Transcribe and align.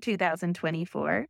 2024. 0.00 1.26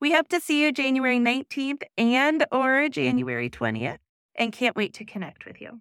We 0.00 0.12
hope 0.12 0.28
to 0.28 0.40
see 0.40 0.62
you 0.62 0.72
January 0.72 1.18
19th 1.18 1.82
and 1.96 2.46
or 2.52 2.88
January 2.88 3.50
20th 3.50 3.98
and 4.36 4.52
can't 4.52 4.76
wait 4.76 4.94
to 4.94 5.04
connect 5.04 5.44
with 5.44 5.60
you. 5.60 5.80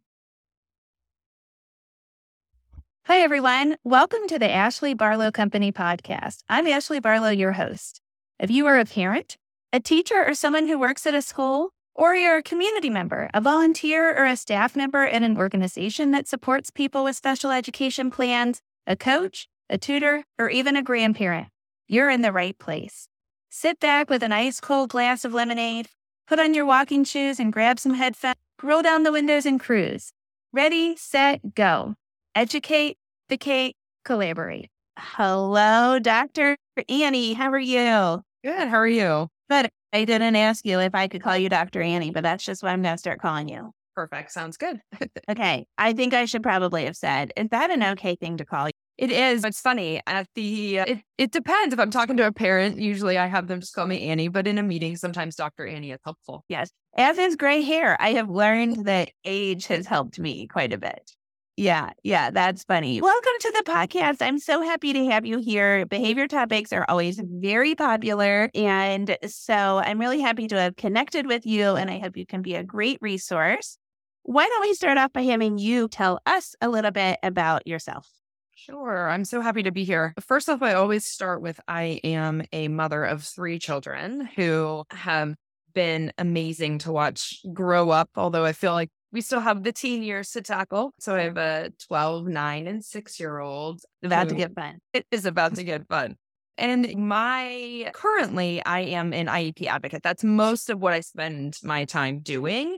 Hi, 3.06 3.20
everyone. 3.20 3.78
Welcome 3.86 4.28
to 4.28 4.38
the 4.38 4.52
Ashley 4.52 4.94
Barlow 4.94 5.32
Company 5.32 5.72
podcast. 5.72 6.40
I'm 6.50 6.68
Ashley 6.68 7.00
Barlow, 7.00 7.30
your 7.30 7.54
host. 7.54 8.02
If 8.38 8.52
you 8.52 8.66
are 8.66 8.78
a 8.78 8.86
parent, 8.86 9.38
a 9.72 9.80
teacher, 9.80 10.26
or 10.28 10.34
someone 10.34 10.68
who 10.68 10.78
works 10.78 11.08
at 11.08 11.16
a 11.16 11.22
school, 11.22 11.70
or 11.96 12.16
you're 12.16 12.38
a 12.38 12.44
community 12.44 12.90
member, 12.90 13.30
a 13.34 13.40
volunteer, 13.40 14.12
or 14.18 14.26
a 14.26 14.36
staff 14.36 14.76
member 14.76 15.06
in 15.06 15.24
an 15.24 15.38
organization 15.38 16.12
that 16.12 16.28
supports 16.28 16.70
people 16.70 17.04
with 17.04 17.16
special 17.16 17.50
education 17.50 18.12
plans, 18.12 18.62
a 18.86 18.96
coach, 18.96 19.48
a 19.70 19.78
tutor, 19.78 20.24
or 20.38 20.50
even 20.50 20.76
a 20.76 20.84
grandparent, 20.84 21.48
you're 21.88 22.10
in 22.10 22.22
the 22.22 22.32
right 22.32 22.58
place. 22.58 23.08
Sit 23.50 23.80
back 23.80 24.10
with 24.10 24.24
an 24.24 24.32
ice 24.32 24.60
cold 24.60 24.90
glass 24.90 25.24
of 25.26 25.34
lemonade, 25.34 25.88
put 26.28 26.40
on 26.40 26.54
your 26.54 26.66
walking 26.66 27.04
shoes 27.04 27.40
and 27.40 27.52
grab 27.54 27.80
some 27.80 27.94
headphones, 27.94 28.36
roll 28.62 28.82
down 28.82 29.04
the 29.04 29.12
windows 29.12 29.46
and 29.46 29.60
cruise. 29.60 30.12
Ready, 30.52 30.96
set, 30.96 31.56
go. 31.56 31.96
Educate, 32.36 32.98
educate, 33.30 33.76
collaborate. 34.06 34.70
Hello, 35.00 36.00
Dr. 36.00 36.58
Annie. 36.90 37.34
How 37.34 37.52
are 37.52 37.60
you? 37.60 38.22
Good. 38.44 38.68
How 38.68 38.78
are 38.78 38.88
you? 38.88 39.28
But 39.50 39.72
I 39.94 40.06
didn't 40.06 40.36
ask 40.36 40.66
you 40.66 40.80
if 40.80 40.94
I 40.94 41.08
could 41.08 41.22
call 41.22 41.38
you 41.38 41.50
Dr. 41.50 41.82
Annie, 41.82 42.12
but 42.12 42.24
that's 42.24 42.44
just 42.44 42.64
what 42.64 42.70
I'm 42.70 42.82
going 42.82 42.96
to 42.96 43.00
start 43.00 43.22
calling 43.22 43.48
you. 43.48 43.72
Perfect. 43.96 44.32
Sounds 44.32 44.58
good. 44.58 44.80
okay. 45.30 45.66
I 45.78 45.94
think 45.94 46.14
I 46.14 46.26
should 46.26 46.44
probably 46.44 46.86
have 46.86 46.96
said, 46.96 47.32
is 47.36 47.50
that 47.50 47.72
an 47.72 47.84
okay 47.84 48.16
thing 48.16 48.38
to 48.38 48.46
call 48.46 48.68
you? 48.68 48.74
It 48.98 49.12
is. 49.12 49.44
It's 49.44 49.62
funny. 49.62 50.02
At 50.08 50.28
the, 50.34 50.80
uh, 50.80 50.86
it, 50.88 51.00
it 51.20 51.32
depends. 51.32 51.72
If 51.72 51.80
I'm 51.80 51.92
talking 51.92 52.18
to 52.18 52.26
a 52.26 52.32
parent, 52.32 52.80
usually 52.80 53.18
I 53.18 53.28
have 53.28 53.48
them 53.48 53.60
just 53.60 53.76
call 53.76 53.86
me 53.86 54.10
Annie, 54.10 54.28
but 54.28 54.48
in 54.48 54.58
a 54.58 54.64
meeting, 54.64 54.98
sometimes 54.98 55.36
Dr. 55.36 55.68
Annie 55.68 55.92
is 55.92 56.00
helpful. 56.04 56.44
Yes. 56.50 56.72
As 56.98 57.20
is 57.20 57.36
gray 57.36 57.62
hair. 57.62 57.96
I 58.02 58.14
have 58.14 58.28
learned 58.28 58.86
that 58.86 59.12
age 59.24 59.68
has 59.68 59.86
helped 59.86 60.18
me 60.18 60.48
quite 60.48 60.74
a 60.74 60.80
bit. 60.80 61.12
Yeah, 61.58 61.92
yeah, 62.04 62.30
that's 62.32 62.64
funny. 62.64 63.02
Welcome 63.02 63.34
to 63.40 63.54
the 63.56 63.72
podcast. 63.72 64.18
I'm 64.22 64.40
so 64.40 64.62
happy 64.62 64.94
to 64.94 65.06
have 65.06 65.26
you 65.26 65.40
here. 65.40 65.86
Behavior 65.86 66.28
topics 66.28 66.72
are 66.74 66.86
always 66.88 67.20
very 67.24 67.76
popular. 67.76 68.50
And 68.54 69.18
so 69.28 69.78
I'm 69.78 70.00
really 70.00 70.22
happy 70.22 70.48
to 70.48 70.60
have 70.60 70.76
connected 70.76 71.26
with 71.26 71.46
you, 71.48 71.76
and 71.76 71.90
I 71.90 72.00
hope 72.00 72.16
you 72.16 72.28
can 72.28 72.42
be 72.44 72.56
a 72.56 72.64
great 72.64 73.00
resource. 73.02 73.78
why 74.24 74.46
don't 74.48 74.62
we 74.62 74.74
start 74.74 74.98
off 74.98 75.14
by 75.14 75.24
having 75.24 75.58
you 75.58 75.88
tell 75.88 76.20
us 76.26 76.56
a 76.62 76.70
little 76.70 76.92
bit 76.92 77.18
about 77.24 77.66
yourself? 77.66 78.08
Sure. 78.58 79.08
I'm 79.08 79.24
so 79.24 79.40
happy 79.40 79.62
to 79.64 79.72
be 79.72 79.84
here. 79.84 80.16
First 80.20 80.50
off, 80.50 80.64
I 80.64 80.74
always 80.74 81.06
start 81.06 81.44
with 81.44 81.60
I 81.68 82.02
am 82.04 82.42
a 82.52 82.68
mother 82.70 83.04
of 83.04 83.24
three 83.24 83.60
children 83.60 84.28
who 84.36 84.84
have 84.90 85.36
been 85.76 86.12
amazing 86.18 86.80
to 86.80 86.92
watch 86.92 87.40
grow 87.54 87.92
up, 87.92 88.10
although 88.16 88.44
I 88.44 88.54
feel 88.54 88.74
like 88.74 88.90
we 89.12 89.22
still 89.22 89.42
have 89.42 89.64
the 89.64 89.72
teen 89.72 90.02
years 90.02 90.32
to 90.32 90.42
tackle. 90.42 90.92
So 91.00 91.16
I 91.16 91.22
have 91.22 91.38
a 91.38 91.72
12, 91.88 92.26
9, 92.26 92.68
and 92.68 92.84
6 92.84 93.20
year 93.20 93.38
old. 93.38 93.82
About 94.02 94.30
to 94.30 94.36
get 94.36 94.56
fun. 94.56 94.80
It 94.92 95.06
is 95.12 95.28
about 95.28 95.54
to 95.56 95.64
get 95.64 95.88
fun. 95.88 96.16
And 96.58 96.96
my 96.98 97.92
currently, 97.94 98.66
I 98.66 98.80
am 98.80 99.14
an 99.14 99.28
IEP 99.28 99.68
advocate. 99.68 100.02
That's 100.02 100.24
most 100.24 100.72
of 100.72 100.80
what 100.80 100.94
I 100.94 101.02
spend 101.02 101.58
my 101.64 101.86
time 101.86 102.22
doing 102.22 102.78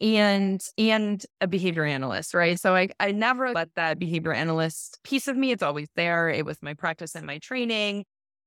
and 0.00 0.62
and 0.78 1.26
a 1.40 1.46
behavior 1.46 1.84
analyst 1.84 2.34
right? 2.34 2.58
So 2.58 2.74
i 2.74 2.88
i 2.98 3.12
never 3.12 3.52
let 3.52 3.74
that 3.74 3.98
behavior 3.98 4.32
analyst 4.32 4.98
piece 5.04 5.28
of 5.28 5.36
me 5.36 5.52
it's 5.52 5.62
always 5.62 5.88
there 5.96 6.28
it 6.28 6.44
was 6.44 6.58
my 6.62 6.74
practice 6.74 7.14
and 7.14 7.26
my 7.26 7.38
training 7.38 8.04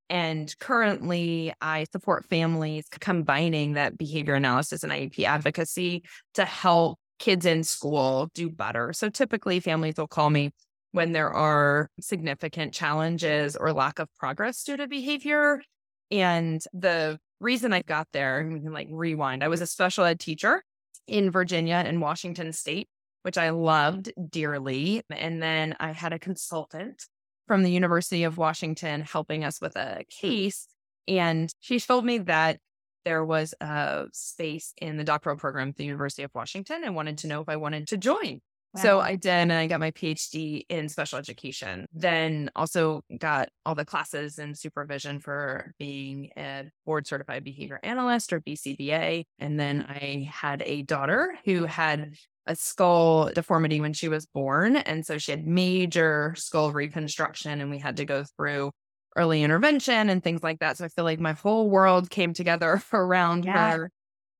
and 0.09 0.53
currently 0.59 1.53
i 1.61 1.85
support 1.91 2.25
families 2.25 2.85
combining 2.99 3.73
that 3.73 3.97
behavior 3.97 4.33
analysis 4.35 4.83
and 4.83 4.91
iep 4.91 5.23
advocacy 5.23 6.03
to 6.33 6.45
help 6.45 6.99
kids 7.23 7.45
in 7.45 7.63
school 7.63 8.29
do 8.33 8.49
better. 8.49 8.91
So 8.91 9.09
typically 9.09 9.61
families 9.61 9.95
will 9.97 10.07
call 10.07 10.29
me 10.29 10.51
when 10.91 11.13
there 11.13 11.29
are 11.29 11.89
significant 12.01 12.73
challenges 12.73 13.55
or 13.55 13.71
lack 13.71 13.99
of 13.99 14.09
progress 14.19 14.61
due 14.63 14.75
to 14.75 14.87
behavior 14.87 15.61
and 16.11 16.61
the 16.73 17.17
reason 17.39 17.73
i 17.73 17.81
got 17.81 18.07
there 18.13 18.47
we 18.51 18.59
can 18.59 18.71
like 18.71 18.87
rewind 18.91 19.43
i 19.43 19.47
was 19.47 19.59
a 19.59 19.65
special 19.65 20.05
ed 20.05 20.19
teacher 20.19 20.63
in 21.07 21.31
Virginia 21.31 21.83
and 21.85 22.01
Washington 22.01 22.53
State, 22.53 22.87
which 23.23 23.37
I 23.37 23.49
loved 23.49 24.11
dearly. 24.29 25.01
And 25.09 25.41
then 25.41 25.75
I 25.79 25.91
had 25.91 26.13
a 26.13 26.19
consultant 26.19 27.03
from 27.47 27.63
the 27.63 27.71
University 27.71 28.23
of 28.23 28.37
Washington 28.37 29.01
helping 29.01 29.43
us 29.43 29.59
with 29.59 29.75
a 29.75 30.05
case. 30.09 30.67
And 31.07 31.53
she 31.59 31.79
told 31.79 32.05
me 32.05 32.19
that 32.19 32.59
there 33.05 33.25
was 33.25 33.53
a 33.59 34.05
space 34.13 34.73
in 34.77 34.97
the 34.97 35.03
doctoral 35.03 35.35
program 35.35 35.69
at 35.69 35.75
the 35.75 35.85
University 35.85 36.23
of 36.23 36.31
Washington 36.33 36.83
and 36.83 36.95
wanted 36.95 37.17
to 37.19 37.27
know 37.27 37.41
if 37.41 37.49
I 37.49 37.57
wanted 37.57 37.87
to 37.89 37.97
join. 37.97 38.39
So 38.75 38.99
I 38.99 39.15
did, 39.15 39.29
and 39.29 39.53
I 39.53 39.67
got 39.67 39.79
my 39.79 39.91
PhD 39.91 40.65
in 40.67 40.89
special 40.89 41.19
education. 41.19 41.85
Then 41.93 42.49
also 42.55 43.03
got 43.17 43.49
all 43.65 43.75
the 43.75 43.85
classes 43.85 44.39
and 44.39 44.57
supervision 44.57 45.19
for 45.19 45.73
being 45.77 46.31
a 46.35 46.65
board 46.85 47.05
certified 47.05 47.43
behavior 47.43 47.79
analyst 47.83 48.33
or 48.33 48.41
BCBA. 48.41 49.25
And 49.39 49.59
then 49.59 49.85
I 49.87 50.29
had 50.31 50.63
a 50.65 50.81
daughter 50.81 51.35
who 51.45 51.65
had 51.65 52.13
a 52.45 52.55
skull 52.55 53.29
deformity 53.33 53.79
when 53.79 53.93
she 53.93 54.09
was 54.09 54.25
born. 54.25 54.75
And 54.75 55.05
so 55.05 55.17
she 55.17 55.31
had 55.31 55.45
major 55.45 56.33
skull 56.37 56.71
reconstruction, 56.71 57.61
and 57.61 57.69
we 57.69 57.77
had 57.77 57.97
to 57.97 58.05
go 58.05 58.23
through 58.35 58.71
early 59.15 59.43
intervention 59.43 60.09
and 60.09 60.23
things 60.23 60.41
like 60.41 60.59
that. 60.59 60.77
So 60.77 60.85
I 60.85 60.87
feel 60.87 61.05
like 61.05 61.19
my 61.19 61.33
whole 61.33 61.69
world 61.69 62.09
came 62.09 62.33
together 62.33 62.81
around 62.93 63.45
yeah. 63.45 63.71
her 63.71 63.91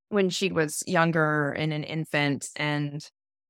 when 0.10 0.30
she 0.30 0.52
was 0.52 0.84
younger 0.88 1.52
and 1.52 1.72
an 1.72 1.84
infant. 1.84 2.48
And 2.56 3.08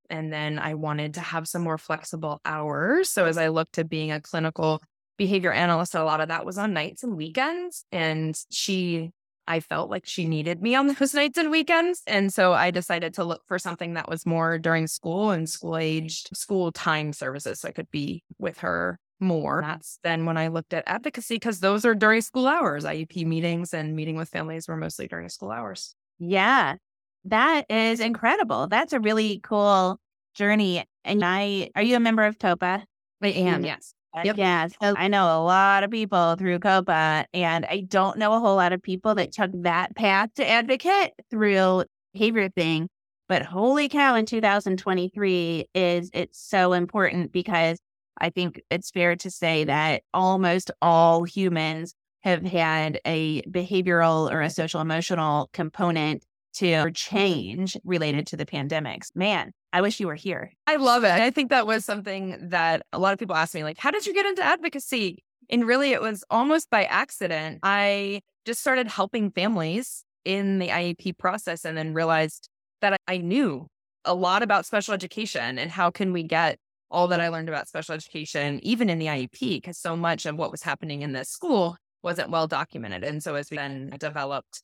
and 0.10 0.32
then 0.32 0.60
I 0.60 0.74
wanted 0.74 1.16
to 1.16 1.22
have 1.22 1.48
some 1.48 1.64
more 1.64 1.78
flexible 1.78 2.42
hours. 2.46 3.10
So 3.10 3.26
as 3.26 3.38
I 3.38 3.50
looked 3.50 3.74
to 3.74 3.84
being 3.84 4.12
a 4.12 4.22
clinical 4.22 4.82
behavior 5.18 5.52
analyst, 5.52 5.96
a 5.96 6.04
lot 6.04 6.22
of 6.22 6.30
that 6.30 6.46
was 6.46 6.58
on 6.58 6.74
nights 6.74 7.04
and 7.04 7.16
weekends. 7.16 7.86
And 7.92 8.38
she, 8.52 9.12
I 9.48 9.60
felt 9.60 9.90
like 9.90 10.06
she 10.06 10.26
needed 10.26 10.62
me 10.62 10.76
on 10.76 10.88
those 11.00 11.14
nights 11.14 11.38
and 11.38 11.52
weekends. 11.52 12.02
And 12.08 12.34
so 12.34 12.54
I 12.54 12.72
decided 12.72 13.14
to 13.16 13.24
look 13.24 13.42
for 13.46 13.60
something 13.60 13.94
that 13.94 14.10
was 14.10 14.26
more 14.26 14.58
during 14.58 14.88
school 14.88 15.32
and 15.32 15.50
school 15.50 15.78
aged 15.78 16.36
school 16.36 16.72
time 16.72 17.14
services. 17.14 17.62
So 17.62 17.70
I 17.70 17.72
could 17.72 17.92
be 17.92 18.24
with 18.38 18.60
her 18.60 19.00
more. 19.20 19.62
That's 19.62 20.00
then 20.04 20.26
when 20.26 20.38
I 20.38 20.50
looked 20.50 20.74
at 20.74 20.84
advocacy 20.86 21.36
because 21.36 21.60
those 21.60 21.86
are 21.86 21.96
during 21.96 22.22
school 22.22 22.48
hours. 22.48 22.84
IEP 22.84 23.26
meetings 23.26 23.74
and 23.74 23.96
meeting 23.96 24.16
with 24.16 24.30
families 24.30 24.68
were 24.68 24.78
mostly 24.78 25.08
during 25.08 25.30
school 25.30 25.52
hours. 25.52 25.96
Yeah. 26.20 26.76
That 27.26 27.66
is 27.70 28.00
incredible. 28.00 28.68
That's 28.68 28.94
a 28.94 29.00
really 29.00 29.40
cool 29.44 30.00
journey. 30.34 30.86
And 31.06 31.24
I, 31.24 31.70
are 31.76 31.84
you 31.84 31.96
a 31.96 32.00
member 32.00 32.24
of 32.24 32.38
COPAA? 32.38 32.84
I 33.22 33.28
am, 33.28 33.56
mm-hmm. 33.56 33.66
yes. 33.66 33.94
Yep. 34.24 34.38
Yeah. 34.38 34.68
So 34.68 34.94
I 34.96 35.08
know 35.08 35.26
a 35.26 35.42
lot 35.42 35.84
of 35.84 35.90
people 35.90 36.36
through 36.36 36.60
COPAA, 36.60 37.26
and 37.34 37.66
I 37.66 37.84
don't 37.88 38.18
know 38.20 38.34
a 38.34 38.40
whole 38.40 38.56
lot 38.56 38.72
of 38.72 38.82
people 38.82 39.16
that 39.16 39.32
took 39.32 39.50
that 39.64 39.96
path 39.96 40.30
to 40.36 40.48
advocate 40.48 41.14
through 41.32 41.86
behavior 42.14 42.50
thing. 42.50 42.90
But 43.28 43.44
holy 43.44 43.90
cow, 43.90 44.16
in 44.16 44.28
2023 44.28 45.66
is 45.74 46.12
it's 46.14 46.40
so 46.40 46.74
important 46.74 47.32
because 47.32 47.80
I 48.20 48.30
think 48.30 48.62
it's 48.70 48.92
fair 48.92 49.16
to 49.16 49.32
say 49.32 49.64
that 49.64 50.04
almost 50.14 50.70
all 50.82 51.24
humans 51.24 51.96
have 52.22 52.44
had 52.44 53.00
a 53.06 53.42
behavioral 53.44 54.32
or 54.32 54.42
a 54.42 54.50
social 54.50 54.82
emotional 54.82 55.50
component 55.54 56.24
to 56.56 56.92
change 56.92 57.78
related 57.84 58.28
to 58.28 58.38
the 58.38 58.46
pandemics. 58.46 59.08
Man, 59.16 59.52
I 59.72 59.82
wish 59.82 60.00
you 60.00 60.08
were 60.08 60.16
here. 60.16 60.52
I 60.68 60.76
love 60.76 61.04
it. 61.04 61.12
I 61.12 61.32
think 61.32 61.50
that 61.50 61.68
was 61.68 61.84
something 61.84 62.50
that 62.50 62.84
a 62.94 63.00
lot 63.00 63.14
of 63.14 63.20
people 63.20 63.36
ask 63.36 63.54
me, 63.56 63.64
like, 63.64 63.78
how 63.78 63.92
did 63.92 64.06
you 64.06 64.14
get 64.14 64.26
into 64.26 64.44
advocacy? 64.44 65.24
And 65.50 65.66
really, 65.66 65.92
it 65.92 66.02
was 66.02 66.24
almost 66.30 66.70
by 66.70 66.86
accident. 66.86 67.60
I 67.64 68.22
just 68.46 68.62
started 68.62 68.88
helping 68.88 69.32
families 69.32 70.04
in 70.26 70.60
the 70.60 70.70
IEP 70.70 71.18
process 71.18 71.66
and 71.66 71.78
then 71.78 71.94
realized 71.94 72.50
that 72.82 72.98
I 73.08 73.18
knew 73.18 73.68
a 74.06 74.14
lot 74.14 74.44
about 74.44 74.66
special 74.66 74.94
education 74.94 75.58
and 75.58 75.72
how 75.72 75.90
can 75.90 76.14
we 76.14 76.24
get 76.24 76.60
all 76.92 77.08
that 77.08 77.20
I 77.20 77.30
learned 77.30 77.50
about 77.50 77.68
special 77.68 77.96
education, 77.96 78.60
even 78.62 78.90
in 78.90 79.00
the 79.00 79.08
IEP, 79.08 79.40
because 79.40 79.78
so 79.78 79.96
much 79.96 80.26
of 80.26 80.36
what 80.36 80.52
was 80.52 80.62
happening 80.62 81.02
in 81.02 81.14
this 81.14 81.30
school 81.30 81.76
wasn't 82.04 82.30
well 82.30 82.48
documented. 82.48 83.04
And 83.04 83.24
so 83.24 83.36
as 83.36 83.50
we 83.50 83.58
then 83.58 83.92
developed 83.98 84.62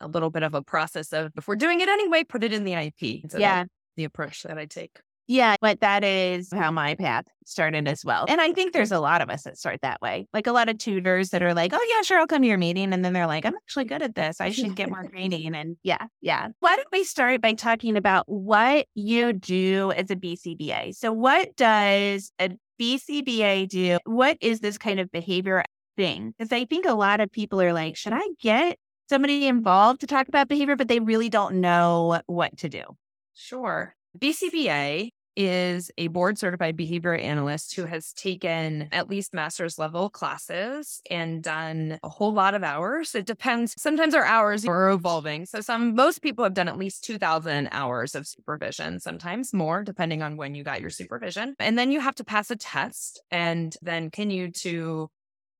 a 0.00 0.08
little 0.08 0.30
bit 0.30 0.42
of 0.42 0.54
a 0.54 0.62
process 0.62 1.12
of 1.12 1.32
if 1.36 1.48
we're 1.48 1.56
doing 1.56 1.80
it 1.80 1.88
anyway, 1.88 2.24
put 2.24 2.44
it 2.44 2.52
in 2.52 2.64
the 2.64 2.72
IEP. 2.72 3.30
So 3.30 3.38
yeah. 3.38 3.64
The 3.96 4.04
approach 4.04 4.42
that 4.44 4.56
I 4.56 4.66
take. 4.66 5.00
Yeah, 5.30 5.54
but 5.60 5.78
that 5.78 6.02
is 6.02 6.52
how 6.52 6.72
my 6.72 6.96
path 6.96 7.24
started 7.46 7.86
as 7.86 8.04
well. 8.04 8.24
And 8.28 8.40
I 8.40 8.52
think 8.52 8.72
there's 8.72 8.90
a 8.90 8.98
lot 8.98 9.22
of 9.22 9.30
us 9.30 9.44
that 9.44 9.56
start 9.56 9.80
that 9.82 10.02
way. 10.02 10.26
Like 10.32 10.48
a 10.48 10.52
lot 10.52 10.68
of 10.68 10.78
tutors 10.78 11.30
that 11.30 11.40
are 11.40 11.54
like, 11.54 11.72
oh, 11.72 11.86
yeah, 11.88 12.02
sure, 12.02 12.18
I'll 12.18 12.26
come 12.26 12.42
to 12.42 12.48
your 12.48 12.58
meeting. 12.58 12.92
And 12.92 13.04
then 13.04 13.12
they're 13.12 13.28
like, 13.28 13.46
I'm 13.46 13.54
actually 13.54 13.84
good 13.84 14.02
at 14.02 14.16
this. 14.16 14.40
I 14.40 14.50
should 14.50 14.74
get 14.74 14.90
more 14.90 15.04
training. 15.04 15.54
And 15.54 15.76
yeah, 15.84 16.04
yeah. 16.20 16.48
Why 16.58 16.74
don't 16.74 16.88
we 16.90 17.04
start 17.04 17.40
by 17.42 17.52
talking 17.52 17.96
about 17.96 18.24
what 18.26 18.86
you 18.96 19.32
do 19.32 19.92
as 19.92 20.10
a 20.10 20.16
BCBA? 20.16 20.96
So, 20.96 21.12
what 21.12 21.54
does 21.54 22.32
a 22.40 22.50
BCBA 22.80 23.68
do? 23.68 23.98
What 24.06 24.36
is 24.40 24.58
this 24.58 24.78
kind 24.78 24.98
of 24.98 25.12
behavior 25.12 25.62
thing? 25.96 26.34
Because 26.36 26.50
I 26.50 26.64
think 26.64 26.86
a 26.86 26.94
lot 26.94 27.20
of 27.20 27.30
people 27.30 27.62
are 27.62 27.72
like, 27.72 27.96
should 27.96 28.14
I 28.14 28.26
get 28.40 28.78
somebody 29.10 29.48
involved 29.48 30.00
to 30.00 30.06
talk 30.06 30.28
about 30.28 30.48
behavior, 30.48 30.76
but 30.76 30.88
they 30.88 31.00
really 31.00 31.28
don't 31.28 31.56
know 31.56 32.20
what 32.26 32.56
to 32.58 32.68
do. 32.68 32.84
Sure. 33.34 33.94
BCBA 34.16 35.10
is 35.36 35.90
a 35.98 36.08
board 36.08 36.38
certified 36.38 36.76
behavior 36.76 37.14
analyst 37.14 37.74
who 37.74 37.86
has 37.86 38.12
taken 38.12 38.88
at 38.92 39.08
least 39.08 39.34
master's 39.34 39.78
level 39.78 40.10
classes 40.10 41.00
and 41.10 41.42
done 41.42 41.98
a 42.02 42.08
whole 42.08 42.32
lot 42.32 42.54
of 42.54 42.62
hours. 42.62 43.14
It 43.14 43.26
depends. 43.26 43.74
Sometimes 43.78 44.14
our 44.14 44.24
hours 44.24 44.64
are 44.66 44.90
evolving. 44.90 45.46
So 45.46 45.60
some 45.60 45.94
most 45.94 46.20
people 46.22 46.44
have 46.44 46.54
done 46.54 46.68
at 46.68 46.78
least 46.78 47.04
2000 47.04 47.68
hours 47.72 48.14
of 48.14 48.26
supervision, 48.26 49.00
sometimes 49.00 49.52
more 49.52 49.82
depending 49.82 50.22
on 50.22 50.36
when 50.36 50.54
you 50.54 50.62
got 50.62 50.80
your 50.80 50.90
supervision. 50.90 51.54
And 51.58 51.78
then 51.78 51.90
you 51.90 52.00
have 52.00 52.14
to 52.16 52.24
pass 52.24 52.50
a 52.50 52.56
test 52.56 53.22
and 53.30 53.74
then 53.82 54.10
continue 54.10 54.50
to 54.52 55.10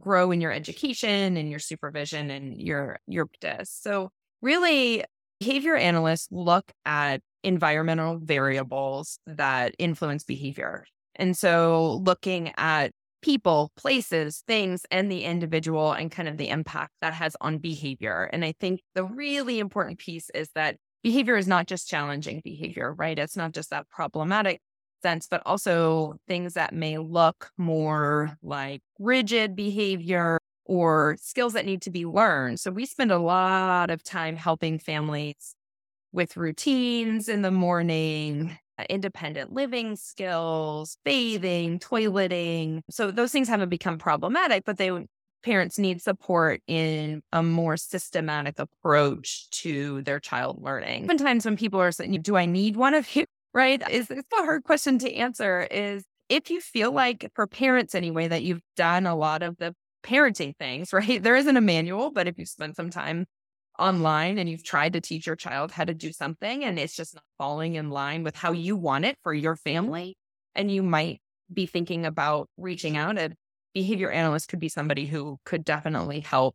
grow 0.00 0.30
in 0.30 0.40
your 0.40 0.52
education 0.52 1.37
and 1.37 1.50
your 1.50 1.59
supervision 1.59 2.30
and 2.30 2.61
your 2.61 2.99
your 3.07 3.26
practice. 3.26 3.71
So 3.71 4.11
really 4.42 5.04
behavior 5.38 5.76
analysts 5.76 6.28
look 6.30 6.73
at 6.85 7.21
environmental 7.42 8.19
variables 8.23 9.19
that 9.26 9.75
influence 9.78 10.25
behavior. 10.25 10.85
And 11.16 11.37
so 11.37 12.00
looking 12.04 12.52
at 12.57 12.92
people, 13.23 13.71
places, 13.76 14.42
things, 14.47 14.83
and 14.90 15.11
the 15.11 15.25
individual 15.25 15.92
and 15.92 16.11
kind 16.11 16.28
of 16.28 16.37
the 16.37 16.49
impact 16.49 16.92
that 17.00 17.14
has 17.14 17.37
on 17.40 17.59
behavior. 17.59 18.28
And 18.33 18.45
I 18.45 18.54
think 18.59 18.80
the 18.95 19.04
really 19.04 19.59
important 19.59 19.99
piece 19.99 20.30
is 20.30 20.49
that 20.54 20.76
behavior 21.02 21.37
is 21.37 21.47
not 21.47 21.66
just 21.66 21.88
challenging 21.88 22.40
behavior, 22.45 22.95
right? 22.95 23.19
It's 23.19 23.37
not 23.37 23.52
just 23.52 23.71
that 23.71 23.88
problematic 23.88 24.61
sense, 25.02 25.26
but 25.28 25.42
also 25.47 26.14
things 26.28 26.54
that 26.54 26.75
may 26.75 26.99
look 26.99 27.50
more 27.57 28.37
like 28.42 28.83
rigid 28.99 29.57
behavior 29.57 30.38
or 30.64 31.16
skills 31.21 31.54
that 31.54 31.66
need 31.66 31.83
to 31.83 31.90
be 31.90 32.07
learned. 32.07 32.61
So 32.61 32.71
we 32.71 32.87
spend 32.87 33.11
a 33.11 33.19
lot 33.19 33.90
of 33.90 34.02
time 34.02 34.37
helping 34.37 34.78
families 34.78 35.54
with 36.12 36.37
routines 36.37 37.28
in 37.28 37.42
the 37.42 37.50
morning, 37.50 38.57
uh, 38.78 38.85
independent 38.88 39.52
living 39.52 39.97
skills, 39.97 40.97
bathing, 41.04 41.78
toileting. 41.78 42.80
So 42.90 43.11
those 43.11 43.33
things 43.33 43.49
haven't 43.49 43.69
become 43.69 43.99
problematic, 43.99 44.64
but 44.64 44.76
they 44.76 44.90
parents 45.42 45.78
need 45.78 46.02
support 46.02 46.61
in 46.66 47.23
a 47.33 47.42
more 47.42 47.76
systematic 47.76 48.59
approach 48.59 49.49
to 49.50 50.02
their 50.02 50.21
child 50.21 50.62
learning. 50.62 51.07
Sometimes 51.07 51.45
when 51.45 51.57
people 51.57 51.80
are 51.80 51.92
saying, 51.92 52.21
Do 52.23 52.37
I 52.37 52.47
need 52.47 52.76
one 52.76 52.95
of 52.95 53.14
you? 53.16 53.25
Right? 53.54 53.83
Is 53.90 54.11
it's 54.11 54.33
a 54.33 54.45
hard 54.45 54.64
question 54.64 54.99
to 55.00 55.12
answer. 55.12 55.66
Is 55.71 56.04
if 56.28 56.50
you 56.50 56.61
feel 56.61 56.92
like 56.92 57.30
for 57.35 57.47
parents 57.47 57.95
anyway 57.95 58.28
that 58.28 58.42
you've 58.42 58.62
done 58.76 59.07
a 59.07 59.16
lot 59.16 59.42
of 59.42 59.57
the 59.59 59.75
parenting 60.02 60.57
things, 60.57 60.92
right? 60.92 61.23
There 61.23 61.37
isn't 61.37 61.57
a 61.57 61.61
manual, 61.61 62.11
but 62.11 62.26
if 62.26 62.38
you 62.38 62.47
spend 62.47 62.76
some 62.76 62.90
time 62.90 63.26
online 63.78 64.38
and 64.38 64.49
you've 64.49 64.64
tried 64.64 64.92
to 64.92 65.00
teach 65.00 65.26
your 65.26 65.37
child 65.37 65.73
how 65.73 65.85
to 65.85 65.95
do 65.95 66.12
something 66.12 66.64
and 66.64 66.78
it's 66.78 66.95
just 66.95 67.14
not 67.14 67.25
falling 67.38 67.76
in 67.76 67.88
line 67.88 68.23
with 68.23 68.37
how 68.37 68.52
you 68.52 68.76
want 68.76 69.07
it 69.07 69.16
for 69.23 69.33
your 69.33 69.54
mm-hmm. 69.54 69.71
family, 69.71 70.16
and 70.54 70.71
you 70.71 70.83
might 70.83 71.21
be 71.52 71.66
thinking 71.66 72.07
about 72.07 72.49
reaching 72.57 72.97
out, 72.97 73.19
a 73.19 73.30
behavior 73.75 74.11
analyst 74.11 74.49
could 74.49 74.61
be 74.61 74.69
somebody 74.69 75.07
who 75.07 75.38
could 75.45 75.64
definitely 75.64 76.21
help 76.21 76.54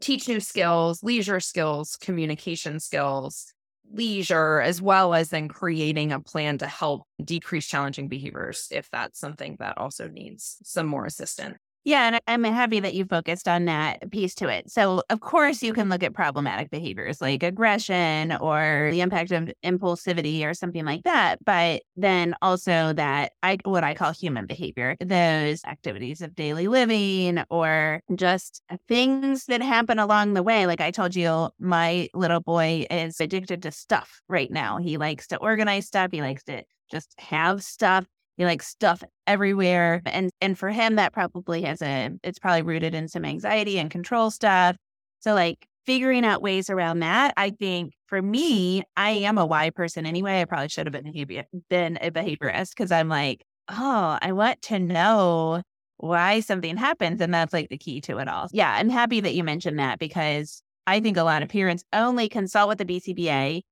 teach 0.00 0.28
new 0.28 0.40
skills, 0.40 1.02
leisure 1.02 1.40
skills, 1.40 1.96
communication 1.96 2.80
skills, 2.80 3.52
leisure, 3.92 4.60
as 4.60 4.80
well 4.80 5.14
as 5.14 5.30
then 5.30 5.48
creating 5.48 6.12
a 6.12 6.20
plan 6.20 6.58
to 6.58 6.66
help 6.66 7.06
decrease 7.22 7.66
challenging 7.66 8.08
behaviors 8.08 8.68
if 8.70 8.88
that's 8.90 9.18
something 9.18 9.56
that 9.58 9.78
also 9.78 10.08
needs 10.08 10.56
some 10.64 10.86
more 10.86 11.04
assistance. 11.04 11.58
Yeah, 11.84 12.06
and 12.06 12.20
I'm 12.28 12.44
happy 12.44 12.78
that 12.78 12.94
you 12.94 13.04
focused 13.04 13.48
on 13.48 13.64
that 13.64 14.08
piece 14.12 14.36
to 14.36 14.48
it. 14.48 14.70
So, 14.70 15.02
of 15.10 15.18
course, 15.20 15.64
you 15.64 15.72
can 15.72 15.88
look 15.88 16.04
at 16.04 16.14
problematic 16.14 16.70
behaviors 16.70 17.20
like 17.20 17.42
aggression 17.42 18.30
or 18.36 18.88
the 18.92 19.00
impact 19.00 19.32
of 19.32 19.50
impulsivity 19.64 20.44
or 20.44 20.54
something 20.54 20.84
like 20.84 21.02
that. 21.02 21.44
But 21.44 21.82
then 21.96 22.36
also 22.40 22.92
that 22.92 23.32
I 23.42 23.58
what 23.64 23.82
I 23.82 23.94
call 23.94 24.12
human 24.12 24.46
behavior, 24.46 24.96
those 25.00 25.64
activities 25.64 26.20
of 26.20 26.36
daily 26.36 26.68
living 26.68 27.42
or 27.50 28.00
just 28.14 28.62
things 28.86 29.46
that 29.46 29.60
happen 29.60 29.98
along 29.98 30.34
the 30.34 30.42
way. 30.44 30.66
Like 30.68 30.80
I 30.80 30.92
told 30.92 31.16
you, 31.16 31.50
my 31.58 32.08
little 32.14 32.40
boy 32.40 32.86
is 32.92 33.20
addicted 33.20 33.60
to 33.62 33.72
stuff 33.72 34.22
right 34.28 34.52
now. 34.52 34.78
He 34.78 34.98
likes 34.98 35.26
to 35.28 35.36
organize 35.38 35.86
stuff. 35.88 36.12
He 36.12 36.20
likes 36.20 36.44
to 36.44 36.62
just 36.92 37.12
have 37.18 37.64
stuff 37.64 38.06
he 38.36 38.44
likes 38.44 38.66
stuff 38.66 39.02
everywhere. 39.26 40.02
And 40.06 40.30
and 40.40 40.58
for 40.58 40.70
him, 40.70 40.96
that 40.96 41.12
probably 41.12 41.62
has 41.62 41.82
a 41.82 42.10
it's 42.22 42.38
probably 42.38 42.62
rooted 42.62 42.94
in 42.94 43.08
some 43.08 43.24
anxiety 43.24 43.78
and 43.78 43.90
control 43.90 44.30
stuff. 44.30 44.76
So 45.20 45.34
like 45.34 45.66
figuring 45.86 46.24
out 46.24 46.42
ways 46.42 46.70
around 46.70 47.00
that, 47.00 47.34
I 47.36 47.50
think 47.50 47.92
for 48.06 48.22
me, 48.22 48.82
I 48.96 49.10
am 49.10 49.38
a 49.38 49.46
why 49.46 49.70
person 49.70 50.06
anyway. 50.06 50.40
I 50.40 50.44
probably 50.44 50.68
should 50.68 50.86
have 50.86 50.92
been 50.92 51.08
a, 51.08 51.44
been 51.68 51.98
a 52.00 52.10
behaviorist 52.10 52.70
because 52.70 52.92
I'm 52.92 53.08
like, 53.08 53.42
oh, 53.68 54.18
I 54.20 54.32
want 54.32 54.62
to 54.62 54.78
know 54.78 55.62
why 55.96 56.40
something 56.40 56.76
happens. 56.76 57.20
And 57.20 57.32
that's 57.32 57.52
like 57.52 57.68
the 57.68 57.78
key 57.78 58.00
to 58.02 58.18
it 58.18 58.28
all. 58.28 58.48
Yeah, 58.52 58.72
I'm 58.72 58.88
happy 58.90 59.20
that 59.20 59.34
you 59.34 59.44
mentioned 59.44 59.78
that 59.78 59.98
because 59.98 60.62
I 60.86 61.00
think 61.00 61.16
a 61.16 61.22
lot 61.22 61.42
of 61.42 61.48
parents 61.48 61.84
only 61.92 62.28
consult 62.28 62.68
with 62.68 62.78
the 62.78 62.84
BCBA 62.84 63.62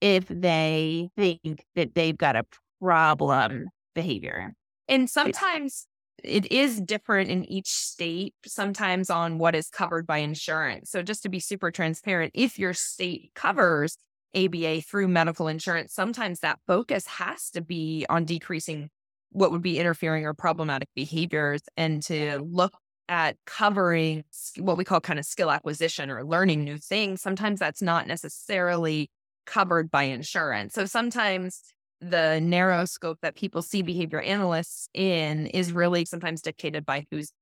if 0.00 0.26
they 0.28 1.08
think 1.16 1.64
that 1.74 1.94
they've 1.94 2.16
got 2.16 2.36
a 2.36 2.44
problem 2.80 3.68
behavior. 3.96 4.54
And 4.88 5.10
sometimes 5.10 5.88
it 6.22 6.50
is 6.52 6.80
different 6.80 7.30
in 7.30 7.44
each 7.44 7.68
state, 7.68 8.34
sometimes 8.46 9.10
on 9.10 9.38
what 9.38 9.56
is 9.56 9.68
covered 9.68 10.06
by 10.06 10.18
insurance. 10.18 10.90
So, 10.90 11.02
just 11.02 11.24
to 11.24 11.28
be 11.28 11.40
super 11.40 11.72
transparent, 11.72 12.30
if 12.34 12.58
your 12.58 12.72
state 12.72 13.32
covers 13.34 13.98
ABA 14.36 14.82
through 14.82 15.08
medical 15.08 15.48
insurance, 15.48 15.92
sometimes 15.92 16.40
that 16.40 16.60
focus 16.66 17.06
has 17.06 17.50
to 17.50 17.60
be 17.60 18.06
on 18.08 18.24
decreasing 18.24 18.90
what 19.30 19.50
would 19.50 19.62
be 19.62 19.78
interfering 19.78 20.24
or 20.24 20.34
problematic 20.34 20.88
behaviors 20.94 21.62
and 21.76 22.02
to 22.04 22.38
look 22.38 22.74
at 23.08 23.36
covering 23.44 24.24
what 24.58 24.76
we 24.76 24.84
call 24.84 25.00
kind 25.00 25.18
of 25.18 25.24
skill 25.24 25.50
acquisition 25.50 26.10
or 26.10 26.24
learning 26.24 26.64
new 26.64 26.78
things. 26.78 27.20
Sometimes 27.20 27.60
that's 27.60 27.82
not 27.82 28.06
necessarily 28.06 29.10
covered 29.46 29.90
by 29.90 30.04
insurance. 30.04 30.74
So 30.74 30.86
sometimes 30.86 31.62
the 32.00 32.40
narrow 32.40 32.84
scope 32.84 33.18
that 33.22 33.36
people 33.36 33.62
see 33.62 33.82
behavior 33.82 34.20
analysts 34.20 34.88
in 34.94 35.46
is 35.48 35.72
really 35.72 36.04
sometimes 36.04 36.42
dictated 36.42 36.84
by 36.84 37.06
who's 37.10 37.32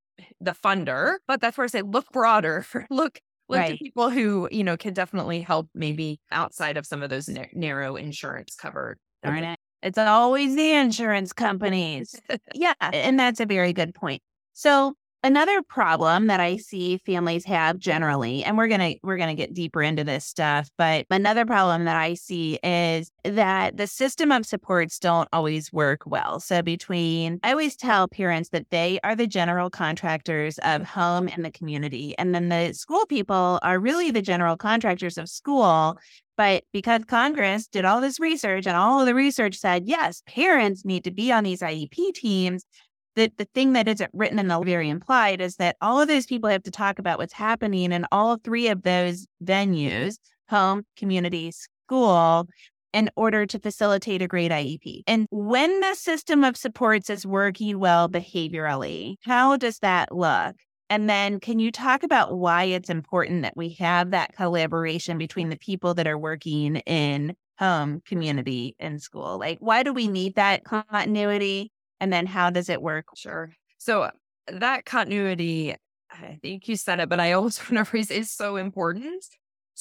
the 0.41 0.53
funder. 0.53 1.17
But 1.27 1.41
that's 1.41 1.57
where 1.59 1.65
I 1.65 1.69
say 1.69 1.83
look 1.83 2.07
broader, 2.13 2.65
look 2.91 3.21
look 3.49 3.59
right. 3.59 3.73
to 3.73 3.77
people 3.77 4.11
who 4.11 4.49
you 4.51 4.65
know 4.65 4.77
can 4.77 4.95
definitely 4.95 5.41
help 5.41 5.69
maybe 5.75 6.21
outside 6.31 6.77
of 6.77 6.87
some 6.87 7.03
of 7.03 7.11
those 7.11 7.29
na- 7.29 7.45
narrow 7.53 7.97
insurance 7.97 8.55
covered. 8.55 8.99
Darn 9.23 9.45
it. 9.45 9.59
It's 9.83 9.99
always 9.99 10.57
the 10.57 10.73
insurance 10.73 11.33
companies. 11.33 12.19
yeah. 12.55 12.73
And 12.81 13.21
that's 13.21 13.41
a 13.41 13.47
very 13.47 13.75
good 13.75 13.95
point. 13.95 14.23
So 14.55 14.95
Another 15.25 15.62
problem 15.62 16.26
that 16.26 16.38
I 16.38 16.59
see 16.59 16.99
families 16.99 17.47
have 17.47 17.78
generally, 17.78 18.45
and 18.45 18.59
we're 18.59 18.69
gonna 18.69 18.97
we're 19.02 19.16
gonna 19.16 19.35
get 19.35 19.54
deeper 19.54 19.81
into 19.81 20.04
this 20.04 20.26
stuff, 20.26 20.69
but 20.76 21.07
another 21.11 21.47
problem 21.47 21.87
that 21.87 21.97
I 21.97 22.12
see 22.12 22.59
is 22.62 23.11
that 23.25 23.78
the 23.78 23.87
system 23.87 24.31
of 24.31 24.45
supports 24.45 24.99
don't 24.99 25.26
always 25.33 25.73
work 25.73 26.02
well. 26.04 26.40
So 26.40 26.61
between 26.61 27.40
I 27.43 27.52
always 27.52 27.75
tell 27.75 28.07
parents 28.07 28.50
that 28.50 28.69
they 28.69 29.00
are 29.02 29.16
the 29.16 29.26
general 29.26 29.71
contractors 29.71 30.59
of 30.59 30.83
home 30.83 31.31
and 31.35 31.43
the 31.43 31.50
community. 31.50 32.14
And 32.19 32.35
then 32.35 32.50
the 32.50 32.75
school 32.75 33.07
people 33.07 33.59
are 33.62 33.78
really 33.78 34.11
the 34.11 34.21
general 34.21 34.59
contractors 34.59 35.16
of 35.16 35.31
school. 35.31 35.97
But 36.37 36.64
because 36.73 37.04
Congress 37.04 37.69
did 37.69 37.85
all 37.85 38.00
this 38.00 38.19
research 38.19 38.66
and 38.66 38.76
all 38.76 39.00
of 39.00 39.07
the 39.07 39.14
research 39.14 39.57
said, 39.57 39.85
yes, 39.87 40.23
parents 40.26 40.85
need 40.85 41.04
to 41.04 41.12
be 41.12 41.31
on 41.31 41.45
these 41.45 41.61
IEP 41.61 42.12
teams, 42.14 42.66
the, 43.16 43.30
the 43.37 43.47
thing 43.54 43.73
that 43.75 43.88
isn't 43.88 44.11
written 44.12 44.38
in 44.38 44.49
the 44.49 44.61
very 44.61 44.88
implied 44.88 45.40
is 45.40 45.56
that 45.56 45.76
all 45.80 46.00
of 46.00 46.09
those 46.09 46.26
people 46.26 46.50
have 46.50 46.62
to 46.64 46.71
talk 46.71 46.99
about 46.99 47.18
what's 47.18 47.33
happening 47.33 47.92
in 47.92 48.06
all 48.11 48.37
three 48.37 48.68
of 48.68 48.83
those 48.83 49.26
venues 49.42 50.16
home, 50.49 50.85
community, 50.97 51.52
school 51.52 52.47
in 52.92 53.11
order 53.16 53.44
to 53.44 53.59
facilitate 53.59 54.23
a 54.23 54.28
great 54.28 54.52
IEP. 54.52 55.02
And 55.06 55.26
when 55.30 55.80
the 55.80 55.94
system 55.94 56.44
of 56.44 56.56
supports 56.56 57.11
is 57.11 57.26
working 57.26 57.80
well 57.80 58.09
behaviorally, 58.09 59.16
how 59.25 59.56
does 59.56 59.80
that 59.80 60.14
look? 60.14 60.54
And 60.90 61.11
then 61.11 61.40
can 61.40 61.59
you 61.59 61.73
talk 61.73 62.04
about 62.04 62.38
why 62.38 62.64
it's 62.64 62.90
important 62.90 63.42
that 63.42 63.56
we 63.56 63.71
have 63.80 64.12
that 64.12 64.35
collaboration 64.37 65.18
between 65.18 65.49
the 65.49 65.56
people 65.56 65.94
that 65.94 66.06
are 66.06 66.18
working 66.18 66.76
in 66.76 67.35
home, 67.59 68.00
community, 68.06 68.76
and 68.78 69.02
school? 69.02 69.38
Like, 69.38 69.59
why 69.61 69.83
do 69.83 69.92
we 69.92 70.06
need 70.06 70.37
that 70.37 70.62
continuity? 70.64 71.73
And 72.01 72.13
then 72.13 72.27
how 72.27 72.51
does 72.51 72.69
it 72.69 72.83
work? 72.83 73.07
Sure. 73.17 73.51
So 73.79 74.11
that 74.49 74.85
continuity, 74.85 75.75
I 76.11 76.39
think 76.43 76.69
you 76.69 76.77
said 76.77 77.01
it, 77.01 77.09
but 77.09 77.21
I 77.21 77.33
always 77.33 77.59
want 77.71 77.79
to 77.79 77.85
phrase 77.85 78.11
is 78.11 78.31
so 78.31 78.57
important 78.57 79.25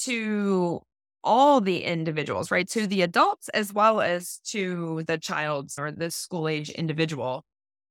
to 0.03 0.81
all 1.23 1.61
the 1.61 1.83
individuals, 1.83 2.51
right? 2.51 2.67
To 2.69 2.85
the 2.85 3.01
adults 3.01 3.49
as 3.49 3.73
well 3.73 4.01
as 4.01 4.39
to 4.45 5.03
the 5.07 5.17
child 5.17 5.71
or 5.77 5.91
the 5.91 6.11
school 6.11 6.47
age 6.47 6.69
individual. 6.69 7.45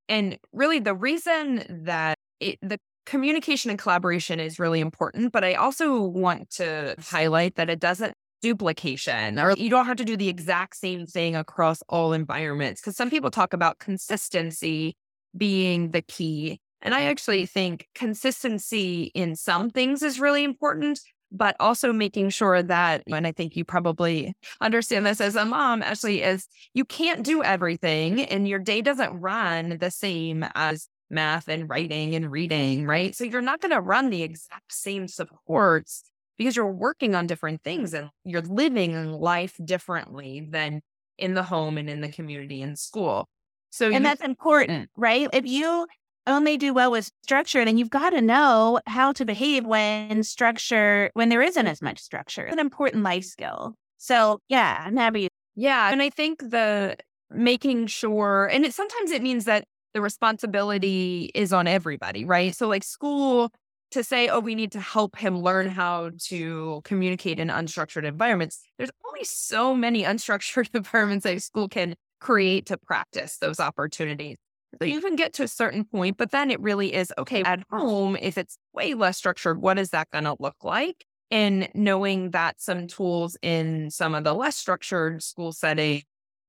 And 0.07 0.37
really, 0.51 0.79
the 0.79 0.93
reason 0.93 1.63
that 1.85 2.17
it, 2.39 2.59
the 2.61 2.77
communication 3.05 3.69
and 3.69 3.79
collaboration 3.79 4.39
is 4.39 4.59
really 4.59 4.79
important, 4.79 5.31
but 5.31 5.43
I 5.43 5.55
also 5.55 6.01
want 6.01 6.49
to 6.51 6.95
highlight 6.99 7.55
that 7.55 7.69
it 7.69 7.79
doesn't 7.79 8.13
duplication 8.43 9.39
or 9.39 9.53
you 9.53 9.69
don't 9.69 9.85
have 9.85 9.95
to 9.95 10.03
do 10.03 10.17
the 10.17 10.27
exact 10.27 10.75
same 10.75 11.07
thing 11.07 11.33
across 11.33 11.81
all 11.87 12.11
environments 12.11 12.81
because 12.81 12.97
some 12.97 13.09
people 13.09 13.31
talk 13.31 13.53
about 13.53 13.79
consistency 13.79 14.97
being 15.35 15.91
the 15.91 16.01
key 16.01 16.59
and 16.81 16.93
i 16.93 17.03
actually 17.03 17.45
think 17.45 17.87
consistency 17.95 19.03
in 19.15 19.33
some 19.37 19.69
things 19.69 20.03
is 20.03 20.19
really 20.19 20.43
important 20.43 20.99
but 21.31 21.55
also 21.61 21.93
making 21.93 22.29
sure 22.29 22.61
that 22.61 23.01
and 23.07 23.25
i 23.25 23.31
think 23.31 23.55
you 23.55 23.63
probably 23.63 24.33
understand 24.59 25.05
this 25.05 25.21
as 25.21 25.37
a 25.37 25.45
mom 25.45 25.81
actually 25.81 26.21
is 26.21 26.45
you 26.73 26.83
can't 26.83 27.23
do 27.23 27.41
everything 27.41 28.21
and 28.25 28.45
your 28.45 28.59
day 28.59 28.81
doesn't 28.81 29.21
run 29.21 29.77
the 29.79 29.89
same 29.89 30.45
as 30.53 30.89
math 31.09 31.47
and 31.47 31.69
writing 31.69 32.15
and 32.15 32.29
reading 32.29 32.85
right? 32.85 33.15
So 33.15 33.23
you're 33.23 33.41
not 33.41 33.61
going 33.61 33.71
to 33.71 33.79
run 33.79 34.09
the 34.09 34.23
exact 34.23 34.73
same 34.73 35.07
supports 35.07 36.03
because 36.37 36.55
you're 36.55 36.71
working 36.71 37.15
on 37.15 37.27
different 37.27 37.61
hmm. 37.63 37.69
things 37.69 37.93
and 37.93 38.09
you're 38.23 38.41
living 38.41 39.11
life 39.11 39.57
differently 39.63 40.47
than 40.49 40.81
in 41.17 41.33
the 41.33 41.43
home 41.43 41.77
and 41.77 41.89
in 41.89 42.01
the 42.01 42.09
community 42.09 42.61
and 42.61 42.77
school. 42.77 43.27
So, 43.69 43.85
and 43.85 43.95
you, 43.95 44.01
that's 44.01 44.21
important, 44.21 44.89
right? 44.95 45.27
If 45.33 45.45
you 45.45 45.87
only 46.27 46.57
do 46.57 46.73
well 46.73 46.91
with 46.91 47.09
structure, 47.23 47.65
then 47.65 47.77
you've 47.77 47.89
got 47.89 48.11
to 48.11 48.21
know 48.21 48.79
how 48.87 49.11
to 49.13 49.25
behave 49.25 49.65
when 49.65 50.23
structure, 50.23 51.11
when 51.13 51.29
there 51.29 51.41
isn't 51.41 51.67
as 51.67 51.81
much 51.81 51.99
structure. 51.99 52.45
It's 52.45 52.53
an 52.53 52.59
important 52.59 53.03
life 53.03 53.25
skill. 53.25 53.75
So, 53.97 54.39
yeah, 54.49 54.83
I'm 54.85 54.97
happy. 54.97 55.27
Yeah. 55.55 55.91
And 55.91 56.01
I 56.01 56.09
think 56.09 56.39
the 56.39 56.97
making 57.29 57.87
sure, 57.87 58.49
and 58.51 58.65
it 58.65 58.73
sometimes 58.73 59.11
it 59.11 59.21
means 59.21 59.45
that 59.45 59.65
the 59.93 60.01
responsibility 60.01 61.31
is 61.35 61.53
on 61.53 61.67
everybody, 61.67 62.25
right? 62.25 62.55
So, 62.55 62.67
like 62.67 62.83
school 62.83 63.51
to 63.93 64.03
say, 64.03 64.27
oh, 64.27 64.39
we 64.39 64.55
need 64.55 64.71
to 64.73 64.79
help 64.79 65.17
him 65.17 65.39
learn 65.39 65.67
how 65.67 66.11
to 66.25 66.81
communicate 66.83 67.39
in 67.39 67.47
unstructured 67.47 68.03
environments. 68.05 68.61
There's 68.77 68.91
only 69.07 69.23
so 69.23 69.73
many 69.75 70.03
unstructured 70.03 70.69
environments 70.73 71.25
a 71.25 71.39
school 71.39 71.67
can 71.67 71.95
create 72.19 72.65
to 72.67 72.77
practice 72.77 73.37
those 73.37 73.59
opportunities. 73.59 74.37
So 74.81 74.85
you 74.85 75.01
can 75.01 75.15
get 75.15 75.33
to 75.33 75.43
a 75.43 75.47
certain 75.47 75.85
point, 75.85 76.17
but 76.17 76.31
then 76.31 76.49
it 76.49 76.59
really 76.59 76.93
is 76.93 77.13
okay 77.17 77.43
at 77.43 77.63
home. 77.69 78.17
If 78.19 78.37
it's 78.37 78.57
way 78.73 78.95
less 78.95 79.17
structured, 79.17 79.61
what 79.61 79.77
is 79.77 79.91
that 79.91 80.09
going 80.11 80.23
to 80.23 80.35
look 80.39 80.63
like? 80.63 81.05
And 81.29 81.69
knowing 81.75 82.31
that 82.31 82.59
some 82.59 82.87
tools 82.87 83.37
in 83.41 83.91
some 83.91 84.15
of 84.15 84.23
the 84.23 84.33
less 84.33 84.55
structured 84.55 85.21
school 85.21 85.51
setting 85.51 86.03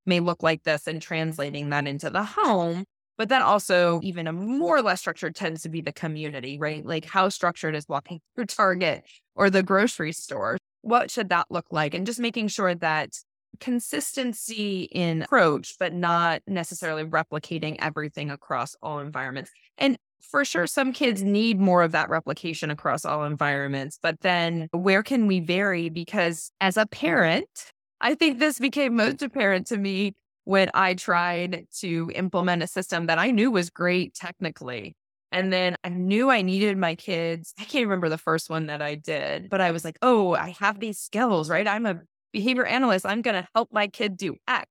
may 0.05 0.19
look 0.19 0.43
like 0.43 0.63
this 0.63 0.87
and 0.87 1.01
translating 1.01 1.69
that 1.69 1.87
into 1.87 2.09
the 2.09 2.23
home. 2.23 2.85
But 3.17 3.29
then 3.29 3.41
also, 3.41 3.99
even 4.03 4.27
a 4.27 4.33
more 4.33 4.81
less 4.81 4.99
structured 4.99 5.35
tends 5.35 5.61
to 5.63 5.69
be 5.69 5.81
the 5.81 5.93
community, 5.93 6.57
right? 6.59 6.85
Like, 6.85 7.05
how 7.05 7.29
structured 7.29 7.75
is 7.75 7.85
walking 7.87 8.19
through 8.35 8.47
Target 8.47 9.03
or 9.35 9.49
the 9.49 9.63
grocery 9.63 10.11
store? 10.11 10.57
What 10.81 11.09
should 11.09 11.29
that 11.29 11.47
look 11.49 11.67
like? 11.71 11.93
And 11.93 12.05
just 12.05 12.19
making 12.19 12.49
sure 12.49 12.75
that 12.75 13.11
consistency 13.59 14.83
in 14.83 15.23
approach, 15.23 15.75
but 15.79 15.93
not 15.93 16.41
necessarily 16.47 17.05
replicating 17.05 17.77
everything 17.79 18.29
across 18.29 18.75
all 18.81 18.99
environments. 18.99 19.51
And 19.77 19.97
for 20.21 20.43
sure, 20.43 20.67
some 20.67 20.91
kids 20.91 21.23
need 21.23 21.59
more 21.59 21.83
of 21.83 21.91
that 21.93 22.09
replication 22.09 22.71
across 22.71 23.05
all 23.05 23.23
environments. 23.23 23.99
But 24.01 24.21
then 24.21 24.67
where 24.71 25.03
can 25.03 25.27
we 25.27 25.39
vary? 25.39 25.89
Because 25.89 26.51
as 26.59 26.77
a 26.77 26.85
parent, 26.85 27.47
I 28.01 28.15
think 28.15 28.39
this 28.39 28.59
became 28.59 28.95
most 28.95 29.21
apparent 29.21 29.67
to 29.67 29.77
me 29.77 30.13
when 30.45 30.69
I 30.73 30.93
tried 30.93 31.67
to 31.79 32.11
implement 32.15 32.63
a 32.63 32.67
system 32.67 33.07
that 33.07 33.19
I 33.19 33.31
knew 33.31 33.51
was 33.51 33.69
great 33.69 34.13
technically. 34.15 34.95
And 35.31 35.51
then 35.51 35.75
I 35.83 35.89
knew 35.89 36.29
I 36.31 36.41
needed 36.43 36.77
my 36.77 36.95
kids. 36.95 37.53
I 37.59 37.65
can't 37.65 37.85
remember 37.85 38.07
the 38.07 38.17
first 38.17 38.49
one 38.49 38.67
that 38.67 38.81
I 38.81 38.95
did, 38.95 39.49
but 39.49 39.59
I 39.59 39.71
was 39.71 39.83
like, 39.83 39.97
oh, 40.01 40.33
I 40.33 40.55
have 40.61 40.79
these 40.79 40.97
skills, 40.97 41.49
right? 41.49 41.67
I'm 41.67 41.85
a 41.85 41.99
behavior 42.31 42.65
analyst. 42.65 43.05
I'm 43.05 43.21
going 43.21 43.41
to 43.41 43.47
help 43.53 43.69
my 43.73 43.87
kid 43.87 44.15
do 44.17 44.35
X. 44.47 44.69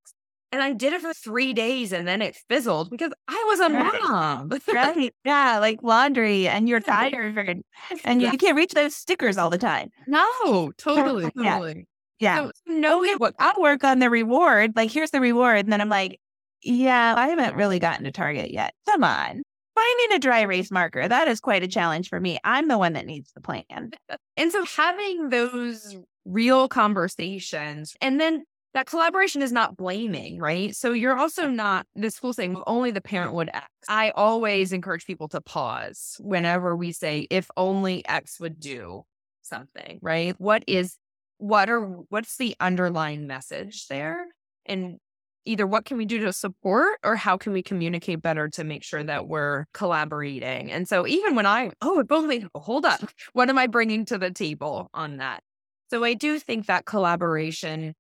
And 0.52 0.62
I 0.62 0.72
did 0.72 0.92
it 0.92 1.00
for 1.00 1.12
three 1.12 1.52
days 1.52 1.92
and 1.92 2.06
then 2.06 2.22
it 2.22 2.36
fizzled 2.48 2.88
because 2.88 3.12
I 3.26 3.44
was 3.48 3.58
a 3.60 3.68
mom. 3.68 4.48
right. 4.72 5.12
Yeah. 5.24 5.58
Like 5.58 5.80
laundry 5.82 6.46
and 6.46 6.68
you're 6.68 6.78
tired 6.80 7.62
and 8.04 8.22
you, 8.22 8.30
you 8.30 8.38
can't 8.38 8.56
reach 8.56 8.72
those 8.72 8.94
stickers 8.94 9.36
all 9.36 9.50
the 9.50 9.58
time. 9.58 9.90
No, 10.06 10.70
totally. 10.78 11.24
Totally. 11.36 11.76
Yeah. 11.78 11.82
So 12.21 12.52
knowing 12.66 13.16
what 13.18 13.35
I'll 13.38 13.61
work 13.61 13.85
on 13.85 13.99
the 13.99 14.11
reward. 14.11 14.73
Like, 14.76 14.90
here's 14.90 15.11
the 15.11 15.21
reward. 15.21 15.66
And 15.66 15.73
then 15.73 15.80
I'm 15.80 15.88
like, 15.88 16.21
yeah, 16.62 17.14
I 17.16 17.28
haven't 17.28 17.56
really 17.56 17.78
gotten 17.78 18.04
to 18.04 18.12
Target 18.12 18.50
yet. 18.50 18.75
Come 18.87 19.04
on. 19.04 19.42
Finding 19.75 20.16
a 20.16 20.18
dry 20.21 20.40
erase 20.40 20.71
marker, 20.71 21.09
that 21.09 21.26
is 21.26 21.40
quite 21.40 21.64
a 21.64 21.68
challenge 21.68 22.09
for 22.09 22.21
me. 22.21 22.38
I'm 22.44 22.68
the 22.68 22.78
one 22.78 22.92
that 22.92 23.06
needs 23.06 23.33
the 23.33 23.40
plan. 23.40 23.90
And 24.37 24.52
so 24.52 24.64
having 24.64 25.30
those 25.30 25.97
real 26.25 26.68
conversations 26.68 27.94
and 28.00 28.21
then 28.21 28.44
that 28.75 28.87
collaboration 28.87 29.42
is 29.42 29.52
not 29.52 29.76
blaming, 29.76 30.38
right? 30.38 30.75
So 30.75 30.92
you're 30.92 31.16
also 31.16 31.49
not 31.49 31.87
the 31.94 32.11
school 32.11 32.33
saying 32.33 32.61
only 32.66 32.90
the 32.90 33.00
parent 33.00 33.33
would 33.35 33.49
X. 33.52 33.66
I 33.88 34.11
always 34.11 34.73
encourage 34.73 35.06
people 35.06 35.28
to 35.28 35.40
pause 35.40 36.16
whenever 36.21 36.75
we 36.75 36.92
say, 36.92 37.26
if 37.30 37.49
only 37.56 38.06
X 38.09 38.40
would 38.40 38.59
do 38.59 39.04
something, 39.42 39.99
right? 40.02 40.35
What 40.38 40.64
is 40.66 40.97
what 41.38 41.68
are 41.68 41.80
what's 41.80 42.36
the 42.36 42.56
underlying 42.60 43.26
message 43.26 43.88
there? 43.88 44.26
And 44.66 44.98
either 45.44 45.66
what 45.66 45.84
can 45.84 45.96
we 45.96 46.06
do 46.06 46.20
to 46.20 46.32
support 46.32 46.98
or 47.04 47.16
how 47.16 47.36
can 47.36 47.52
we 47.52 47.62
communicate 47.62 48.22
better 48.22 48.48
to 48.48 48.64
make 48.64 48.82
sure 48.82 49.02
that 49.02 49.28
we're 49.28 49.66
collaborating? 49.74 50.70
And 50.72 50.88
so 50.88 51.06
even 51.06 51.34
when 51.34 51.46
I, 51.46 51.70
oh, 51.82 52.02
hold 52.54 52.86
up, 52.86 53.00
what 53.32 53.50
am 53.50 53.58
I 53.58 53.66
bringing 53.66 54.04
to 54.06 54.18
the 54.18 54.30
table 54.30 54.88
on 54.94 55.18
that? 55.18 55.42
So 55.90 56.02
I 56.02 56.14
do 56.14 56.38
think 56.38 56.66
that 56.66 56.86
collaboration 56.86 57.94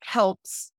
helps 0.00 0.70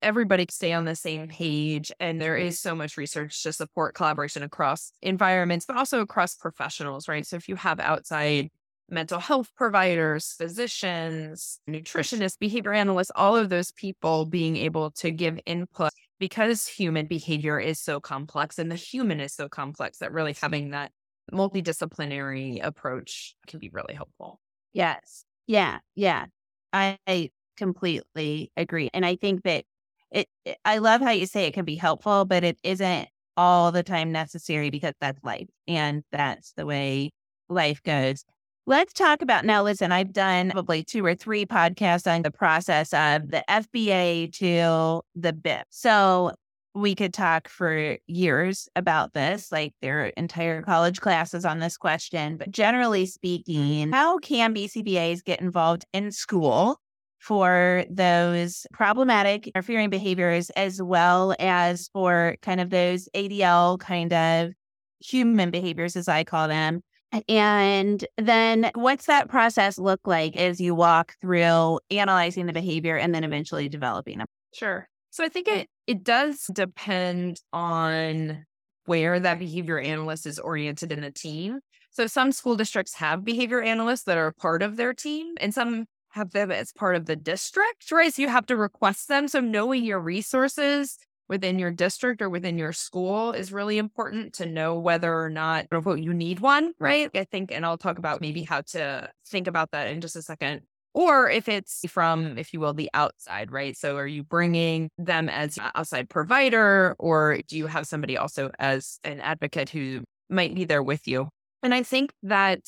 everybody 0.00 0.46
stay 0.50 0.72
on 0.72 0.84
the 0.84 0.94
same 0.94 1.28
page. 1.28 1.90
And 1.98 2.20
there 2.20 2.36
is 2.36 2.60
so 2.60 2.74
much 2.74 2.96
research 2.96 3.42
to 3.42 3.52
support 3.52 3.94
collaboration 3.94 4.42
across 4.42 4.92
environments, 5.02 5.66
but 5.66 5.76
also 5.76 6.00
across 6.00 6.34
professionals, 6.34 7.08
right? 7.08 7.26
So 7.26 7.36
if 7.36 7.48
you 7.48 7.56
have 7.56 7.80
outside 7.80 8.50
mental 8.88 9.18
health 9.18 9.50
providers, 9.56 10.34
physicians, 10.36 11.60
nutritionists, 11.68 12.38
behavior 12.38 12.72
analysts, 12.72 13.10
all 13.14 13.36
of 13.36 13.48
those 13.48 13.72
people 13.72 14.26
being 14.26 14.56
able 14.56 14.90
to 14.92 15.10
give 15.10 15.38
input 15.46 15.90
because 16.18 16.66
human 16.66 17.06
behavior 17.06 17.58
is 17.58 17.80
so 17.80 18.00
complex 18.00 18.58
and 18.58 18.70
the 18.70 18.76
human 18.76 19.20
is 19.20 19.34
so 19.34 19.48
complex 19.48 19.98
that 19.98 20.12
really 20.12 20.34
having 20.40 20.70
that 20.70 20.92
multidisciplinary 21.32 22.64
approach 22.64 23.34
can 23.46 23.58
be 23.58 23.70
really 23.72 23.94
helpful. 23.94 24.40
Yes. 24.72 25.24
Yeah. 25.46 25.78
Yeah. 25.94 26.26
I 26.72 27.30
completely 27.56 28.50
agree. 28.56 28.90
And 28.92 29.06
I 29.06 29.16
think 29.16 29.42
that 29.44 29.64
it, 30.10 30.28
it, 30.44 30.58
I 30.64 30.78
love 30.78 31.00
how 31.00 31.10
you 31.10 31.26
say 31.26 31.46
it 31.46 31.54
can 31.54 31.64
be 31.64 31.76
helpful, 31.76 32.24
but 32.24 32.44
it 32.44 32.58
isn't 32.62 33.08
all 33.36 33.72
the 33.72 33.82
time 33.82 34.12
necessary 34.12 34.70
because 34.70 34.94
that's 35.00 35.22
life 35.24 35.48
and 35.66 36.04
that's 36.12 36.52
the 36.52 36.66
way 36.66 37.10
life 37.48 37.82
goes. 37.82 38.24
Let's 38.66 38.94
talk 38.94 39.20
about 39.20 39.44
now. 39.44 39.62
Listen, 39.62 39.92
I've 39.92 40.14
done 40.14 40.50
probably 40.50 40.82
two 40.82 41.04
or 41.04 41.14
three 41.14 41.44
podcasts 41.44 42.10
on 42.10 42.22
the 42.22 42.30
process 42.30 42.94
of 42.94 43.30
the 43.30 43.44
FBA 43.46 44.32
to 44.38 45.02
the 45.14 45.34
BIP. 45.34 45.64
So 45.68 46.32
we 46.74 46.94
could 46.94 47.12
talk 47.12 47.46
for 47.46 47.98
years 48.06 48.66
about 48.74 49.12
this, 49.12 49.52
like 49.52 49.74
there 49.82 50.04
are 50.04 50.06
entire 50.16 50.62
college 50.62 51.02
classes 51.02 51.44
on 51.44 51.58
this 51.58 51.76
question. 51.76 52.38
But 52.38 52.50
generally 52.50 53.04
speaking, 53.04 53.92
how 53.92 54.16
can 54.18 54.54
BCBAs 54.54 55.22
get 55.22 55.42
involved 55.42 55.84
in 55.92 56.10
school 56.10 56.78
for 57.18 57.84
those 57.90 58.66
problematic 58.72 59.46
interfering 59.48 59.90
behaviors 59.90 60.48
as 60.50 60.82
well 60.82 61.34
as 61.38 61.90
for 61.92 62.36
kind 62.40 62.60
of 62.62 62.70
those 62.70 63.10
ADL 63.14 63.78
kind 63.78 64.12
of 64.14 64.52
human 65.00 65.50
behaviors, 65.50 65.96
as 65.96 66.08
I 66.08 66.24
call 66.24 66.48
them? 66.48 66.80
And 67.28 68.04
then 68.18 68.70
what's 68.74 69.06
that 69.06 69.28
process 69.28 69.78
look 69.78 70.00
like 70.04 70.36
as 70.36 70.60
you 70.60 70.74
walk 70.74 71.14
through 71.20 71.80
analyzing 71.90 72.46
the 72.46 72.52
behavior 72.52 72.96
and 72.96 73.14
then 73.14 73.24
eventually 73.24 73.68
developing 73.68 74.18
them? 74.18 74.26
Sure. 74.54 74.88
So 75.10 75.24
I 75.24 75.28
think 75.28 75.48
it 75.48 75.68
it 75.86 76.02
does 76.02 76.50
depend 76.52 77.40
on 77.52 78.44
where 78.86 79.20
that 79.20 79.38
behavior 79.38 79.78
analyst 79.78 80.26
is 80.26 80.38
oriented 80.38 80.92
in 80.92 81.00
the 81.00 81.10
team. 81.10 81.60
So 81.90 82.06
some 82.06 82.32
school 82.32 82.56
districts 82.56 82.94
have 82.94 83.24
behavior 83.24 83.62
analysts 83.62 84.02
that 84.04 84.18
are 84.18 84.32
part 84.32 84.62
of 84.62 84.76
their 84.76 84.92
team 84.92 85.34
and 85.40 85.54
some 85.54 85.86
have 86.10 86.32
them 86.32 86.50
as 86.50 86.72
part 86.72 86.96
of 86.96 87.06
the 87.06 87.16
district, 87.16 87.90
right? 87.90 88.12
So 88.12 88.22
you 88.22 88.28
have 88.28 88.46
to 88.46 88.56
request 88.56 89.08
them. 89.08 89.28
So 89.28 89.40
knowing 89.40 89.84
your 89.84 90.00
resources 90.00 90.96
within 91.28 91.58
your 91.58 91.70
district 91.70 92.20
or 92.20 92.28
within 92.28 92.58
your 92.58 92.72
school 92.72 93.32
is 93.32 93.52
really 93.52 93.78
important 93.78 94.34
to 94.34 94.46
know 94.46 94.78
whether 94.78 95.20
or 95.20 95.30
not 95.30 95.68
quote, 95.70 95.98
you 95.98 96.12
need 96.12 96.40
one, 96.40 96.72
right? 96.78 97.10
I 97.14 97.24
think, 97.24 97.50
and 97.50 97.64
I'll 97.64 97.78
talk 97.78 97.98
about 97.98 98.20
maybe 98.20 98.42
how 98.42 98.60
to 98.60 99.10
think 99.26 99.46
about 99.46 99.70
that 99.72 99.88
in 99.88 100.00
just 100.00 100.16
a 100.16 100.22
second. 100.22 100.62
Or 100.92 101.28
if 101.28 101.48
it's 101.48 101.84
from, 101.88 102.38
if 102.38 102.52
you 102.52 102.60
will, 102.60 102.72
the 102.72 102.88
outside, 102.94 103.50
right? 103.50 103.76
So 103.76 103.96
are 103.96 104.06
you 104.06 104.22
bringing 104.22 104.90
them 104.96 105.28
as 105.28 105.58
outside 105.74 106.08
provider, 106.08 106.94
or 107.00 107.40
do 107.48 107.58
you 107.58 107.66
have 107.66 107.86
somebody 107.86 108.16
also 108.16 108.50
as 108.60 109.00
an 109.02 109.20
advocate 109.20 109.70
who 109.70 110.04
might 110.30 110.54
be 110.54 110.64
there 110.64 110.84
with 110.84 111.08
you? 111.08 111.28
And 111.64 111.74
I 111.74 111.82
think 111.82 112.12
that 112.22 112.60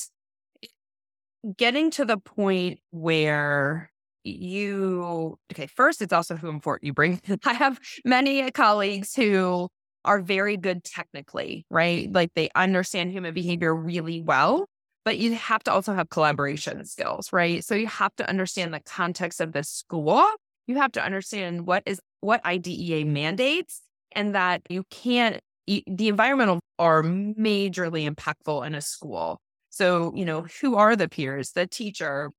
getting 1.56 1.90
to 1.92 2.04
the 2.04 2.18
point 2.18 2.80
where 2.90 3.90
you 4.26 5.38
okay 5.52 5.66
first 5.66 6.02
it's 6.02 6.12
also 6.12 6.36
who 6.36 6.48
important 6.48 6.86
you 6.86 6.92
bring 6.92 7.20
i 7.44 7.52
have 7.52 7.78
many 8.04 8.42
uh, 8.42 8.50
colleagues 8.50 9.14
who 9.14 9.68
are 10.04 10.20
very 10.20 10.56
good 10.56 10.84
technically 10.84 11.66
right? 11.68 12.12
Like 12.12 12.30
they 12.34 12.48
understand 12.54 13.10
human 13.10 13.34
behavior 13.34 13.74
really 13.74 14.22
well 14.22 14.66
but 15.04 15.18
you 15.18 15.34
have 15.34 15.62
to 15.64 15.72
also 15.72 15.94
have 15.94 16.08
collaboration 16.10 16.84
skills 16.84 17.32
right? 17.32 17.64
So 17.64 17.74
you 17.74 17.86
have 17.86 18.14
to 18.16 18.28
understand 18.28 18.72
the 18.72 18.80
context 18.80 19.40
of 19.40 19.52
the 19.52 19.62
school 19.62 20.24
you 20.66 20.76
have 20.76 20.92
to 20.92 21.04
understand 21.04 21.66
what 21.66 21.82
is 21.86 22.00
what 22.20 22.44
IDEA 22.44 23.04
mandates 23.04 23.82
and 24.12 24.34
that 24.34 24.62
you 24.68 24.84
can't 24.90 25.40
the 25.66 26.08
environmental 26.08 26.60
are 26.78 27.02
majorly 27.02 28.08
impactful 28.08 28.64
in 28.66 28.74
a 28.74 28.80
school. 28.80 29.40
So 29.70 30.12
you 30.14 30.24
know 30.24 30.46
who 30.60 30.76
are 30.76 30.94
the 30.96 31.08
peers? 31.08 31.52
The 31.52 31.66
teacher 31.66 32.30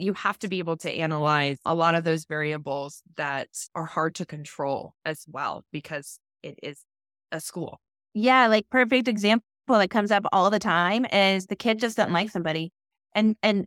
you 0.00 0.14
have 0.14 0.38
to 0.40 0.48
be 0.48 0.58
able 0.58 0.76
to 0.78 0.90
analyze 0.90 1.58
a 1.64 1.74
lot 1.74 1.94
of 1.94 2.04
those 2.04 2.24
variables 2.24 3.02
that 3.16 3.48
are 3.74 3.84
hard 3.84 4.14
to 4.16 4.26
control 4.26 4.94
as 5.04 5.24
well 5.28 5.64
because 5.72 6.18
it 6.42 6.58
is 6.62 6.82
a 7.32 7.40
school. 7.40 7.80
Yeah, 8.14 8.46
like 8.48 8.68
perfect 8.70 9.08
example 9.08 9.44
that 9.68 9.90
comes 9.90 10.10
up 10.10 10.24
all 10.32 10.50
the 10.50 10.58
time 10.58 11.04
is 11.06 11.46
the 11.46 11.56
kid 11.56 11.78
just 11.78 11.96
doesn't 11.96 12.12
like 12.12 12.30
somebody. 12.30 12.72
And 13.14 13.36
and 13.42 13.66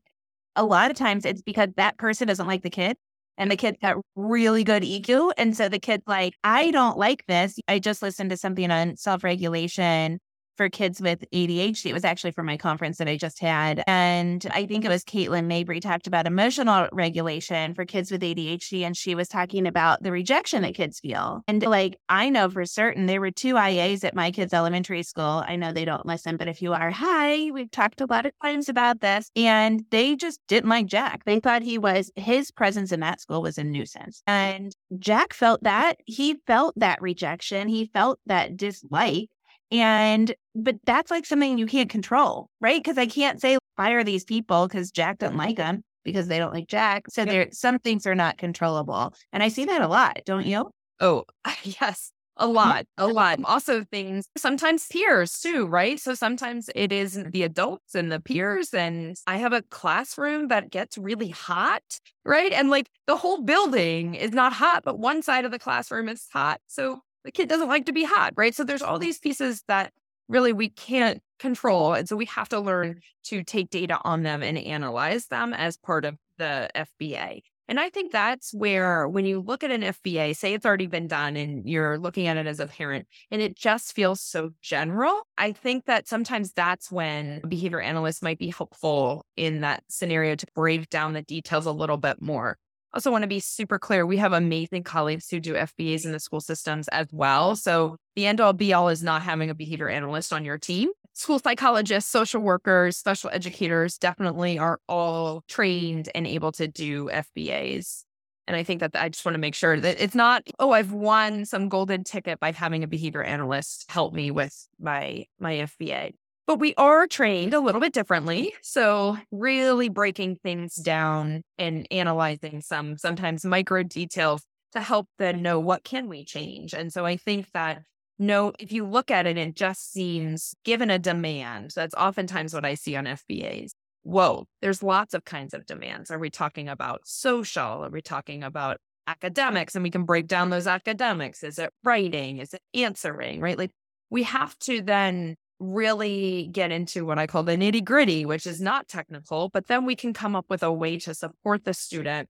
a 0.56 0.64
lot 0.64 0.92
of 0.92 0.98
times 0.98 1.26
it's 1.26 1.42
because 1.42 1.70
that 1.78 1.98
person 1.98 2.28
doesn't 2.28 2.48
like 2.48 2.64
the 2.64 2.70
kid 2.70 2.98
and 3.38 3.50
the 3.50 3.56
kid 3.56 3.78
got 3.82 3.98
really 4.16 4.64
good 4.64 4.84
EQ. 4.84 5.32
And 5.38 5.56
so 5.56 5.70
the 5.70 5.80
kid's 5.80 6.04
like, 6.08 6.36
I 6.44 6.72
don't 6.72 6.98
like 6.98 7.26
this. 7.28 7.58
I 7.68 7.80
just 7.80 8.02
listened 8.02 8.30
to 8.30 8.38
something 8.38 8.70
on 8.70 8.98
self 8.98 9.24
regulation 9.24 10.20
for 10.56 10.70
kids 10.70 11.02
with 11.02 11.24
ADHD. 11.32 11.88
It 11.88 11.94
was 11.94 12.06
actually 12.06 12.32
for 12.32 12.44
my 12.44 12.58
conference 12.58 12.98
that 12.98 13.08
I 13.08 13.18
just 13.18 13.40
had. 13.40 13.84
And 13.88 14.46
I 14.52 14.66
think 14.66 14.86
it 14.86 14.90
was 14.90 15.04
Caitlin 15.04 15.46
Mabry 15.46 15.80
talked 15.80 16.08
about 16.08 16.28
emotional 16.28 16.88
regulation 16.92 17.74
for 17.74 17.86
kids 17.86 18.12
with 18.12 18.22
ADHD. 18.22 18.84
And 18.84 18.96
she 18.96 19.16
was 19.16 19.28
talking 19.28 19.68
about 19.68 20.04
the 20.04 20.12
rejection 20.12 20.62
that 20.64 20.76
kids 20.76 21.00
feel. 21.00 21.44
And 21.48 21.64
like, 21.64 21.98
I 22.10 22.30
know 22.30 22.50
for 22.50 22.66
certain 22.66 23.06
there 23.06 23.22
were 23.22 23.32
two 23.32 23.56
IAs 23.56 24.04
at 24.04 24.16
my 24.16 24.32
kids' 24.32 24.54
elementary 24.54 25.04
school. 25.04 25.44
I 25.48 25.56
know 25.56 25.72
they 25.72 25.86
don't 25.86 26.06
listen, 26.06 26.38
but 26.38 26.48
if 26.48 26.62
you 26.62 26.74
are, 26.74 26.92
hi, 26.92 27.52
we've 27.52 27.72
talked 27.72 28.02
a 28.02 28.06
lot 28.06 28.26
of 28.26 28.34
times 28.42 28.70
about 28.70 29.02
this. 29.02 29.32
And 29.36 29.84
they 29.92 30.16
just 30.16 30.40
didn't 30.48 30.70
like 30.70 30.86
Jack. 30.86 31.26
They 31.26 31.40
thought 31.40 31.62
he 31.62 31.78
was, 31.78 32.12
his 32.16 32.52
presence 32.52 32.92
in 32.92 33.00
that 33.02 33.22
school 33.22 33.42
was 33.42 33.58
a 33.58 33.64
nuisance. 33.64 34.22
And 34.28 34.76
Jack 35.00 35.34
felt 35.34 35.64
that. 35.64 35.98
He 36.06 36.36
felt 36.46 36.74
that 36.78 37.02
rejection. 37.02 37.68
He 37.68 37.86
felt 37.86 38.20
that 38.26 38.58
dislike. 38.58 39.30
And, 39.74 40.34
but 40.56 40.76
that's 40.86 41.10
like 41.10 41.26
something 41.26 41.58
you 41.58 41.66
can't 41.66 41.90
control, 41.90 42.50
right? 42.62 42.82
Because 42.82 42.98
I 42.98 43.08
can't 43.08 43.42
say 43.42 43.58
fire 43.76 44.04
these 44.04 44.24
people 44.24 44.68
because 44.68 44.92
Jack 44.92 45.18
doesn't 45.18 45.36
like 45.36 45.58
them 45.58 45.84
because 46.04 46.28
they 46.28 46.38
don't 46.38 46.54
like 46.54 46.68
Jack. 46.68 47.06
So 47.10 47.22
yep. 47.22 47.30
there, 47.30 47.48
some 47.52 47.80
things 47.80 48.06
are 48.06 48.16
not 48.16 48.38
controllable. 48.38 49.14
And 49.32 49.42
I 49.42 49.48
see 49.48 49.66
that 49.66 49.82
a 49.82 49.88
lot, 49.88 50.20
don't 50.26 50.46
you? 50.46 50.70
Oh, 51.00 51.24
yes. 51.64 52.12
A 52.38 52.48
lot, 52.48 52.88
a 52.98 53.06
lot. 53.08 53.40
Also, 53.46 53.84
things 53.84 54.28
sometimes 54.36 54.88
peers 54.88 55.40
too, 55.40 55.68
right? 55.68 56.00
So 56.00 56.16
sometimes 56.16 56.68
it 56.74 56.92
is 56.92 57.24
the 57.30 57.44
adults 57.44 57.94
and 57.94 58.12
the 58.12 58.20
peers. 58.20 58.74
And 58.74 59.16
I 59.28 59.38
have 59.38 59.54
a 59.54 59.62
classroom 59.62 60.48
that 60.48 60.72
gets 60.72 60.98
really 60.98 61.30
hot, 61.30 61.84
right? 62.26 62.52
And 62.52 62.72
like 62.72 62.90
the 63.06 63.18
whole 63.18 63.44
building 63.44 64.16
is 64.16 64.32
not 64.32 64.52
hot, 64.52 64.82
but 64.84 64.98
one 64.98 65.22
side 65.22 65.46
of 65.46 65.52
the 65.52 65.60
classroom 65.60 66.10
is 66.10 66.28
hot. 66.34 66.60
So 66.66 67.02
the 67.24 67.32
kid 67.32 67.50
doesn't 67.50 67.68
like 67.68 67.86
to 67.86 67.94
be 67.94 68.04
hot, 68.04 68.34
right? 68.36 68.54
So 68.54 68.64
there's 68.64 68.82
all 68.82 69.00
these 69.00 69.20
pieces 69.20 69.64
that 69.68 69.92
really 70.28 70.54
we 70.54 70.70
can't 70.70 71.22
control. 71.40 71.94
And 71.94 72.08
so 72.08 72.16
we 72.16 72.26
have 72.26 72.50
to 72.50 72.60
learn 72.60 73.02
to 73.26 73.44
take 73.44 73.70
data 73.70 74.00
on 74.04 74.24
them 74.24 74.42
and 74.42 74.58
analyze 74.58 75.28
them 75.28 75.54
as 75.54 75.78
part 75.78 76.06
of 76.06 76.16
the 76.38 76.70
FBA. 76.76 77.42
And 77.70 77.80
I 77.80 77.90
think 77.90 78.12
that's 78.12 78.54
where, 78.54 79.08
when 79.08 79.26
you 79.26 79.40
look 79.40 79.64
at 79.64 79.72
an 79.72 79.82
FBA, 79.82 80.36
say 80.36 80.54
it's 80.54 80.66
already 80.66 80.88
been 80.88 81.08
done 81.08 81.38
and 81.38 81.68
you're 81.68 81.98
looking 81.98 82.28
at 82.28 82.36
it 82.36 82.46
as 82.46 82.60
a 82.60 82.68
parent 82.68 83.08
and 83.32 83.42
it 83.42 83.56
just 83.56 83.94
feels 83.94 84.20
so 84.20 84.52
general, 84.62 85.22
I 85.38 85.54
think 85.54 85.86
that 85.86 86.08
sometimes 86.08 86.52
that's 86.52 86.92
when 86.92 87.42
behavior 87.48 87.80
analysts 87.80 88.22
might 88.22 88.38
be 88.38 88.50
helpful 88.50 89.26
in 89.38 89.62
that 89.62 89.84
scenario 89.88 90.36
to 90.36 90.46
break 90.54 90.90
down 90.90 91.14
the 91.14 91.22
details 91.22 91.66
a 91.66 91.72
little 91.72 91.98
bit 91.98 92.22
more 92.22 92.58
also 92.94 93.12
want 93.12 93.24
to 93.24 93.28
be 93.28 93.40
super 93.40 93.80
clear. 93.80 94.06
We 94.06 94.18
have 94.18 94.34
amazing 94.34 94.84
colleagues 94.84 95.30
who 95.30 95.40
do 95.40 95.54
FBAs 95.54 96.06
in 96.06 96.12
the 96.12 96.20
school 96.20 96.42
systems 96.42 96.88
as 96.90 97.08
well. 97.12 97.56
So 97.56 97.98
the 98.16 98.26
end 98.26 98.40
all 98.40 98.54
be 98.54 98.74
all 98.74 98.90
is 98.90 99.04
not 99.04 99.22
having 99.22 99.50
a 99.50 99.56
behavior 99.56 99.90
analyst 99.90 100.32
on 100.32 100.46
your 100.46 100.58
team. 100.58 100.90
School 101.14 101.40
psychologists, 101.40 102.10
social 102.10 102.42
workers, 102.42 102.98
special 102.98 103.30
educators 103.32 103.98
definitely 103.98 104.58
are 104.58 104.80
all 104.88 105.44
trained 105.48 106.10
and 106.16 106.26
able 106.26 106.52
to 106.54 106.68
do 106.68 107.10
FBAs. 107.10 108.04
And 108.48 108.58
I 108.58 108.64
think 108.64 108.82
that 108.82 108.92
I 108.96 109.10
just 109.10 109.24
want 109.24 109.36
to 109.36 109.40
make 109.40 109.56
sure 109.56 109.80
that 109.80 110.02
it's 110.02 110.16
not, 110.16 110.44
oh, 110.60 110.72
I've 110.72 110.92
won 110.92 111.46
some 111.46 111.70
golden 111.70 112.04
ticket 112.04 112.40
by 112.40 112.52
having 112.52 112.84
a 112.84 112.88
behavior 112.88 113.24
analyst 113.24 113.86
help 113.90 114.14
me 114.14 114.32
with 114.32 114.68
my 114.80 115.26
my 115.40 115.54
FBA. 115.54 116.14
But 116.46 116.60
we 116.60 116.74
are 116.76 117.08
trained 117.08 117.54
a 117.54 117.60
little 117.60 117.80
bit 117.80 117.94
differently. 117.94 118.54
So, 118.62 119.18
really 119.32 119.88
breaking 119.90 120.38
things 120.44 120.76
down 120.76 121.44
and 121.58 121.88
analyzing 121.90 122.62
some 122.62 122.98
sometimes 122.98 123.46
micro 123.46 123.84
details 123.84 124.44
to 124.74 124.82
help 124.82 125.08
them 125.20 125.42
know 125.42 125.60
what 125.60 125.84
can 125.84 126.10
we 126.10 126.26
change. 126.26 126.74
And 126.74 126.92
so 126.92 127.06
I 127.06 127.16
think 127.18 127.48
that 127.54 127.84
no, 128.20 128.54
if 128.60 128.72
you 128.72 128.86
look 128.86 129.10
at 129.10 129.26
it, 129.26 129.38
it 129.38 129.56
just 129.56 129.92
seems 129.92 130.54
given 130.64 130.90
a 130.90 131.00
demand. 131.00 131.72
That's 131.76 131.96
oftentimes 131.96 132.54
what 132.54 132.66
I 132.66 132.76
see 132.76 132.96
on 132.96 133.06
FBAs. 133.06 133.72
Whoa, 134.04 134.46
there's 134.62 134.84
lots 134.84 135.14
of 135.14 135.26
kinds 135.26 135.54
of 135.54 135.66
demands. 135.66 136.12
Are 136.12 136.20
we 136.20 136.30
talking 136.30 136.70
about 136.70 137.02
social? 137.06 137.86
Are 137.86 137.90
we 137.90 138.02
talking 138.02 138.44
about 138.44 138.78
academics? 139.08 139.76
And 139.76 139.84
we 139.84 139.90
can 139.90 140.04
break 140.04 140.28
down 140.28 140.50
those 140.50 140.68
academics. 140.68 141.44
Is 141.44 141.58
it 141.58 141.72
writing? 141.84 142.38
Is 142.38 142.54
it 142.54 142.62
answering? 142.74 143.42
Right? 143.42 143.58
Like 143.58 143.72
we 144.10 144.24
have 144.24 144.58
to 144.60 144.82
then 144.82 145.36
really 145.64 146.50
get 146.52 146.72
into 146.72 147.06
what 147.06 147.20
I 147.20 147.28
call 147.28 147.44
the 147.44 147.58
nitty 147.58 147.84
gritty, 147.84 148.26
which 148.26 148.46
is 148.46 148.62
not 148.62 148.88
technical, 148.88 149.50
but 149.50 149.68
then 149.68 149.86
we 149.86 149.96
can 149.96 150.14
come 150.14 150.36
up 150.36 150.46
with 150.50 150.64
a 150.64 150.72
way 150.72 150.98
to 151.00 151.14
support 151.14 151.66
the 151.66 151.74
student 151.74 152.30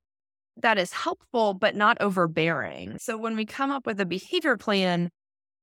that 0.57 0.77
is 0.77 0.93
helpful, 0.93 1.53
but 1.53 1.75
not 1.75 1.97
overbearing. 1.99 2.97
So 2.99 3.17
when 3.17 3.35
we 3.35 3.45
come 3.45 3.71
up 3.71 3.85
with 3.85 3.99
a 3.99 4.05
behavior 4.05 4.57
plan, 4.57 5.09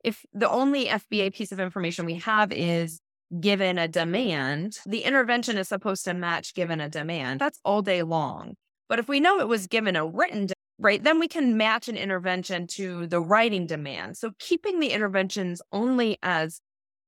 if 0.02 0.24
the 0.32 0.50
only 0.50 0.86
FBA 0.86 1.34
piece 1.34 1.52
of 1.52 1.60
information 1.60 2.06
we 2.06 2.14
have 2.16 2.52
is 2.52 3.00
given 3.38 3.78
a 3.78 3.86
demand, 3.86 4.78
the 4.86 5.02
intervention 5.02 5.56
is 5.58 5.68
supposed 5.68 6.04
to 6.06 6.14
match 6.14 6.54
given 6.54 6.80
a 6.80 6.88
demand. 6.88 7.40
That's 7.40 7.60
all 7.64 7.82
day 7.82 8.02
long. 8.02 8.54
But 8.88 8.98
if 8.98 9.08
we 9.08 9.20
know 9.20 9.38
it 9.38 9.46
was 9.46 9.68
given 9.68 9.94
a 9.94 10.04
written, 10.04 10.48
right, 10.78 11.02
then 11.02 11.20
we 11.20 11.28
can 11.28 11.56
match 11.56 11.88
an 11.88 11.96
intervention 11.96 12.66
to 12.68 13.06
the 13.06 13.20
writing 13.20 13.66
demand. 13.66 14.16
So 14.16 14.32
keeping 14.40 14.80
the 14.80 14.90
interventions 14.90 15.62
only 15.70 16.18
as 16.22 16.60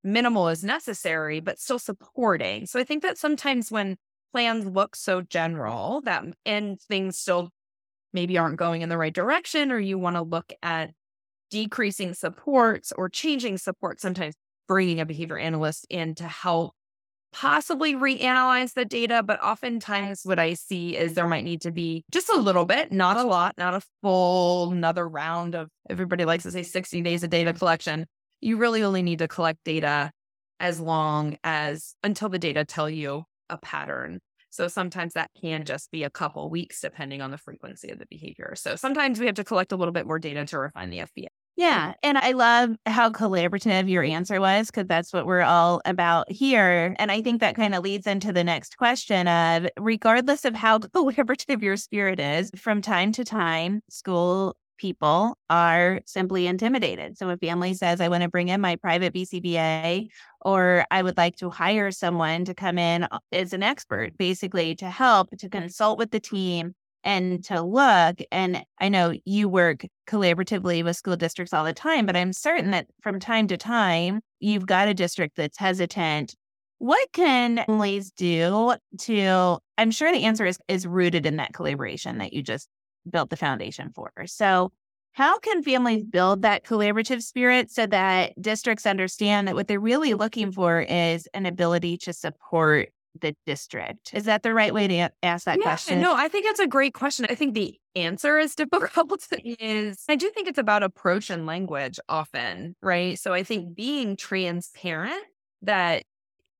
minimal 0.05 0.49
as 0.49 0.65
necessary, 0.65 1.41
but 1.41 1.59
still 1.59 1.79
supporting. 1.79 2.67
So 2.67 2.81
I 2.81 2.85
think 2.85 3.03
that 3.03 3.19
sometimes 3.19 3.71
when 3.71 3.97
plans 4.33 4.67
look 4.67 4.97
so 4.97 5.23
general 5.23 6.01
that 6.03 6.25
and 6.45 6.81
things 6.81 7.19
still 7.19 7.51
maybe 8.13 8.37
aren't 8.39 8.57
going 8.57 8.83
in 8.83 8.89
the 8.89 8.99
right 8.99 9.13
direction, 9.13 9.73
or 9.73 9.79
you 9.79 9.99
want 9.99 10.17
to 10.17 10.23
look 10.23 10.53
at 10.63 10.91
decreasing 11.51 12.15
supports 12.15 12.93
or 12.93 13.09
changing 13.09 13.59
support, 13.59 14.01
sometimes 14.01 14.35
bringing 14.69 15.01
a 15.01 15.07
behavior 15.07 15.39
analyst 15.39 15.87
in 15.91 16.15
to 16.15 16.25
help 16.25 16.75
possibly 17.33 17.95
reanalyze 17.95 18.75
the 18.75 18.85
data. 18.85 19.23
But 19.23 19.43
oftentimes, 19.43 20.23
what 20.25 20.39
I 20.39 20.55
see 20.55 20.97
is 20.97 21.15
there 21.15 21.27
might 21.27 21.45
need 21.45 21.63
to 21.63 21.71
be 21.71 22.05
just 22.11 22.29
a 22.29 22.37
little 22.37 22.65
bit, 22.65 22.93
not 22.93 23.17
a 23.17 23.25
lot, 23.25 23.55
not 23.57 23.75
a 23.75 23.83
full 24.03 24.73
another 24.73 25.09
round 25.09 25.55
of 25.55 25.69
everybody 25.89 26.25
likes 26.25 26.45
to 26.45 26.51
say 26.51 26.63
60 26.63 27.01
days 27.03 27.23
of 27.23 27.31
data 27.31 27.53
collection, 27.53 28.07
you 28.43 28.57
really 28.57 28.83
only 28.83 29.03
need 29.03 29.21
to 29.21 29.29
collect 29.29 29.61
data 29.65 30.11
as 30.61 30.79
long 30.81 31.37
as 31.43 31.95
until 32.05 32.29
the 32.29 32.39
data 32.39 32.65
tell 32.65 32.91
you 32.91 33.25
a 33.49 33.57
pattern. 33.57 34.21
So 34.51 34.69
sometimes 34.69 35.15
that 35.15 35.31
can 35.41 35.65
just 35.65 35.91
be 35.91 36.05
a 36.05 36.11
couple 36.11 36.51
weeks 36.51 36.81
depending 36.81 37.23
on 37.23 37.31
the 37.31 37.39
frequency 37.39 37.89
of 37.89 37.99
the 37.99 38.07
behavior. 38.07 38.53
So 38.55 38.77
sometimes 38.77 39.19
we 39.19 39.27
have 39.27 39.35
to 39.37 39.45
collect 39.45 39.73
a 39.73 39.77
little 39.77 39.93
bit 39.93 40.07
more 40.07 40.19
data 40.19 40.45
to 40.45 40.59
refine 40.59 40.91
the 40.91 40.99
FBA. 40.99 41.29
Yeah. 41.57 41.93
And 42.03 42.17
I 42.17 42.33
love 42.33 42.71
how 42.87 43.11
collaborative 43.11 43.89
your 43.89 44.03
answer 44.03 44.41
was 44.41 44.69
because 44.69 44.87
that's 44.87 45.13
what 45.13 45.27
we're 45.27 45.43
all 45.43 45.83
about 45.85 46.31
here. 46.31 46.95
And 46.99 47.13
I 47.13 47.21
think 47.21 47.41
that 47.41 47.57
kind 47.57 47.75
of 47.75 47.83
leads 47.83 48.07
into 48.07 48.33
the 48.33 48.43
next 48.43 48.79
question 48.79 49.29
of 49.29 49.67
regardless 49.79 50.45
of 50.45 50.55
how 50.55 50.79
collaborative 50.79 51.63
your 51.63 51.77
spirit 51.77 52.21
is, 52.21 52.51
from 52.57 52.81
time 52.81 53.13
to 53.13 53.25
time, 53.25 53.83
school 53.91 54.57
people 54.83 55.39
are 55.49 56.01
simply 56.07 56.49
intimidated. 56.49 57.17
So, 57.17 57.31
a 57.31 57.37
family 57.37 57.73
says, 57.73 58.01
I 58.01 58.09
want 58.09 58.25
to 58.25 58.29
bring 58.29 58.49
in 58.49 58.61
my 58.61 58.75
private 58.75 59.15
BCBA, 59.15 60.09
or 60.41 60.85
I 60.91 61.03
would 61.03 61.17
like 61.17 61.37
to 61.37 61.51
hire 61.51 61.93
someone 61.93 62.45
to 62.47 62.53
come 62.53 62.79
in 62.79 63.05
uh, 63.05 63.21
as 63.31 63.53
an 63.53 63.63
expert, 63.63 64.19
basically 64.19 64.75
to 64.77 64.91
help, 64.91 65.31
to 65.39 65.49
consult 65.49 65.99
with 65.99 66.11
the 66.11 66.19
team 66.19 66.75
and 67.05 67.45
to 67.45 67.63
look. 67.63 68.21
And 68.33 68.65
I 68.81 68.89
know 68.89 69.15
you 69.25 69.49
work 69.49 69.87
collaboratively 70.09 70.83
with 70.83 70.97
school 70.97 71.17
districts 71.17 71.55
all 71.55 71.65
the 71.65 71.73
time, 71.73 72.05
but 72.05 72.17
I'm 72.17 72.33
certain 72.33 72.73
that 72.73 72.89
from 73.03 73.21
time 73.21 73.47
to 73.49 73.57
time, 73.57 74.21
you've 74.41 74.67
got 74.67 74.89
a 74.89 74.95
district 74.95 75.37
that's 75.37 75.59
hesitant. 75.59 76.35
What 76.79 77.09
can 77.13 77.63
families 77.67 78.11
do 78.11 78.75
to? 79.03 79.59
I'm 79.79 79.93
sure 79.93 80.11
the 80.11 80.25
answer 80.25 80.45
is, 80.45 80.59
is 80.67 80.89
rooted 80.89 81.25
in 81.25 81.37
that 81.37 81.53
collaboration 81.53 82.19
that 82.19 82.33
you 82.33 82.43
just 82.43 82.69
built 83.09 83.31
the 83.31 83.37
foundation 83.37 83.91
for. 83.95 84.11
So, 84.27 84.73
how 85.15 85.39
can 85.39 85.63
families 85.63 86.05
build 86.05 86.41
that 86.43 86.65
collaborative 86.65 87.23
spirit 87.23 87.71
so 87.71 87.87
that 87.87 88.33
districts 88.41 88.87
understand 88.87 89.47
that 89.47 89.55
what 89.55 89.69
they're 89.69 89.79
really 89.79 90.15
looking 90.15 90.51
for 90.51 90.81
is 90.81 91.29
an 91.35 91.45
ability 91.45 91.99
to 91.99 92.15
support 92.15 92.89
the 93.21 93.37
district? 93.45 94.15
Is 94.15 94.25
that 94.25 94.43
the 94.43 94.55
right 94.55 94.73
way 94.73 94.89
to 94.89 95.11
ask 95.23 95.45
that 95.45 95.59
yeah, 95.59 95.65
question? 95.65 96.01
No, 96.01 96.15
I 96.15 96.29
think 96.29 96.47
that's 96.47 96.61
a 96.61 96.67
great 96.67 96.95
question. 96.95 97.27
I 97.29 97.35
think 97.35 97.55
the 97.55 97.79
answer 97.95 98.39
is 98.39 98.55
difficult 98.57 99.27
is 99.45 100.05
I 100.09 100.17
do 100.17 100.31
think 100.31 100.49
it's 100.49 100.59
about 100.59 100.83
approach 100.83 101.29
and 101.29 101.45
language 101.45 102.01
often, 102.09 102.75
right? 102.81 103.19
So 103.19 103.35
I 103.35 103.43
think 103.43 103.75
being 103.75 104.17
transparent 104.17 105.25
that 105.63 106.05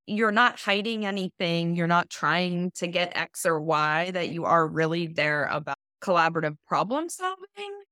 you're 0.05 0.31
not 0.31 0.59
hiding 0.59 1.05
anything, 1.05 1.75
you're 1.75 1.87
not 1.87 2.09
trying 2.09 2.71
to 2.75 2.87
get 2.87 3.15
X 3.15 3.45
or 3.45 3.59
Y, 3.61 4.11
that 4.11 4.29
you 4.29 4.45
are 4.45 4.67
really 4.67 5.07
there 5.07 5.45
about 5.45 5.77
collaborative 6.03 6.55
problem 6.67 7.09
solving 7.09 7.83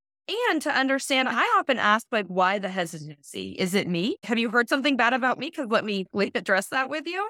and 0.49 0.61
to 0.61 0.69
understand 0.69 1.27
i 1.29 1.43
often 1.57 1.77
ask 1.77 2.05
like 2.11 2.27
why 2.27 2.59
the 2.59 2.69
hesitancy? 2.69 3.51
Is 3.59 3.73
it 3.73 3.87
me? 3.87 4.17
Have 4.23 4.37
you 4.37 4.49
heard 4.49 4.69
something 4.69 4.95
bad 4.95 5.13
about 5.13 5.39
me? 5.39 5.49
Because 5.49 5.67
let 5.69 5.83
me 5.85 6.05
let 6.13 6.31
address 6.35 6.67
that 6.67 6.89
with 6.89 7.05
you. 7.05 7.27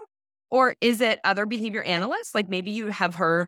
Or 0.49 0.75
is 0.81 1.01
it 1.01 1.19
other 1.23 1.45
behavior 1.45 1.81
analysts? 1.83 2.35
Like 2.35 2.49
maybe 2.49 2.71
you 2.71 2.87
have 2.87 3.15
heard 3.15 3.47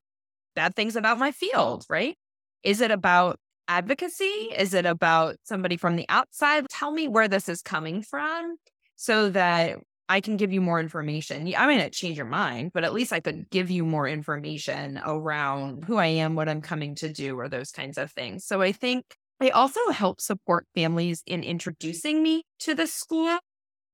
bad 0.56 0.76
things 0.76 0.96
about 0.96 1.18
my 1.18 1.32
field 1.32 1.86
right? 1.90 2.16
Is 2.64 2.82
it 2.82 2.92
about 2.92 3.38
advocacy? 3.68 4.24
Is 4.24 4.74
it 4.74 4.86
about 4.86 5.36
somebody 5.44 5.78
from 5.78 5.96
the 5.96 6.06
outside? 6.10 6.66
Tell 6.70 6.92
me 6.92 7.08
where 7.08 7.28
this 7.28 7.50
is 7.50 7.62
coming 7.62 8.02
from 8.02 8.58
so 8.96 9.30
that 9.30 9.80
I 10.10 10.22
can 10.22 10.38
give 10.38 10.52
you 10.52 10.62
more 10.62 10.80
information. 10.80 11.52
I 11.58 11.66
may 11.66 11.78
not 11.78 11.92
change 11.92 12.18
your 12.18 12.26
mind, 12.26 12.72
but 12.74 12.84
at 12.84 12.94
least 12.94 13.14
I 13.14 13.20
could 13.20 13.50
give 13.50 13.72
you 13.72 13.86
more 13.86 14.08
information 14.08 15.00
around 15.04 15.86
who 15.86 15.98
I 15.98 16.08
am, 16.08 16.36
what 16.36 16.50
I'm 16.50 16.62
coming 16.62 16.96
to 16.96 17.12
do, 17.12 17.40
or 17.40 17.48
those 17.48 17.72
kinds 17.72 17.98
of 17.98 18.12
things. 18.12 18.46
So 18.46 18.62
I 18.62 18.72
think 18.72 19.06
I 19.40 19.50
also 19.50 19.80
help 19.92 20.22
support 20.22 20.68
families 20.76 21.24
in 21.26 21.44
introducing 21.44 22.22
me 22.22 22.44
to 22.60 22.76
the 22.76 22.88
school 22.88 23.40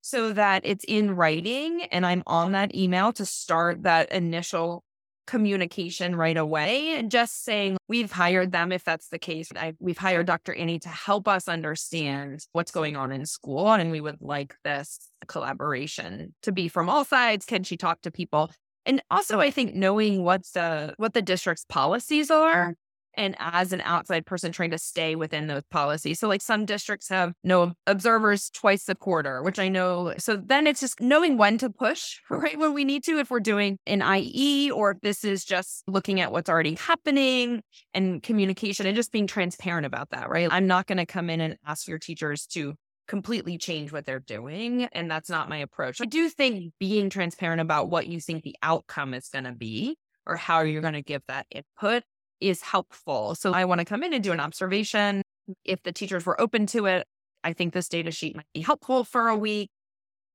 so 0.02 0.34
that 0.34 0.62
it's 0.66 0.86
in 0.88 1.16
writing 1.16 1.84
and 1.92 2.06
I'm 2.06 2.24
on 2.26 2.54
that 2.54 2.74
email 2.74 3.12
to 3.14 3.26
start 3.26 3.84
that 3.84 4.12
initial 4.12 4.84
communication 5.30 6.16
right 6.16 6.38
away 6.38 6.96
and 6.96 7.12
just 7.12 7.44
saying 7.44 7.78
we've 7.88 8.12
hired 8.12 8.52
them 8.52 8.72
if 8.72 8.84
that's 8.84 9.10
the 9.10 9.20
case. 9.20 9.52
I, 9.56 9.76
we've 9.80 9.98
hired 9.98 10.26
dr 10.26 10.52
annie 10.56 10.80
to 10.80 10.90
help 10.90 11.28
us 11.28 11.48
understand 11.48 12.48
what's 12.52 12.72
going 12.72 12.96
on 12.96 13.12
in 13.12 13.28
school 13.28 13.72
and 13.72 13.92
we 13.92 14.02
would 14.02 14.18
like 14.22 14.56
this 14.64 14.98
collaboration 15.28 16.34
to 16.42 16.52
be 16.52 16.68
from 16.68 16.90
all 16.90 17.06
sides. 17.06 17.46
Can 17.46 17.64
she 17.64 17.78
talk 17.78 18.02
to 18.02 18.12
people? 18.12 18.50
And 18.88 19.04
also 19.12 19.40
i 19.40 19.52
think 19.52 19.76
knowing 19.76 20.24
what's 20.24 20.52
the 20.52 20.96
what 20.98 21.14
the 21.14 21.22
district's 21.22 21.66
policies 21.66 22.32
are 22.32 22.74
and 23.20 23.36
as 23.38 23.74
an 23.74 23.82
outside 23.82 24.26
person 24.26 24.54
trying 24.54 24.72
to 24.72 24.78
stay 24.78 25.14
within 25.16 25.48
those 25.48 25.64
policies. 25.70 26.20
So, 26.20 26.28
like 26.28 26.42
some 26.42 26.66
districts 26.66 27.10
have 27.10 27.34
no 27.44 27.74
observers 27.86 28.50
twice 28.50 28.88
a 28.88 28.96
quarter, 28.96 29.44
which 29.44 29.60
I 29.60 29.68
know. 29.68 30.14
So 30.18 30.38
then 30.38 30.66
it's 30.66 30.80
just 30.80 31.02
knowing 31.02 31.38
when 31.38 31.58
to 31.60 31.70
push, 31.70 32.18
right? 32.30 32.58
When 32.58 32.74
we 32.74 32.86
need 32.86 33.04
to, 33.04 33.20
if 33.20 33.30
we're 33.30 33.42
doing 33.42 33.78
an 33.86 34.00
IEE 34.00 34.72
or 34.72 34.92
if 34.92 35.02
this 35.02 35.24
is 35.24 35.44
just 35.44 35.84
looking 35.86 36.22
at 36.22 36.32
what's 36.32 36.50
already 36.50 36.76
happening 36.76 37.62
and 37.94 38.24
communication 38.24 38.88
and 38.88 38.96
just 38.96 39.12
being 39.12 39.28
transparent 39.28 39.86
about 39.86 40.10
that, 40.12 40.30
right? 40.30 40.48
I'm 40.50 40.68
not 40.68 40.88
going 40.88 40.98
to 40.98 41.06
come 41.06 41.30
in 41.30 41.42
and 41.42 41.58
ask 41.68 41.88
your 41.88 42.00
teachers 42.00 42.46
to 42.48 42.74
completely 43.10 43.58
change 43.58 43.92
what 43.92 44.06
they're 44.06 44.20
doing. 44.20 44.84
And 44.94 45.12
that's 45.12 45.30
not 45.30 45.50
my 45.50 45.58
approach. 45.58 46.00
I 46.00 46.06
do 46.06 46.30
think 46.30 46.72
being 46.80 47.10
transparent 47.10 47.60
about 47.60 47.90
what 47.90 48.08
you 48.08 48.22
think 48.22 48.44
the 48.44 48.56
outcome 48.64 49.14
is 49.14 49.28
going 49.28 49.46
to 49.46 49.52
be 49.52 49.98
or 50.26 50.38
how 50.38 50.62
you're 50.62 50.82
going 50.82 50.94
to 50.94 51.02
give 51.02 51.24
that 51.28 51.48
input 51.52 52.04
is 52.42 52.62
helpful. 52.62 53.36
So 53.36 53.54
I 53.54 53.66
want 53.66 53.80
to 53.80 53.86
come 53.86 54.04
in 54.04 54.14
and 54.14 54.24
do 54.24 54.32
an 54.32 54.40
observation. 54.40 55.22
If 55.66 55.84
the 55.84 55.92
teachers 55.92 56.26
were 56.26 56.40
open 56.40 56.66
to 56.68 56.86
it, 56.86 57.08
I 57.44 57.54
think 57.54 57.74
this 57.74 57.88
data 57.88 58.12
sheet 58.12 58.36
might 58.36 58.46
be 58.54 58.62
helpful 58.62 59.04
for 59.04 59.28
a 59.28 59.36
week. 59.36 59.70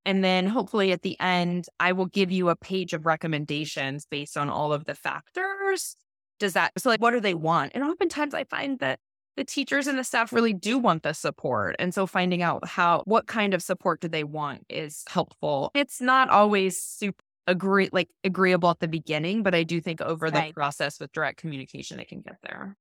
And 0.06 0.22
then 0.22 0.46
hopefully 0.46 0.92
at 0.92 1.02
the 1.02 1.18
end, 1.20 1.66
I 1.80 1.92
will 1.92 2.06
give 2.06 2.30
you 2.30 2.48
a 2.50 2.56
page 2.56 2.92
of 2.92 3.06
recommendations 3.06 4.06
based 4.10 4.36
on 4.36 4.50
all 4.50 4.72
of 4.72 4.84
the 4.84 4.94
factors. 4.94 5.96
Does 6.38 6.52
that, 6.54 6.72
so 6.76 6.90
like, 6.90 7.00
what 7.00 7.12
do 7.12 7.20
they 7.20 7.34
want? 7.34 7.72
And 7.74 7.82
oftentimes 7.84 8.34
I 8.34 8.44
find 8.44 8.78
that 8.80 8.98
the 9.36 9.44
teachers 9.44 9.86
and 9.86 9.98
the 9.98 10.04
staff 10.04 10.32
really 10.32 10.52
do 10.52 10.78
want 10.78 11.02
the 11.02 11.12
support. 11.12 11.74
And 11.78 11.92
so 11.92 12.06
finding 12.06 12.42
out 12.42 12.66
how, 12.68 13.02
what 13.04 13.26
kind 13.26 13.54
of 13.54 13.62
support 13.62 14.00
do 14.00 14.08
they 14.08 14.24
want 14.24 14.64
is 14.68 15.04
helpful. 15.08 15.70
It's 15.74 16.00
not 16.00 16.28
always 16.28 16.80
super 16.80 17.23
agree 17.46 17.88
like 17.92 18.08
agreeable 18.22 18.70
at 18.70 18.80
the 18.80 18.88
beginning, 18.88 19.42
but 19.42 19.54
I 19.54 19.62
do 19.62 19.80
think 19.80 20.00
over 20.00 20.30
the 20.30 20.52
process 20.54 20.98
with 21.00 21.12
direct 21.12 21.38
communication, 21.38 22.00
it 22.00 22.08
can 22.08 22.20
get 22.20 22.36
there. 22.42 22.76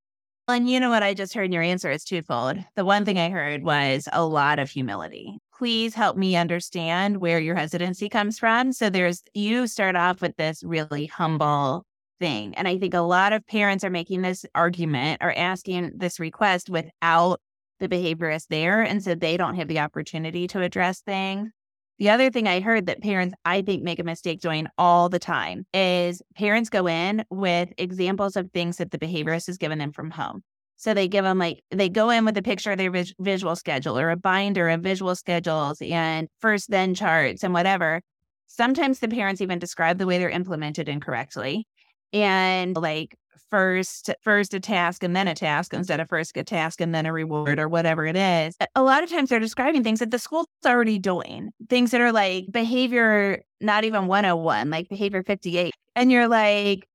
And 0.46 0.68
you 0.68 0.78
know 0.78 0.90
what 0.90 1.02
I 1.02 1.14
just 1.14 1.32
heard 1.32 1.44
in 1.46 1.52
your 1.52 1.62
answer 1.62 1.90
is 1.90 2.04
twofold. 2.04 2.58
The 2.76 2.84
one 2.84 3.06
thing 3.06 3.18
I 3.18 3.30
heard 3.30 3.62
was 3.62 4.08
a 4.12 4.26
lot 4.26 4.58
of 4.58 4.68
humility. 4.68 5.38
Please 5.56 5.94
help 5.94 6.18
me 6.18 6.36
understand 6.36 7.18
where 7.18 7.38
your 7.38 7.54
hesitancy 7.54 8.10
comes 8.10 8.38
from. 8.38 8.72
So 8.72 8.90
there's 8.90 9.22
you 9.32 9.66
start 9.66 9.96
off 9.96 10.20
with 10.20 10.36
this 10.36 10.62
really 10.62 11.06
humble 11.06 11.86
thing. 12.20 12.54
And 12.56 12.68
I 12.68 12.78
think 12.78 12.92
a 12.92 13.00
lot 13.00 13.32
of 13.32 13.46
parents 13.46 13.84
are 13.84 13.90
making 13.90 14.20
this 14.20 14.44
argument 14.54 15.22
or 15.22 15.32
asking 15.32 15.92
this 15.96 16.20
request 16.20 16.68
without 16.68 17.40
the 17.80 17.88
behaviorist 17.88 18.48
there. 18.48 18.82
And 18.82 19.02
so 19.02 19.14
they 19.14 19.38
don't 19.38 19.54
have 19.54 19.68
the 19.68 19.80
opportunity 19.80 20.46
to 20.48 20.60
address 20.60 21.00
things. 21.00 21.50
The 21.98 22.10
other 22.10 22.30
thing 22.30 22.48
I 22.48 22.60
heard 22.60 22.86
that 22.86 23.02
parents, 23.02 23.34
I 23.44 23.62
think, 23.62 23.82
make 23.82 24.00
a 24.00 24.04
mistake 24.04 24.40
doing 24.40 24.66
all 24.76 25.08
the 25.08 25.20
time 25.20 25.64
is 25.72 26.22
parents 26.34 26.68
go 26.68 26.88
in 26.88 27.24
with 27.30 27.72
examples 27.78 28.36
of 28.36 28.50
things 28.50 28.78
that 28.78 28.90
the 28.90 28.98
behaviorist 28.98 29.46
has 29.46 29.58
given 29.58 29.78
them 29.78 29.92
from 29.92 30.10
home. 30.10 30.42
So 30.76 30.92
they 30.92 31.06
give 31.06 31.24
them 31.24 31.38
like, 31.38 31.62
they 31.70 31.88
go 31.88 32.10
in 32.10 32.24
with 32.24 32.36
a 32.36 32.42
picture 32.42 32.72
of 32.72 32.78
their 32.78 32.90
vis- 32.90 33.14
visual 33.20 33.54
schedule 33.54 33.96
or 33.96 34.10
a 34.10 34.16
binder 34.16 34.68
of 34.68 34.80
visual 34.80 35.14
schedules 35.14 35.78
and 35.80 36.28
first 36.40 36.68
then 36.68 36.94
charts 36.94 37.44
and 37.44 37.54
whatever. 37.54 38.02
Sometimes 38.48 38.98
the 38.98 39.08
parents 39.08 39.40
even 39.40 39.60
describe 39.60 39.98
the 39.98 40.06
way 40.06 40.18
they're 40.18 40.28
implemented 40.28 40.88
incorrectly. 40.88 41.66
And 42.12 42.76
like 42.76 43.16
first 43.50 44.10
first 44.22 44.54
a 44.54 44.60
task 44.60 45.02
and 45.02 45.14
then 45.14 45.28
a 45.28 45.34
task 45.34 45.74
instead 45.74 46.00
of 46.00 46.08
first 46.08 46.36
a 46.36 46.44
task 46.44 46.80
and 46.80 46.94
then 46.94 47.06
a 47.06 47.12
reward 47.12 47.58
or 47.58 47.68
whatever 47.68 48.06
it 48.06 48.16
is. 48.16 48.56
A 48.74 48.82
lot 48.82 49.02
of 49.02 49.10
times 49.10 49.30
they're 49.30 49.40
describing 49.40 49.82
things 49.82 50.00
that 50.00 50.10
the 50.10 50.18
school's 50.18 50.46
already 50.66 50.98
doing, 50.98 51.50
things 51.68 51.90
that 51.90 52.00
are 52.00 52.12
like 52.12 52.46
behavior 52.50 53.42
not 53.60 53.84
even 53.84 54.06
101, 54.06 54.70
like 54.70 54.88
behavior 54.88 55.22
58. 55.22 55.72
And 55.96 56.12
you're 56.12 56.28
like, 56.28 56.86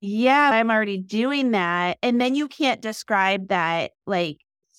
yeah, 0.00 0.50
I'm 0.52 0.70
already 0.70 0.98
doing 0.98 1.52
that. 1.52 1.98
And 2.02 2.20
then 2.20 2.34
you 2.34 2.48
can't 2.48 2.80
describe 2.82 3.48
that 3.48 3.92
like 4.06 4.38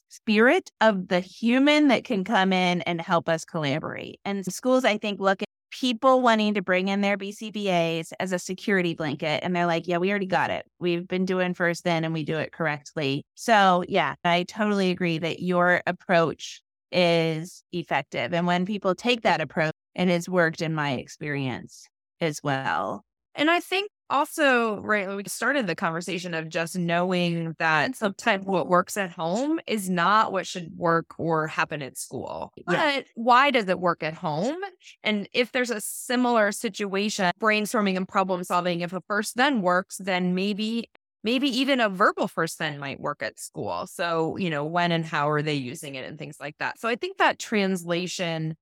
spirit 0.09 0.69
of 0.81 1.07
the 1.07 1.19
human 1.19 1.87
that 1.89 2.03
can 2.03 2.23
come 2.23 2.53
in 2.53 2.81
and 2.81 3.01
help 3.01 3.29
us 3.29 3.45
collaborate. 3.45 4.19
And 4.25 4.45
schools, 4.45 4.85
I 4.85 4.97
think, 4.97 5.19
look 5.19 5.41
people 5.71 6.21
wanting 6.21 6.53
to 6.53 6.61
bring 6.61 6.87
in 6.87 7.01
their 7.01 7.17
BCBAs 7.17 8.11
as 8.19 8.31
a 8.31 8.39
security 8.39 8.93
blanket. 8.93 9.43
And 9.43 9.55
they're 9.55 9.65
like, 9.65 9.87
yeah, 9.87 9.97
we 9.97 10.09
already 10.09 10.25
got 10.25 10.49
it. 10.49 10.65
We've 10.79 11.07
been 11.07 11.25
doing 11.25 11.53
first 11.53 11.83
then 11.83 12.03
and 12.03 12.13
we 12.13 12.23
do 12.23 12.37
it 12.37 12.51
correctly. 12.51 13.25
So, 13.35 13.83
yeah, 13.87 14.15
I 14.23 14.43
totally 14.43 14.91
agree 14.91 15.17
that 15.19 15.41
your 15.41 15.81
approach 15.85 16.61
is 16.91 17.63
effective. 17.71 18.33
And 18.33 18.47
when 18.47 18.65
people 18.65 18.95
take 18.95 19.21
that 19.21 19.41
approach, 19.41 19.73
it 19.95 20.07
has 20.07 20.29
worked 20.29 20.61
in 20.61 20.73
my 20.73 20.93
experience 20.93 21.87
as 22.21 22.41
well. 22.43 23.03
And 23.35 23.51
I 23.51 23.59
think 23.59 23.91
also, 24.09 24.79
right, 24.81 25.07
we 25.15 25.23
started 25.27 25.67
the 25.67 25.75
conversation 25.75 26.33
of 26.33 26.49
just 26.49 26.77
knowing 26.77 27.55
that 27.59 27.95
sometimes 27.95 28.45
what 28.45 28.67
works 28.67 28.97
at 28.97 29.11
home 29.11 29.59
is 29.67 29.89
not 29.89 30.31
what 30.31 30.47
should 30.47 30.71
work 30.75 31.07
or 31.17 31.47
happen 31.47 31.81
at 31.81 31.97
school. 31.97 32.51
Yeah. 32.55 32.63
But 32.65 33.05
why 33.15 33.51
does 33.51 33.67
it 33.67 33.79
work 33.79 34.03
at 34.03 34.13
home? 34.13 34.57
And 35.03 35.27
if 35.33 35.51
there's 35.51 35.71
a 35.71 35.81
similar 35.81 36.51
situation, 36.51 37.31
brainstorming 37.39 37.97
and 37.97 38.07
problem 38.07 38.43
solving, 38.43 38.81
if 38.81 38.93
a 38.93 39.01
first 39.07 39.35
then 39.35 39.61
works, 39.61 39.97
then 39.97 40.33
maybe 40.35 40.89
maybe 41.23 41.49
even 41.49 41.81
a 41.81 41.89
verbal 41.89 42.27
first 42.27 42.59
then 42.59 42.79
might 42.79 43.01
work 43.01 43.21
at 43.21 43.39
school. 43.39 43.85
So, 43.87 44.37
you 44.37 44.49
know, 44.49 44.63
when 44.63 44.91
and 44.91 45.03
how 45.05 45.29
are 45.29 45.41
they 45.41 45.55
using 45.55 45.95
it 45.95 46.07
and 46.07 46.17
things 46.17 46.37
like 46.39 46.55
that. 46.59 46.79
So 46.79 46.87
I 46.87 46.95
think 46.95 47.17
that 47.17 47.39
translation 47.39 48.55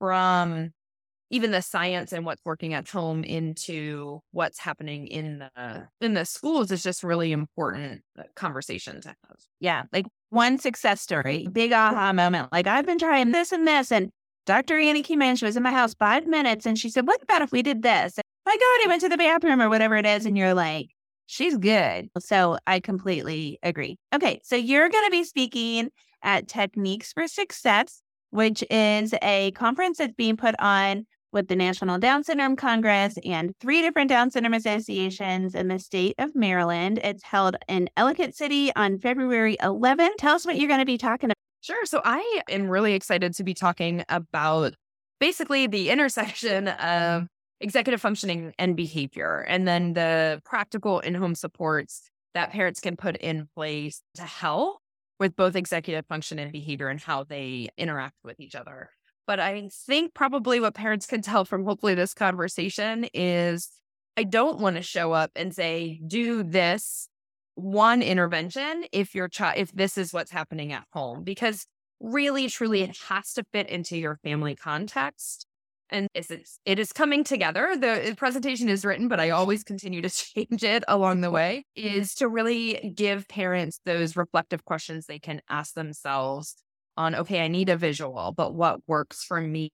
from 0.00 0.72
even 1.30 1.52
the 1.52 1.62
science 1.62 2.12
and 2.12 2.26
what's 2.26 2.44
working 2.44 2.74
at 2.74 2.88
home 2.88 3.22
into 3.22 4.20
what's 4.32 4.58
happening 4.58 5.06
in 5.06 5.38
the 5.38 5.88
in 6.00 6.14
the 6.14 6.24
schools 6.24 6.70
is 6.72 6.82
just 6.82 7.04
really 7.04 7.32
important 7.32 8.02
uh, 8.18 8.24
conversation 8.34 9.00
to 9.00 9.08
have. 9.08 9.36
Yeah, 9.60 9.84
like 9.92 10.06
one 10.30 10.58
success 10.58 11.00
story, 11.00 11.46
big 11.50 11.72
aha 11.72 12.12
moment. 12.12 12.52
Like 12.52 12.66
I've 12.66 12.86
been 12.86 12.98
trying 12.98 13.30
this 13.30 13.52
and 13.52 13.66
this, 13.66 13.92
and 13.92 14.10
Dr. 14.44 14.78
Annie 14.78 15.02
came 15.02 15.22
in. 15.22 15.36
She 15.36 15.44
was 15.44 15.56
in 15.56 15.62
my 15.62 15.70
house 15.70 15.94
five 15.94 16.26
minutes, 16.26 16.66
and 16.66 16.78
she 16.78 16.90
said, 16.90 17.06
"What 17.06 17.22
about 17.22 17.42
if 17.42 17.52
we 17.52 17.62
did 17.62 17.82
this?" 17.82 18.18
And, 18.18 18.24
my 18.44 18.52
God, 18.52 18.84
I 18.84 18.88
went 18.88 19.00
to 19.02 19.08
the 19.08 19.16
bathroom 19.16 19.62
or 19.62 19.68
whatever 19.68 19.96
it 19.96 20.06
is, 20.06 20.26
and 20.26 20.36
you're 20.36 20.54
like, 20.54 20.88
"She's 21.26 21.56
good." 21.56 22.08
So 22.18 22.58
I 22.66 22.80
completely 22.80 23.60
agree. 23.62 23.96
Okay, 24.12 24.40
so 24.42 24.56
you're 24.56 24.88
going 24.88 25.04
to 25.04 25.10
be 25.10 25.24
speaking 25.24 25.90
at 26.22 26.48
Techniques 26.48 27.12
for 27.12 27.28
Success, 27.28 28.02
which 28.30 28.64
is 28.68 29.14
a 29.22 29.52
conference 29.52 29.98
that's 29.98 30.14
being 30.14 30.36
put 30.36 30.54
on 30.58 31.06
with 31.32 31.48
the 31.48 31.56
National 31.56 31.98
Down 31.98 32.24
Syndrome 32.24 32.56
Congress 32.56 33.16
and 33.24 33.52
three 33.60 33.82
different 33.82 34.08
Down 34.08 34.30
Syndrome 34.30 34.54
associations 34.54 35.54
in 35.54 35.68
the 35.68 35.78
state 35.78 36.14
of 36.18 36.34
Maryland. 36.34 36.98
It's 37.02 37.22
held 37.22 37.56
in 37.68 37.88
Ellicott 37.96 38.34
City 38.34 38.72
on 38.74 38.98
February 38.98 39.56
11th. 39.60 40.16
Tell 40.18 40.34
us 40.34 40.44
what 40.44 40.56
you're 40.56 40.68
going 40.68 40.80
to 40.80 40.86
be 40.86 40.98
talking 40.98 41.28
about. 41.28 41.36
Sure. 41.62 41.84
So 41.84 42.00
I 42.04 42.42
am 42.48 42.68
really 42.68 42.94
excited 42.94 43.34
to 43.34 43.44
be 43.44 43.54
talking 43.54 44.04
about 44.08 44.74
basically 45.20 45.66
the 45.66 45.90
intersection 45.90 46.68
of 46.68 47.26
executive 47.60 48.00
functioning 48.00 48.54
and 48.58 48.74
behavior, 48.76 49.44
and 49.46 49.68
then 49.68 49.92
the 49.92 50.40
practical 50.44 51.00
in 51.00 51.14
home 51.14 51.34
supports 51.34 52.10
that 52.34 52.50
parents 52.50 52.80
can 52.80 52.96
put 52.96 53.16
in 53.18 53.48
place 53.54 54.02
to 54.14 54.22
help 54.22 54.78
with 55.18 55.36
both 55.36 55.54
executive 55.54 56.06
function 56.06 56.38
and 56.38 56.50
behavior 56.50 56.88
and 56.88 57.00
how 57.00 57.24
they 57.24 57.68
interact 57.76 58.16
with 58.24 58.40
each 58.40 58.54
other. 58.54 58.90
But 59.26 59.40
I 59.40 59.68
think 59.86 60.14
probably 60.14 60.60
what 60.60 60.74
parents 60.74 61.06
can 61.06 61.22
tell 61.22 61.44
from 61.44 61.64
hopefully 61.64 61.94
this 61.94 62.14
conversation 62.14 63.06
is 63.14 63.70
I 64.16 64.24
don't 64.24 64.60
want 64.60 64.76
to 64.76 64.82
show 64.82 65.12
up 65.12 65.30
and 65.36 65.54
say, 65.54 66.00
do 66.06 66.42
this 66.42 67.08
one 67.54 68.02
intervention 68.02 68.84
if 68.92 69.14
your 69.14 69.28
child, 69.28 69.58
if 69.58 69.72
this 69.72 69.96
is 69.96 70.12
what's 70.12 70.30
happening 70.30 70.72
at 70.72 70.84
home, 70.92 71.22
because 71.22 71.66
really, 72.00 72.48
truly, 72.48 72.82
it 72.82 72.96
has 73.08 73.32
to 73.34 73.44
fit 73.52 73.68
into 73.68 73.96
your 73.96 74.18
family 74.24 74.56
context. 74.56 75.46
And 75.92 76.06
it 76.14 76.78
is 76.78 76.92
coming 76.92 77.24
together. 77.24 77.76
The 77.76 78.14
presentation 78.16 78.68
is 78.68 78.84
written, 78.84 79.08
but 79.08 79.18
I 79.18 79.30
always 79.30 79.64
continue 79.64 80.00
to 80.02 80.10
change 80.34 80.62
it 80.62 80.84
along 80.86 81.20
the 81.20 81.30
way, 81.30 81.64
is 81.74 82.14
to 82.16 82.28
really 82.28 82.92
give 82.94 83.26
parents 83.28 83.80
those 83.84 84.16
reflective 84.16 84.64
questions 84.64 85.06
they 85.06 85.18
can 85.18 85.42
ask 85.48 85.74
themselves 85.74 86.54
on, 87.00 87.14
okay, 87.14 87.44
I 87.44 87.48
need 87.48 87.68
a 87.68 87.76
visual, 87.76 88.32
but 88.36 88.54
what 88.54 88.80
works 88.86 89.24
for 89.24 89.40
me 89.40 89.70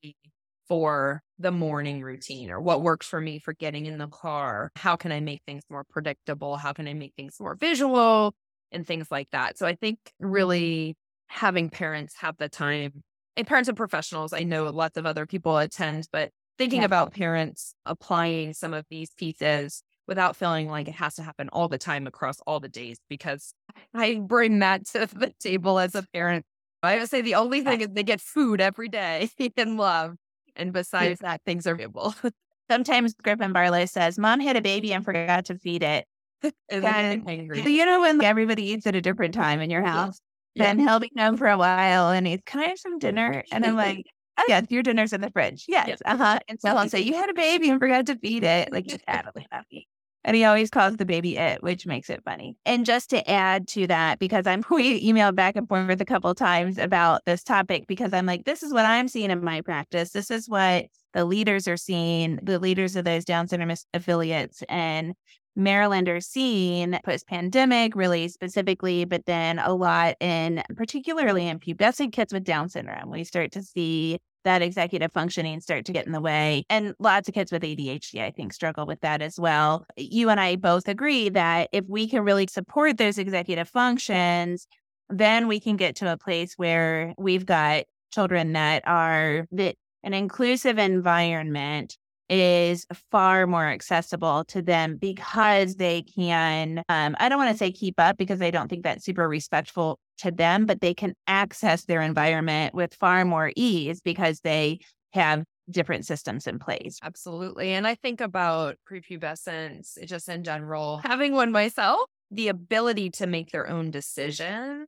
for 0.69 1.23
the 1.39 1.53
morning 1.53 2.03
routine 2.03 2.51
or 2.51 2.61
what 2.61 2.83
works 2.83 3.07
for 3.07 3.21
me 3.21 3.39
for 3.39 3.53
getting 3.53 3.87
in 3.87 3.99
the 3.99 4.09
car. 4.09 4.71
How 4.77 4.97
can 4.97 5.13
I 5.13 5.21
make 5.21 5.43
things 5.47 5.63
more 5.71 5.85
predictable? 5.85 6.57
How 6.57 6.73
can 6.73 6.89
I 6.89 6.95
make 6.95 7.15
things 7.17 7.37
more 7.39 7.55
visual 7.55 8.35
and 8.73 8.87
things 8.87 9.09
like 9.11 9.29
that? 9.33 9.59
So 9.59 9.67
I 9.67 9.75
think 9.75 9.99
really 10.19 10.97
having 11.29 11.71
parents 11.71 12.15
have 12.19 12.37
the 12.39 12.49
time 12.49 13.03
and 13.37 13.47
parents 13.47 13.69
and 13.69 13.77
professionals, 13.77 14.33
I 14.33 14.45
know 14.45 14.65
lots 14.71 14.97
of 14.97 15.05
other 15.05 15.27
people 15.27 15.59
attend, 15.59 16.09
but 16.11 16.31
thinking 16.59 16.81
yeah. 16.81 16.87
about 16.87 17.13
parents 17.13 17.75
applying 17.85 18.55
some 18.55 18.73
of 18.73 18.87
these 18.89 19.11
pieces 19.19 19.83
without 20.09 20.37
feeling 20.37 20.69
like 20.69 20.89
it 20.89 20.95
has 20.95 21.17
to 21.17 21.23
happen 21.23 21.49
all 21.51 21.69
the 21.69 21.79
time 21.79 22.07
across 22.07 22.39
all 22.47 22.61
the 22.61 22.69
days 22.69 22.99
because 23.11 23.53
I 23.95 24.15
bring 24.15 24.61
that 24.61 24.87
to 24.89 25.07
the 25.07 25.35
table 25.39 25.79
as 25.79 25.95
a 25.95 26.07
parent. 26.15 26.47
I 26.87 26.99
would 26.99 27.09
say 27.09 27.21
the 27.21 27.35
only 27.35 27.63
thing 27.63 27.81
is 27.81 27.89
they 27.93 28.03
get 28.03 28.21
food 28.21 28.61
every 28.61 28.89
day 28.89 29.31
and 29.57 29.77
love. 29.77 30.15
And 30.55 30.73
besides 30.73 31.21
that, 31.21 31.43
things 31.45 31.67
are 31.67 31.73
available. 31.73 32.15
Sometimes 32.71 33.15
Griffin 33.23 33.53
Barlow 33.53 33.85
says, 33.87 34.19
Mom 34.19 34.41
had 34.41 34.57
a 34.57 34.63
baby 34.63 34.93
and 34.93 35.05
forgot 35.05 35.45
to 35.47 35.59
feed 35.59 35.83
it. 35.83 36.07
and, 36.69 37.29
you 37.29 37.87
know, 37.87 38.01
when 38.01 38.23
everybody 38.23 38.65
eats 38.65 38.87
at 38.87 38.95
a 38.95 39.01
different 39.01 39.35
time 39.35 39.61
in 39.61 39.71
your 39.71 39.85
house, 39.85 40.21
yeah. 40.55 40.65
then 40.65 40.79
he'll 40.79 41.01
be 41.01 41.11
known 41.15 41.37
for 41.37 41.49
a 41.49 41.57
while 41.57 42.11
and 42.11 42.27
he's, 42.27 42.41
Can 42.45 42.61
I 42.61 42.69
have 42.69 42.79
some 42.79 42.99
dinner? 42.99 43.43
And 43.53 43.65
I'm 43.65 43.77
like, 43.77 44.05
oh, 44.39 44.45
Yes, 44.49 44.67
your 44.71 44.83
dinner's 44.83 45.13
in 45.13 45.21
the 45.21 45.31
fridge. 45.31 45.65
Yes. 45.69 45.89
yes. 45.89 46.03
Uh 46.05 46.17
huh. 46.17 46.39
And 46.49 46.61
so 46.61 46.71
I'll 46.71 46.89
say, 46.89 47.01
You 47.01 47.15
had 47.15 47.31
a 47.31 47.35
baby 47.35 47.71
and 47.71 47.81
forgot 47.81 48.07
to 48.07 48.17
feed 48.17 48.45
it. 48.45 48.73
Like, 48.73 48.91
he's 48.91 49.01
totally 49.09 49.47
happy. 49.51 49.89
And 50.27 50.35
he 50.35 50.45
always 50.45 50.71
calls 50.71 50.97
the 50.97 51.07
baby 51.07 51.39
it, 51.39 51.63
which 51.63 51.87
makes 51.87 52.11
it 52.11 52.23
funny. 52.25 52.57
And 52.67 52.85
just 52.85 53.11
to 53.11 53.31
add 53.31 53.69
to 53.69 53.87
that, 53.87 54.19
because 54.19 54.47
I'm 54.47 54.63
we 54.71 55.01
emailed 55.03 55.37
back 55.37 55.57
and 55.57 55.69
forth 55.69 56.01
a 56.01 56.05
couple 56.05 56.35
times 56.35 56.77
about 56.77 57.25
this 57.25 57.43
topic, 57.43 57.87
because 57.87 58.13
I'm 58.13 58.27
like, 58.27 58.45
this 58.45 58.63
is 58.63 58.73
what 58.73 58.85
I'm 58.85 59.07
seeing 59.09 59.31
in 59.31 59.43
my 59.43 59.61
practice. 59.63 60.11
This 60.11 60.31
is 60.31 60.49
what 60.49 60.87
the 61.15 61.25
leaders 61.25 61.67
are 61.69 61.77
seeing, 61.77 62.41
the 62.43 62.59
leaders 62.59 62.97
of 62.97 63.05
those 63.05 63.25
Down 63.25 63.49
syndrome 63.49 63.75
affiliates 63.95 64.63
and 64.69 65.15
Maryland 65.59 66.09
are 66.09 66.21
seeing 66.21 66.99
post 67.03 67.27
pandemic, 67.27 67.97
really 67.97 68.29
specifically, 68.29 69.07
but 69.07 69.25
then 69.25 69.59
a 69.59 69.73
lot 69.73 70.17
in 70.21 70.63
particularly 70.77 71.49
in 71.49 71.59
pubescent 71.59 72.13
kids 72.13 72.33
with 72.33 72.45
Down 72.45 72.69
syndrome. 72.69 73.11
We 73.11 73.25
start 73.25 73.53
to 73.53 73.63
see 73.63 74.19
that 74.47 74.63
executive 74.63 75.13
functioning 75.13 75.61
start 75.61 75.85
to 75.85 75.93
get 75.93 76.07
in 76.07 76.13
the 76.13 76.21
way. 76.21 76.65
And 76.71 76.95
lots 76.99 77.29
of 77.29 77.35
kids 77.35 77.53
with 77.53 77.63
ADHD, 77.63 78.23
I 78.23 78.31
think, 78.31 78.53
struggle 78.53 78.87
with 78.87 79.01
that 79.01 79.21
as 79.21 79.39
well. 79.39 79.85
You 79.97 80.31
and 80.31 80.41
I 80.41 80.57
both 80.57 80.89
agree 80.89 81.29
that 81.31 81.69
if 81.73 81.85
we 81.89 82.09
can 82.09 82.23
really 82.23 82.47
support 82.49 82.97
those 82.97 83.19
executive 83.19 83.69
functions, 83.69 84.67
then 85.11 85.49
we 85.49 85.61
can 85.61 85.77
get 85.77 85.97
to 85.97 86.13
a 86.13 86.17
place 86.17 86.55
where 86.57 87.13
we've 87.19 87.45
got 87.45 87.85
children 88.13 88.53
that 88.53 88.83
are 88.87 89.47
that 89.53 89.75
an 90.03 90.15
inclusive 90.15 90.79
environment 90.79 91.97
is 92.29 92.87
far 93.11 93.47
more 93.47 93.67
accessible 93.67 94.45
to 94.45 94.63
them 94.63 94.97
because 94.97 95.77
they 95.77 96.03
can 96.03 96.83
um, 96.89 97.15
i 97.21 97.29
don't 97.29 97.39
want 97.39 97.51
to 97.51 97.57
say 97.57 97.71
keep 97.71 97.99
up 97.99 98.17
because 98.17 98.43
i 98.43 98.51
don't 98.51 98.69
think 98.69 98.83
that's 98.83 99.05
super 99.05 99.29
respectful 99.29 99.99
to 100.19 100.31
them 100.31 100.67
but 100.67 100.81
they 100.81 100.95
can 100.95 101.15
access 101.27 101.85
their 101.85 102.03
environment 102.03 102.75
with 102.75 102.95
far 102.95 103.25
more 103.25 103.53
ease 103.55 104.01
because 104.01 104.41
they 104.41 104.79
have 105.13 105.45
different 105.69 106.07
systems 106.07 106.47
in 106.47 106.59
place. 106.61 106.99
Absolutely 107.03 107.73
and 107.73 107.87
i 107.87 107.95
think 107.95 108.21
about 108.21 108.77
prepubescence 108.91 109.97
just 110.05 110.29
in 110.29 110.45
general 110.45 110.99
having 110.99 111.33
one 111.33 111.51
myself 111.51 112.01
the 112.31 112.49
ability 112.49 113.11
to 113.11 113.27
make 113.27 113.51
their 113.51 113.69
own 113.69 113.91
decision 113.91 114.87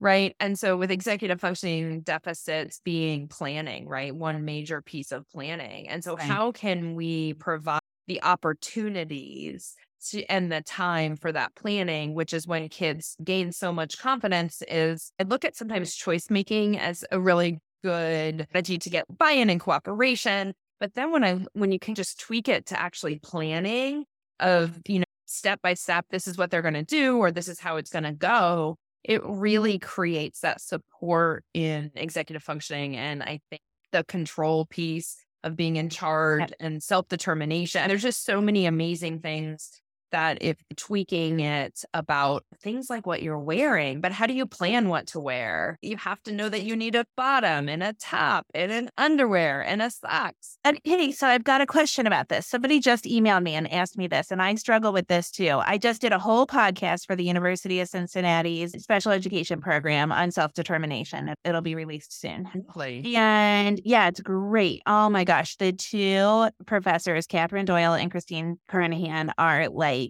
right? 0.00 0.34
And 0.40 0.58
so 0.58 0.76
with 0.76 0.90
executive 0.90 1.40
functioning 1.40 2.00
deficits 2.00 2.80
being 2.84 3.28
planning, 3.28 3.88
right? 3.88 4.14
One 4.14 4.44
major 4.44 4.82
piece 4.82 5.12
of 5.12 5.28
planning. 5.30 5.88
And 5.88 6.04
so 6.04 6.16
right. 6.16 6.26
how 6.26 6.52
can 6.52 6.94
we 6.94 7.34
provide 7.34 7.80
the 8.06 8.22
opportunities 8.22 9.74
to, 10.10 10.24
and 10.26 10.52
the 10.52 10.60
time 10.60 11.16
for 11.16 11.32
that 11.32 11.54
planning, 11.54 12.14
which 12.14 12.32
is 12.32 12.46
when 12.46 12.68
kids 12.68 13.16
gain 13.24 13.52
so 13.52 13.72
much 13.72 13.98
confidence 13.98 14.62
is 14.68 15.10
I 15.18 15.24
look 15.24 15.44
at 15.44 15.56
sometimes 15.56 15.94
choice 15.94 16.30
making 16.30 16.78
as 16.78 17.04
a 17.10 17.18
really 17.18 17.58
good 17.82 18.46
strategy 18.50 18.78
to 18.78 18.90
get 18.90 19.04
buy-in 19.18 19.50
and 19.50 19.60
cooperation. 19.60 20.54
But 20.78 20.94
then 20.94 21.10
when 21.10 21.24
I 21.24 21.40
when 21.54 21.72
you 21.72 21.78
can 21.78 21.94
just 21.94 22.20
tweak 22.20 22.48
it 22.48 22.66
to 22.66 22.80
actually 22.80 23.18
planning 23.18 24.04
of, 24.38 24.78
you 24.86 25.00
know, 25.00 25.04
step 25.24 25.60
by 25.62 25.74
step, 25.74 26.04
this 26.10 26.28
is 26.28 26.36
what 26.36 26.50
they're 26.50 26.62
going 26.62 26.74
to 26.74 26.84
do, 26.84 27.16
or 27.16 27.32
this 27.32 27.48
is 27.48 27.58
how 27.58 27.76
it's 27.76 27.90
going 27.90 28.04
to 28.04 28.12
go 28.12 28.76
it 29.06 29.22
mm-hmm. 29.22 29.38
really 29.38 29.78
creates 29.78 30.40
that 30.40 30.60
support 30.60 31.44
in 31.54 31.90
executive 31.94 32.42
functioning. 32.42 32.96
And 32.96 33.22
I 33.22 33.40
think 33.48 33.62
the 33.92 34.04
control 34.04 34.66
piece 34.66 35.16
of 35.44 35.56
being 35.56 35.76
in 35.76 35.88
charge 35.88 36.52
and 36.58 36.82
self 36.82 37.08
determination, 37.08 37.86
there's 37.88 38.02
just 38.02 38.24
so 38.24 38.40
many 38.40 38.66
amazing 38.66 39.20
things 39.20 39.80
that 40.16 40.38
if 40.40 40.56
tweaking 40.76 41.40
it 41.40 41.84
about 41.92 42.42
things 42.62 42.88
like 42.88 43.06
what 43.06 43.22
you're 43.22 43.38
wearing, 43.38 44.00
but 44.00 44.12
how 44.12 44.26
do 44.26 44.32
you 44.32 44.46
plan 44.46 44.88
what 44.88 45.06
to 45.08 45.20
wear? 45.20 45.78
You 45.82 45.98
have 45.98 46.22
to 46.22 46.32
know 46.32 46.48
that 46.48 46.62
you 46.64 46.74
need 46.74 46.94
a 46.94 47.04
bottom 47.18 47.68
and 47.68 47.82
a 47.82 47.92
top 47.92 48.46
and 48.54 48.72
an 48.72 48.88
underwear 48.96 49.60
and 49.60 49.82
a 49.82 49.90
socks. 49.90 50.56
And 50.64 50.80
hey, 50.84 51.12
so 51.12 51.26
I've 51.26 51.44
got 51.44 51.60
a 51.60 51.66
question 51.66 52.06
about 52.06 52.30
this. 52.30 52.46
Somebody 52.46 52.80
just 52.80 53.04
emailed 53.04 53.42
me 53.42 53.52
and 53.54 53.70
asked 53.70 53.98
me 53.98 54.06
this, 54.06 54.30
and 54.30 54.40
I 54.40 54.54
struggle 54.54 54.90
with 54.90 55.06
this 55.08 55.30
too. 55.30 55.60
I 55.62 55.76
just 55.76 56.00
did 56.00 56.12
a 56.12 56.18
whole 56.18 56.46
podcast 56.46 57.06
for 57.06 57.14
the 57.14 57.24
University 57.24 57.80
of 57.80 57.88
Cincinnati's 57.88 58.72
special 58.82 59.12
education 59.12 59.60
program 59.60 60.12
on 60.12 60.30
self 60.30 60.54
determination. 60.54 61.34
It'll 61.44 61.60
be 61.60 61.74
released 61.74 62.18
soon. 62.18 62.48
Play. 62.70 63.02
And 63.14 63.82
yeah, 63.84 64.08
it's 64.08 64.20
great. 64.20 64.80
Oh 64.86 65.10
my 65.10 65.24
gosh. 65.24 65.56
The 65.56 65.72
two 65.72 66.48
professors, 66.64 67.26
Catherine 67.26 67.66
Doyle 67.66 67.92
and 67.92 68.10
Christine 68.10 68.58
Carnahan, 68.68 69.32
are 69.36 69.68
like, 69.68 70.05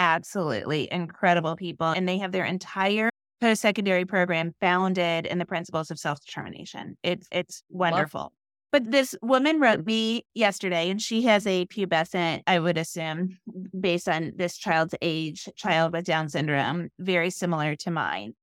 absolutely 0.00 0.88
incredible 0.90 1.56
people. 1.56 1.88
And 1.88 2.08
they 2.08 2.18
have 2.18 2.32
their 2.32 2.46
entire 2.46 3.10
post 3.40 3.60
secondary 3.62 4.04
program 4.04 4.54
founded 4.60 5.26
in 5.26 5.38
the 5.38 5.46
principles 5.46 5.90
of 5.90 5.98
self 5.98 6.24
determination. 6.24 6.96
It's 7.02 7.28
it's 7.30 7.62
wonderful. 7.68 8.20
Love. 8.20 8.32
But 8.72 8.90
this 8.90 9.16
woman 9.20 9.58
wrote 9.58 9.84
me 9.84 10.24
yesterday, 10.34 10.90
and 10.90 11.02
she 11.02 11.22
has 11.22 11.44
a 11.44 11.66
pubescent, 11.66 12.42
I 12.46 12.60
would 12.60 12.78
assume, 12.78 13.36
based 13.78 14.08
on 14.08 14.32
this 14.36 14.56
child's 14.56 14.94
age, 15.02 15.48
child 15.56 15.92
with 15.92 16.04
Down 16.04 16.28
syndrome, 16.28 16.88
very 17.00 17.30
similar 17.30 17.74
to 17.76 17.90
mine. 17.90 18.34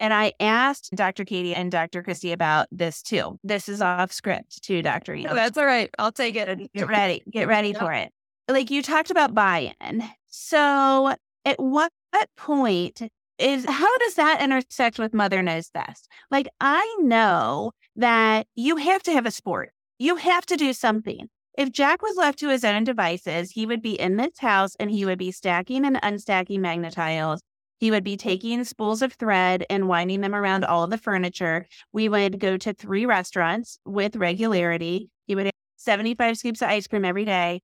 And 0.00 0.14
I 0.14 0.32
asked 0.40 0.90
Dr. 0.94 1.26
Katie 1.26 1.54
and 1.54 1.70
Dr. 1.70 2.02
Christy 2.02 2.32
about 2.32 2.66
this 2.72 3.02
too. 3.02 3.38
This 3.44 3.68
is 3.68 3.82
off 3.82 4.10
script 4.10 4.62
too, 4.62 4.80
Dr. 4.80 5.16
No, 5.16 5.34
that's 5.34 5.58
all 5.58 5.66
right. 5.66 5.90
I'll 5.98 6.12
take 6.12 6.36
it. 6.36 6.72
Get 6.72 6.88
ready. 6.88 7.22
Get 7.30 7.46
ready 7.46 7.68
yep. 7.72 7.78
for 7.78 7.92
it. 7.92 8.10
Like 8.48 8.70
you 8.70 8.82
talked 8.82 9.10
about 9.10 9.34
buy 9.34 9.74
in. 9.80 10.02
So, 10.36 11.14
at 11.44 11.60
what 11.60 11.92
point 12.36 13.02
is 13.38 13.64
how 13.66 13.98
does 13.98 14.14
that 14.16 14.42
intersect 14.42 14.98
with 14.98 15.14
Mother 15.14 15.42
Knows 15.44 15.70
Best? 15.70 16.08
Like, 16.28 16.48
I 16.60 16.96
know 16.98 17.70
that 17.94 18.48
you 18.56 18.74
have 18.76 19.04
to 19.04 19.12
have 19.12 19.26
a 19.26 19.30
sport, 19.30 19.70
you 19.96 20.16
have 20.16 20.44
to 20.46 20.56
do 20.56 20.72
something. 20.72 21.28
If 21.56 21.70
Jack 21.70 22.02
was 22.02 22.16
left 22.16 22.40
to 22.40 22.48
his 22.48 22.64
own 22.64 22.82
devices, 22.82 23.52
he 23.52 23.64
would 23.64 23.80
be 23.80 23.92
in 23.92 24.16
this 24.16 24.40
house 24.40 24.74
and 24.80 24.90
he 24.90 25.04
would 25.04 25.20
be 25.20 25.30
stacking 25.30 25.84
and 25.84 26.02
unstacking 26.02 26.58
magnetiles. 26.58 27.38
He 27.78 27.92
would 27.92 28.02
be 28.02 28.16
taking 28.16 28.64
spools 28.64 29.02
of 29.02 29.12
thread 29.12 29.64
and 29.70 29.86
winding 29.86 30.20
them 30.20 30.34
around 30.34 30.64
all 30.64 30.88
the 30.88 30.98
furniture. 30.98 31.68
We 31.92 32.08
would 32.08 32.40
go 32.40 32.56
to 32.56 32.72
three 32.72 33.06
restaurants 33.06 33.78
with 33.84 34.16
regularity. 34.16 35.10
He 35.28 35.36
would 35.36 35.46
have 35.46 35.52
75 35.76 36.38
scoops 36.38 36.60
of 36.60 36.70
ice 36.70 36.88
cream 36.88 37.04
every 37.04 37.24
day. 37.24 37.60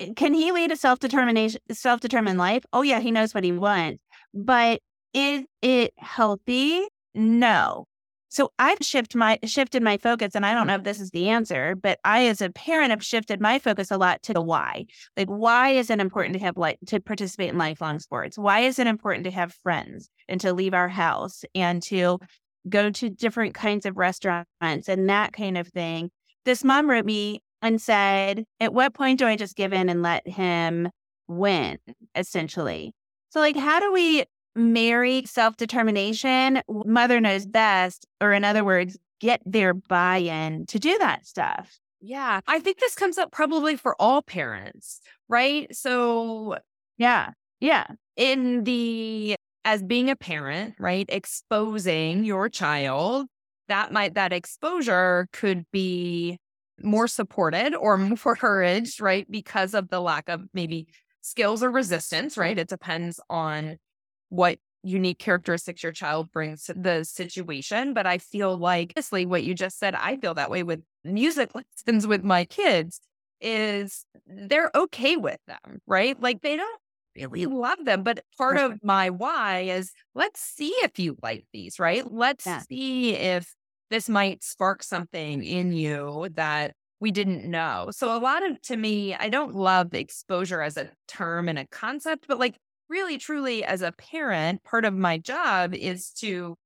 Eh, 0.00 0.12
can 0.16 0.34
he 0.34 0.52
lead 0.52 0.72
a 0.72 0.76
self-determination 0.76 1.60
self-determined 1.70 2.38
life? 2.38 2.64
Oh 2.72 2.82
yeah 2.82 3.00
he 3.00 3.10
knows 3.10 3.34
what 3.34 3.44
he 3.44 3.52
wants. 3.52 4.02
But 4.32 4.80
is 5.12 5.44
it 5.62 5.92
healthy? 5.98 6.86
No. 7.14 7.86
So 8.28 8.50
i've 8.58 8.78
shifted 8.80 9.16
my 9.16 9.38
shifted 9.44 9.80
my 9.80 9.96
focus 9.96 10.34
and 10.34 10.44
i 10.44 10.52
don't 10.54 10.66
know 10.66 10.74
if 10.74 10.82
this 10.82 11.00
is 11.00 11.10
the 11.10 11.28
answer 11.28 11.76
but 11.76 12.00
i 12.04 12.26
as 12.26 12.42
a 12.42 12.50
parent 12.50 12.90
have 12.90 13.04
shifted 13.04 13.40
my 13.40 13.60
focus 13.60 13.92
a 13.92 13.96
lot 13.96 14.22
to 14.24 14.32
the 14.32 14.42
why. 14.42 14.86
Like 15.16 15.28
why 15.28 15.70
is 15.70 15.88
it 15.88 16.00
important 16.00 16.34
to 16.34 16.40
have 16.40 16.56
like 16.56 16.78
to 16.86 17.00
participate 17.00 17.50
in 17.50 17.58
lifelong 17.58 18.00
sports? 18.00 18.36
Why 18.36 18.60
is 18.60 18.78
it 18.80 18.88
important 18.88 19.24
to 19.24 19.30
have 19.30 19.54
friends 19.54 20.10
and 20.28 20.40
to 20.40 20.52
leave 20.52 20.74
our 20.74 20.88
house 20.88 21.44
and 21.54 21.80
to 21.84 22.18
go 22.68 22.90
to 22.90 23.10
different 23.10 23.54
kinds 23.54 23.86
of 23.86 23.96
restaurants 23.96 24.88
and 24.88 25.08
that 25.08 25.32
kind 25.32 25.56
of 25.56 25.68
thing? 25.68 26.10
This 26.44 26.64
mom 26.64 26.90
wrote 26.90 27.06
me 27.06 27.40
and 27.64 27.80
said, 27.80 28.44
At 28.60 28.74
what 28.74 28.94
point 28.94 29.18
do 29.18 29.26
I 29.26 29.34
just 29.34 29.56
give 29.56 29.72
in 29.72 29.88
and 29.88 30.02
let 30.02 30.28
him 30.28 30.90
win, 31.26 31.78
essentially? 32.14 32.92
So, 33.30 33.40
like, 33.40 33.56
how 33.56 33.80
do 33.80 33.92
we 33.92 34.24
marry 34.54 35.24
self 35.26 35.56
determination? 35.56 36.60
Mother 36.68 37.20
knows 37.20 37.46
best, 37.46 38.06
or 38.20 38.32
in 38.32 38.44
other 38.44 38.62
words, 38.62 38.96
get 39.18 39.40
their 39.44 39.74
buy 39.74 40.18
in 40.18 40.66
to 40.66 40.78
do 40.78 40.96
that 40.98 41.26
stuff. 41.26 41.80
Yeah. 42.00 42.40
I 42.46 42.60
think 42.60 42.78
this 42.78 42.94
comes 42.94 43.16
up 43.16 43.32
probably 43.32 43.76
for 43.76 43.96
all 43.98 44.20
parents, 44.20 45.00
right? 45.28 45.74
So, 45.74 46.58
yeah. 46.98 47.30
Yeah. 47.60 47.86
In 48.16 48.64
the, 48.64 49.36
as 49.64 49.82
being 49.82 50.10
a 50.10 50.16
parent, 50.16 50.74
right? 50.78 51.06
Exposing 51.08 52.24
your 52.24 52.50
child, 52.50 53.26
that 53.68 53.90
might, 53.90 54.14
that 54.14 54.34
exposure 54.34 55.28
could 55.32 55.64
be 55.72 56.38
more 56.82 57.08
supported 57.08 57.74
or 57.74 57.96
more 57.98 58.18
encouraged, 58.26 59.00
right? 59.00 59.30
Because 59.30 59.74
of 59.74 59.88
the 59.88 60.00
lack 60.00 60.28
of 60.28 60.42
maybe 60.52 60.86
skills 61.20 61.62
or 61.62 61.70
resistance, 61.70 62.36
right? 62.36 62.58
It 62.58 62.68
depends 62.68 63.20
on 63.30 63.78
what 64.28 64.58
unique 64.82 65.18
characteristics 65.18 65.82
your 65.82 65.92
child 65.92 66.30
brings 66.30 66.64
to 66.64 66.74
the 66.74 67.04
situation. 67.04 67.94
But 67.94 68.06
I 68.06 68.18
feel 68.18 68.56
like, 68.56 68.92
honestly, 68.96 69.24
what 69.26 69.42
you 69.42 69.54
just 69.54 69.78
said, 69.78 69.94
I 69.94 70.16
feel 70.16 70.34
that 70.34 70.50
way 70.50 70.62
with 70.62 70.82
music 71.02 71.50
lessons 71.86 72.06
with 72.06 72.22
my 72.22 72.44
kids 72.44 73.00
is 73.40 74.04
they're 74.26 74.70
okay 74.74 75.16
with 75.16 75.38
them, 75.46 75.80
right? 75.86 76.20
Like 76.20 76.42
they 76.42 76.56
don't 76.56 76.80
really 77.16 77.46
love 77.46 77.84
them. 77.84 78.02
But 78.02 78.24
part 78.36 78.58
of 78.58 78.78
my 78.82 79.10
why 79.10 79.60
is 79.60 79.92
let's 80.14 80.40
see 80.40 80.74
if 80.82 80.98
you 80.98 81.16
like 81.22 81.46
these, 81.52 81.78
right? 81.78 82.10
Let's 82.10 82.46
yeah. 82.46 82.60
see 82.68 83.14
if 83.14 83.54
this 83.90 84.08
might 84.08 84.42
spark 84.42 84.82
something 84.82 85.42
in 85.42 85.72
you 85.72 86.28
that 86.34 86.74
we 87.00 87.10
didn't 87.10 87.44
know. 87.44 87.88
So 87.90 88.16
a 88.16 88.18
lot 88.18 88.44
of 88.44 88.60
to 88.62 88.76
me, 88.76 89.14
I 89.14 89.28
don't 89.28 89.54
love 89.54 89.94
exposure 89.94 90.62
as 90.62 90.76
a 90.76 90.90
term 91.06 91.48
and 91.48 91.58
a 91.58 91.66
concept, 91.66 92.26
but 92.26 92.38
like 92.38 92.56
really 92.88 93.18
truly 93.18 93.64
as 93.64 93.82
a 93.82 93.92
parent, 93.92 94.62
part 94.64 94.84
of 94.84 94.94
my 94.94 95.18
job 95.18 95.74
is 95.74 96.10
to 96.20 96.56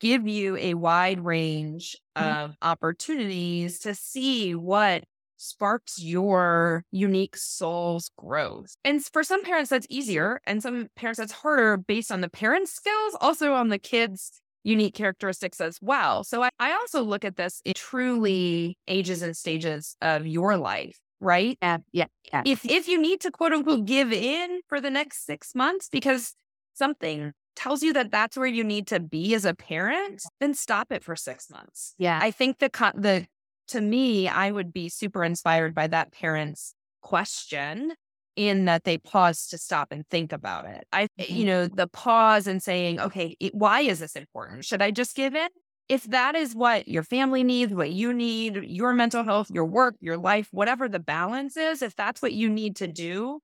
give 0.00 0.26
you 0.26 0.56
a 0.56 0.74
wide 0.74 1.24
range 1.24 1.96
mm-hmm. 2.16 2.28
of 2.28 2.56
opportunities 2.62 3.78
to 3.80 3.94
see 3.94 4.54
what 4.54 5.04
sparks 5.36 6.02
your 6.02 6.84
unique 6.90 7.36
soul's 7.36 8.10
growth. 8.16 8.74
And 8.84 9.04
for 9.04 9.22
some 9.22 9.42
parents, 9.42 9.70
that's 9.70 9.86
easier. 9.90 10.40
And 10.46 10.62
some 10.62 10.88
parents, 10.96 11.18
that's 11.18 11.32
harder 11.32 11.76
based 11.76 12.10
on 12.10 12.20
the 12.20 12.30
parents' 12.30 12.72
skills, 12.72 13.16
also 13.20 13.52
on 13.52 13.68
the 13.68 13.78
kids' 13.78 14.40
unique 14.64 14.94
characteristics 14.94 15.60
as 15.60 15.78
well. 15.80 16.24
So 16.24 16.42
I, 16.42 16.50
I 16.58 16.72
also 16.72 17.02
look 17.02 17.24
at 17.24 17.36
this 17.36 17.60
in 17.64 17.74
truly 17.76 18.76
ages 18.88 19.22
and 19.22 19.36
stages 19.36 19.96
of 20.02 20.26
your 20.26 20.56
life 20.56 20.98
right? 21.20 21.56
Yeah, 21.62 21.78
yeah, 21.92 22.06
yeah. 22.32 22.42
If 22.44 22.64
if 22.64 22.86
you 22.86 23.00
need 23.00 23.20
to 23.22 23.30
quote 23.30 23.52
unquote 23.52 23.86
give 23.86 24.12
in 24.12 24.60
for 24.68 24.80
the 24.80 24.90
next 24.90 25.24
six 25.24 25.54
months 25.54 25.88
because 25.90 26.34
something 26.74 27.32
tells 27.56 27.82
you 27.82 27.92
that 27.94 28.10
that's 28.10 28.36
where 28.36 28.46
you 28.46 28.62
need 28.62 28.86
to 28.88 29.00
be 29.00 29.34
as 29.34 29.44
a 29.44 29.54
parent, 29.54 30.22
then 30.40 30.54
stop 30.54 30.92
it 30.92 31.02
for 31.02 31.16
six 31.16 31.50
months. 31.50 31.94
Yeah, 31.98 32.18
I 32.22 32.30
think 32.30 32.58
the 32.58 32.70
the 32.94 33.26
to 33.68 33.80
me, 33.80 34.28
I 34.28 34.50
would 34.50 34.72
be 34.72 34.88
super 34.88 35.24
inspired 35.24 35.74
by 35.74 35.86
that 35.86 36.12
parent's 36.12 36.74
question 37.00 37.92
in 38.36 38.64
that 38.64 38.84
they 38.84 38.98
pause 38.98 39.46
to 39.48 39.58
stop 39.58 39.92
and 39.92 40.06
think 40.08 40.32
about 40.32 40.66
it. 40.66 40.86
I, 40.92 41.04
mm-hmm. 41.18 41.34
you 41.34 41.44
know, 41.44 41.66
the 41.66 41.86
pause 41.86 42.46
and 42.46 42.62
saying, 42.62 43.00
okay, 43.00 43.36
it, 43.40 43.54
why 43.54 43.80
is 43.80 44.00
this 44.00 44.16
important? 44.16 44.64
Should 44.64 44.82
I 44.82 44.90
just 44.90 45.14
give 45.16 45.34
in? 45.34 45.48
if 45.88 46.04
that 46.04 46.34
is 46.34 46.54
what 46.54 46.88
your 46.88 47.02
family 47.02 47.44
needs, 47.44 47.72
what 47.72 47.92
you 47.92 48.12
need, 48.12 48.56
your 48.64 48.94
mental 48.94 49.22
health, 49.22 49.50
your 49.50 49.66
work, 49.66 49.96
your 50.00 50.16
life, 50.16 50.48
whatever 50.50 50.88
the 50.88 50.98
balance 50.98 51.56
is, 51.56 51.82
if 51.82 51.94
that's 51.94 52.22
what 52.22 52.32
you 52.32 52.48
need 52.48 52.76
to 52.76 52.86
do 52.86 53.40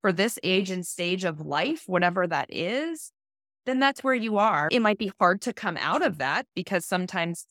for 0.00 0.12
this 0.12 0.38
age 0.42 0.70
and 0.70 0.86
stage 0.86 1.24
of 1.24 1.40
life, 1.40 1.84
whatever 1.86 2.26
that 2.26 2.46
is, 2.50 3.10
then 3.66 3.80
that's 3.80 4.02
where 4.04 4.14
you 4.14 4.38
are. 4.38 4.68
It 4.70 4.82
might 4.82 4.98
be 4.98 5.12
hard 5.18 5.40
to 5.42 5.52
come 5.52 5.76
out 5.76 6.02
of 6.02 6.18
that 6.18 6.46
because 6.54 6.84
sometimes 6.84 7.46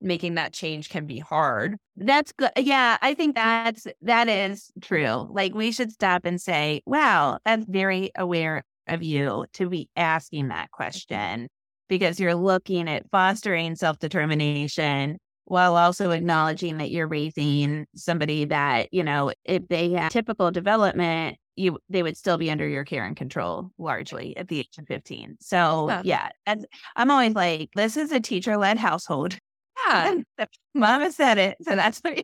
making 0.00 0.34
that 0.34 0.52
change 0.52 0.88
can 0.88 1.06
be 1.06 1.18
hard. 1.18 1.76
That's 1.96 2.32
good. 2.32 2.50
Yeah, 2.56 2.98
I 3.00 3.14
think 3.14 3.34
that's 3.34 3.86
that 4.02 4.28
is 4.28 4.70
true. 4.80 5.28
Like 5.30 5.54
we 5.54 5.72
should 5.72 5.92
stop 5.92 6.24
and 6.24 6.40
say, 6.40 6.82
wow, 6.86 7.38
that's 7.44 7.64
very 7.66 8.10
aware 8.16 8.62
of 8.86 9.02
you 9.02 9.46
to 9.54 9.68
be 9.68 9.88
asking 9.96 10.48
that 10.48 10.70
question 10.70 11.48
because 11.88 12.20
you're 12.20 12.34
looking 12.34 12.88
at 12.88 13.08
fostering 13.10 13.76
self 13.76 13.98
determination 13.98 15.18
while 15.46 15.76
also 15.76 16.10
acknowledging 16.10 16.78
that 16.78 16.90
you're 16.90 17.06
raising 17.06 17.86
somebody 17.94 18.46
that, 18.46 18.92
you 18.92 19.02
know, 19.02 19.32
if 19.44 19.66
they 19.68 19.90
have 19.90 20.10
typical 20.10 20.50
development, 20.50 21.36
you 21.56 21.78
they 21.88 22.02
would 22.02 22.16
still 22.16 22.38
be 22.38 22.50
under 22.50 22.66
your 22.66 22.84
care 22.84 23.04
and 23.04 23.16
control 23.16 23.70
largely 23.78 24.36
at 24.36 24.48
the 24.48 24.60
age 24.60 24.76
of 24.78 24.86
15. 24.86 25.36
So 25.40 25.88
yeah, 25.88 26.02
yeah 26.04 26.28
and 26.46 26.66
I'm 26.96 27.10
always 27.10 27.34
like, 27.34 27.70
this 27.74 27.96
is 27.96 28.10
a 28.10 28.20
teacher 28.20 28.56
led 28.56 28.78
household. 28.78 29.38
Yeah. 29.86 30.14
Mama 30.74 31.12
said 31.12 31.38
it. 31.38 31.56
So 31.62 31.76
that's 31.76 32.00
what 32.00 32.18
you 32.18 32.22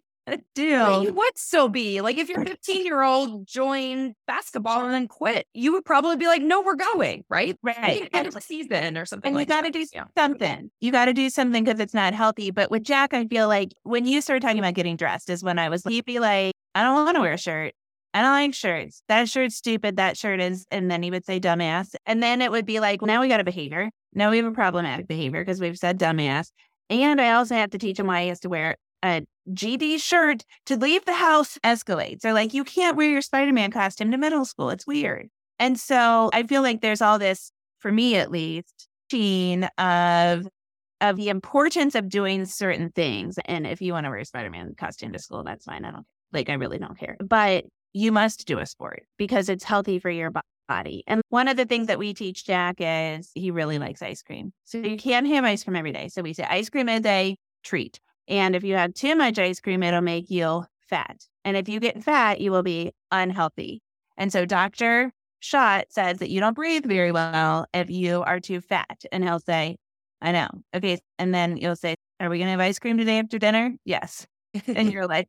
do. 0.55 1.01
You 1.03 1.13
would 1.13 1.39
still 1.39 1.69
be 1.69 2.01
like 2.01 2.19
if 2.19 2.29
your 2.29 2.45
15 2.45 2.85
year 2.85 3.03
old 3.03 3.47
joined 3.47 4.15
basketball 4.27 4.85
and 4.85 4.93
then 4.93 5.09
quit, 5.09 5.47
you 5.55 5.73
would 5.73 5.85
probably 5.85 6.17
be 6.17 6.27
like, 6.27 6.43
no, 6.43 6.63
we're 6.63 6.77
going, 6.77 7.25
right? 7.29 7.57
Right. 7.63 8.09
End 8.13 8.27
of 8.27 8.35
the 8.35 8.41
season 8.41 8.97
or 8.97 9.05
something. 9.07 9.29
And 9.29 9.37
like 9.37 9.49
you 9.49 9.55
got 9.55 9.63
to 9.63 9.71
do 9.71 9.87
something. 10.17 10.71
You 10.81 10.93
got 10.93 11.07
to 11.07 11.13
do 11.13 11.31
something 11.31 11.65
because 11.65 11.81
it's 11.81 11.95
not 11.95 12.15
healthy. 12.15 12.51
But 12.51 12.71
with 12.71 12.85
Jack, 12.85 13.15
I 13.15 13.27
feel 13.27 13.49
like 13.49 13.73
when 13.83 14.07
you 14.07 14.21
started 14.21 14.43
talking 14.43 14.59
about 14.59 14.75
getting 14.75 14.97
dressed 14.97 15.31
is 15.31 15.43
when 15.43 15.59
I 15.59 15.69
was, 15.69 15.83
he'd 15.85 16.05
be 16.05 16.19
like, 16.21 16.55
I 16.75 16.83
don't 16.83 16.95
want 16.95 17.17
to 17.17 17.21
wear 17.21 17.33
a 17.33 17.39
shirt. 17.39 17.75
I 18.13 18.23
don't 18.23 18.33
like 18.33 18.55
shirts. 18.55 19.03
That 19.09 19.29
shirt's 19.29 19.57
stupid. 19.57 19.97
That 19.97 20.17
shirt 20.17 20.41
is, 20.41 20.67
and 20.71 20.91
then 20.91 21.03
he 21.03 21.13
would 21.13 21.25
say 21.25 21.39
dumbass. 21.39 21.95
And 22.07 22.21
then 22.21 22.43
it 22.43 22.51
would 22.51 22.67
be 22.67 22.81
like, 22.81 23.01
well, 23.01 23.07
now 23.07 23.21
we 23.21 23.29
got 23.29 23.41
a 23.41 23.45
behavior. 23.45 23.91
Now 24.13 24.31
we 24.31 24.39
have 24.39 24.47
a 24.47 24.53
problematic 24.53 25.07
behavior 25.07 25.45
because 25.45 25.61
we've 25.61 25.79
said 25.79 25.99
dumbass. 25.99 26.51
And 26.91 27.21
I 27.21 27.33
also 27.33 27.55
have 27.55 27.71
to 27.71 27.79
teach 27.79 27.99
him 27.99 28.09
why 28.09 28.23
he 28.23 28.29
has 28.29 28.41
to 28.41 28.49
wear 28.49 28.77
a 29.03 29.23
GD 29.49 30.01
shirt 30.01 30.45
to 30.67 30.77
leave 30.77 31.05
the 31.05 31.15
house 31.15 31.59
escalates. 31.65 32.21
They're 32.21 32.35
like, 32.35 32.53
you 32.53 32.65
can't 32.65 32.97
wear 32.97 33.09
your 33.09 33.23
Spider 33.23 33.53
Man 33.53 33.71
costume 33.71 34.11
to 34.11 34.19
middle 34.19 34.45
school. 34.45 34.71
It's 34.71 34.87
weird. 34.87 35.29
And 35.59 35.79
so 35.79 36.31
I 36.33 36.43
feel 36.43 36.63
like 36.63 36.81
there's 36.81 37.01
all 37.01 37.19
this, 37.19 37.53
for 37.79 37.93
me 37.93 38.17
at 38.17 38.31
least, 38.31 38.89
sheen 39.11 39.65
of 39.79 40.47
of 41.01 41.17
the 41.17 41.31
importance 41.31 41.95
of 41.95 42.11
doing 42.11 42.45
certain 42.45 42.91
things. 42.91 43.39
And 43.47 43.67
if 43.67 43.81
you 43.81 43.95
want 43.95 44.05
to 44.05 44.11
wear 44.11 44.19
a 44.19 44.25
Spider 44.25 44.51
Man 44.51 44.75
costume 44.77 45.13
to 45.13 45.19
school, 45.19 45.43
that's 45.45 45.65
fine. 45.65 45.85
I 45.85 45.93
don't 45.93 46.07
like 46.33 46.51
I 46.51 46.55
really 46.55 46.79
don't 46.79 46.99
care. 46.99 47.17
But 47.19 47.65
you 47.93 48.13
must 48.13 48.47
do 48.47 48.59
a 48.59 48.67
sport 48.67 49.05
because 49.17 49.49
it's 49.49 49.65
healthy 49.65 49.99
for 49.99 50.11
your 50.11 50.31
body. 50.31 50.45
And 51.07 51.23
one 51.29 51.49
of 51.49 51.57
the 51.57 51.65
things 51.65 51.87
that 51.89 51.99
we 51.99 52.15
teach 52.15 52.47
Jack 52.47 52.77
is 52.79 53.31
he 53.35 53.51
really 53.51 53.79
likes 53.79 54.03
ice 54.03 54.23
cream. 54.23 54.53
So 54.65 54.79
you 54.79 54.97
can't 54.97 55.27
have 55.27 55.45
ice 55.45 55.65
cream 55.65 55.77
every 55.77 55.93
day. 55.93 56.09
So 56.09 56.23
we 56.23 56.33
say 56.33 56.45
ice 56.45 56.71
cream 56.71 56.89
is 56.89 57.01
a 57.01 57.03
day, 57.03 57.37
treat. 57.63 58.01
And 58.29 58.55
if 58.55 58.63
you 58.63 58.77
have 58.77 58.95
too 58.95 59.17
much 59.17 59.39
ice 59.39 59.61
cream, 59.61 59.83
it'll 59.83 60.01
make 60.01 60.31
you 60.31 60.65
fat. 60.89 61.25
And 61.45 61.57
if 61.57 61.69
you 61.69 61.81
get 61.81 62.03
fat, 62.03 62.41
you 62.41 62.51
will 62.53 62.63
be 62.63 62.93
unhealthy. 63.11 63.83
And 64.17 64.33
so 64.33 64.45
Dr. 64.45 65.13
Schott 65.41 65.87
says 65.91 66.19
that 66.19 66.31
you 66.31 66.41
don't 66.41 66.55
breathe 66.55 66.85
very 66.85 67.13
well 67.13 67.67
if 67.73 67.91
you 67.91 68.23
are 68.23 68.41
too 68.41 68.61
fat. 68.61 69.05
And 69.11 69.25
he'll 69.25 69.41
say, 69.41 69.77
I 70.21 70.33
know. 70.33 70.49
Okay. 70.75 71.01
And 71.19 71.35
then 71.35 71.57
you'll 71.57 71.77
say, 71.77 71.97
Are 72.21 72.29
we 72.29 72.39
going 72.39 72.47
to 72.47 72.53
have 72.53 72.61
ice 72.61 72.79
cream 72.79 72.99
today 72.99 73.19
after 73.19 73.39
dinner? 73.39 73.75
Yes. 73.85 74.27
and 74.67 74.93
you're 74.93 75.07
like, 75.07 75.29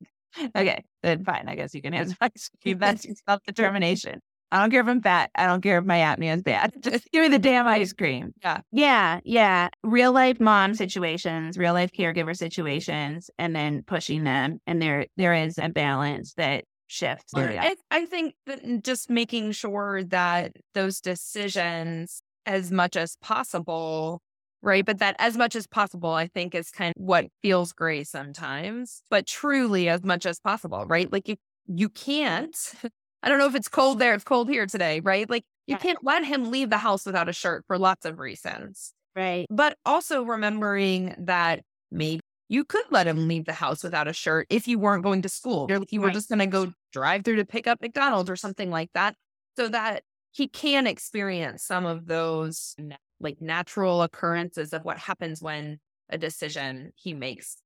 Okay, 0.55 0.83
then 1.03 1.23
fine. 1.23 1.45
I 1.47 1.55
guess 1.55 1.73
you 1.73 1.81
can 1.81 1.93
have 1.93 2.15
ice 2.21 2.49
cream. 2.61 2.79
That's 2.79 3.07
self 3.27 3.41
determination. 3.45 4.21
I 4.51 4.59
don't 4.59 4.71
care 4.71 4.81
if 4.81 4.87
I'm 4.87 5.01
fat. 5.01 5.31
I 5.35 5.45
don't 5.45 5.61
care 5.61 5.77
if 5.77 5.85
my 5.85 5.99
apnea 5.99 6.35
is 6.35 6.43
bad. 6.43 6.73
Just 6.81 7.09
give 7.11 7.21
me 7.23 7.29
the 7.29 7.39
damn 7.39 7.67
ice 7.67 7.93
cream. 7.93 8.33
Yeah. 8.43 8.61
Yeah. 8.71 9.19
Yeah. 9.23 9.69
Real 9.83 10.11
life 10.11 10.39
mom 10.39 10.73
situations, 10.73 11.57
real 11.57 11.73
life 11.73 11.91
caregiver 11.91 12.35
situations, 12.35 13.29
and 13.37 13.55
then 13.55 13.83
pushing 13.83 14.23
them. 14.23 14.59
And 14.67 14.81
there 14.81 15.07
there 15.17 15.33
is 15.33 15.57
a 15.57 15.69
balance 15.69 16.33
that 16.33 16.65
shifts. 16.87 17.33
I, 17.35 17.75
I 17.89 18.05
think 18.05 18.35
that 18.45 18.63
mm, 18.63 18.83
just 18.83 19.09
making 19.09 19.53
sure 19.53 20.03
that 20.05 20.53
those 20.73 20.99
decisions 20.99 22.21
as 22.45 22.71
much 22.71 22.95
as 22.95 23.15
possible 23.21 24.21
right? 24.63 24.85
But 24.85 24.99
that 24.99 25.15
as 25.19 25.37
much 25.37 25.55
as 25.55 25.67
possible, 25.67 26.11
I 26.11 26.27
think 26.27 26.53
is 26.53 26.69
kind 26.69 26.93
of 26.95 27.01
what 27.01 27.25
feels 27.41 27.73
gray 27.73 28.03
sometimes, 28.03 29.03
but 29.09 29.25
truly 29.25 29.89
as 29.89 30.03
much 30.03 30.25
as 30.25 30.39
possible, 30.39 30.85
right? 30.85 31.11
Like 31.11 31.27
you, 31.27 31.37
you 31.67 31.89
can't 31.89 32.55
I 33.23 33.29
don't 33.29 33.37
know 33.37 33.47
if 33.47 33.55
it's 33.55 33.67
cold 33.67 33.99
there, 33.99 34.13
it's 34.13 34.23
cold 34.23 34.49
here 34.49 34.65
today, 34.65 34.99
right? 34.99 35.29
Like 35.29 35.43
you 35.67 35.77
can't 35.77 36.03
let 36.03 36.25
him 36.25 36.51
leave 36.51 36.69
the 36.69 36.77
house 36.77 37.05
without 37.05 37.29
a 37.29 37.33
shirt 37.33 37.63
for 37.67 37.77
lots 37.77 38.05
of 38.05 38.19
reasons. 38.19 38.93
Right. 39.15 39.45
But 39.49 39.77
also 39.85 40.23
remembering 40.23 41.15
that 41.19 41.61
maybe 41.91 42.21
you 42.49 42.65
could 42.65 42.85
let 42.89 43.07
him 43.07 43.27
leave 43.27 43.45
the 43.45 43.53
house 43.53 43.83
without 43.83 44.07
a 44.07 44.13
shirt 44.13 44.47
if 44.49 44.67
you 44.67 44.77
weren't 44.79 45.03
going 45.03 45.21
to 45.21 45.29
school. 45.29 45.67
If 45.69 45.93
you 45.93 46.01
were 46.01 46.07
right. 46.07 46.13
just 46.13 46.29
going 46.29 46.39
to 46.39 46.47
go 46.47 46.73
drive 46.91 47.23
through 47.23 47.37
to 47.37 47.45
pick 47.45 47.67
up 47.67 47.79
McDonald's 47.81 48.29
or 48.29 48.35
something 48.35 48.69
like 48.69 48.89
that, 48.93 49.15
so 49.55 49.69
that 49.69 50.03
he 50.31 50.47
can 50.47 50.87
experience 50.87 51.63
some 51.63 51.85
of 51.85 52.07
those 52.07 52.75
like 53.19 53.41
natural 53.41 54.01
occurrences 54.01 54.73
of 54.73 54.83
what 54.83 54.97
happens 54.97 55.41
when 55.41 55.79
a 56.09 56.17
decision 56.17 56.91
he 56.95 57.13
makes. 57.13 57.57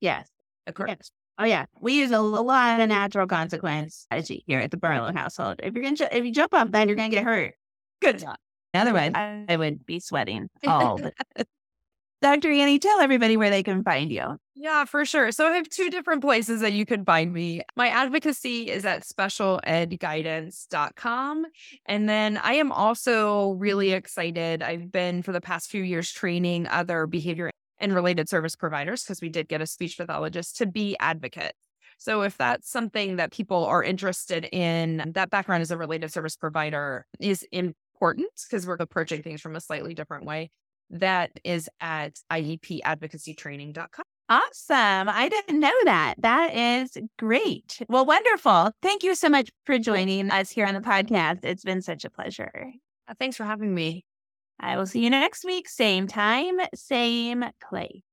Yes. 0.00 0.28
Occurs. 0.66 0.88
Yes. 0.88 1.10
Oh 1.40 1.46
yeah, 1.46 1.64
we 1.80 1.94
use 1.94 2.10
a, 2.10 2.20
lot 2.20 2.80
of 2.80 2.88
natural 2.90 3.26
consequence 3.26 3.96
strategy 3.96 4.44
here 4.46 4.60
at 4.60 4.70
the 4.70 4.76
Barlow 4.76 5.10
household. 5.10 5.58
If 5.62 5.74
you're 5.74 5.82
gonna 5.82 5.96
if 6.12 6.22
you 6.22 6.32
jump 6.32 6.52
off 6.52 6.70
that, 6.72 6.86
you're 6.86 6.96
gonna 6.96 7.08
get 7.08 7.24
hurt. 7.24 7.54
Good 8.02 8.18
job. 8.18 8.36
Otherwise, 8.74 9.12
I, 9.14 9.46
I 9.48 9.56
would 9.56 9.86
be 9.86 10.00
sweating 10.00 10.50
all 10.66 10.98
the 10.98 11.14
Dr. 12.20 12.50
Annie, 12.50 12.78
tell 12.78 13.00
everybody 13.00 13.38
where 13.38 13.48
they 13.48 13.62
can 13.62 13.82
find 13.82 14.12
you. 14.12 14.36
Yeah, 14.54 14.84
for 14.84 15.06
sure. 15.06 15.32
So 15.32 15.46
I 15.46 15.52
have 15.52 15.70
two 15.70 15.88
different 15.88 16.20
places 16.20 16.60
that 16.60 16.74
you 16.74 16.84
can 16.84 17.06
find 17.06 17.32
me. 17.32 17.62
My 17.76 17.88
advocacy 17.88 18.68
is 18.68 18.84
at 18.84 19.04
specialedguidance.com. 19.04 21.46
And 21.86 22.06
then 22.06 22.36
I 22.36 22.52
am 22.54 22.70
also 22.70 23.52
really 23.52 23.92
excited. 23.92 24.62
I've 24.62 24.92
been 24.92 25.22
for 25.22 25.32
the 25.32 25.40
past 25.40 25.70
few 25.70 25.82
years 25.82 26.12
training 26.12 26.68
other 26.68 27.06
behavior 27.06 27.50
and 27.80 27.94
related 27.94 28.28
service 28.28 28.56
providers 28.56 29.02
because 29.02 29.20
we 29.20 29.28
did 29.28 29.48
get 29.48 29.60
a 29.60 29.66
speech 29.66 29.96
pathologist 29.96 30.56
to 30.58 30.66
be 30.66 30.96
advocates. 31.00 31.58
So 31.98 32.22
if 32.22 32.38
that's 32.38 32.70
something 32.70 33.16
that 33.16 33.30
people 33.30 33.64
are 33.66 33.82
interested 33.82 34.48
in, 34.52 35.12
that 35.14 35.28
background 35.28 35.60
as 35.60 35.70
a 35.70 35.76
related 35.76 36.10
service 36.10 36.34
provider 36.34 37.06
is 37.18 37.46
important 37.52 38.28
because 38.48 38.66
we're 38.66 38.76
approaching 38.76 39.22
things 39.22 39.42
from 39.42 39.54
a 39.54 39.60
slightly 39.60 39.94
different 39.94 40.24
way. 40.24 40.50
That 40.88 41.30
is 41.44 41.68
at 41.80 42.18
IEPadvocacytraining.com. 42.32 44.04
Awesome. 44.30 45.08
I 45.08 45.28
didn't 45.28 45.60
know 45.60 45.72
that. 45.84 46.14
That 46.18 46.54
is 46.54 46.96
great. 47.18 47.82
Well, 47.88 48.06
wonderful. 48.06 48.70
Thank 48.80 49.02
you 49.02 49.14
so 49.14 49.28
much 49.28 49.50
for 49.66 49.78
joining 49.78 50.30
us 50.30 50.50
here 50.50 50.66
on 50.66 50.74
the 50.74 50.80
podcast. 50.80 51.44
It's 51.44 51.64
been 51.64 51.82
such 51.82 52.04
a 52.04 52.10
pleasure. 52.10 52.72
Uh, 53.08 53.14
thanks 53.18 53.36
for 53.36 53.44
having 53.44 53.74
me. 53.74 54.04
I 54.60 54.76
will 54.76 54.86
see 54.86 55.02
you 55.02 55.10
next 55.10 55.44
week. 55.44 55.68
Same 55.68 56.06
time, 56.06 56.58
same 56.74 57.44
place. 57.68 58.09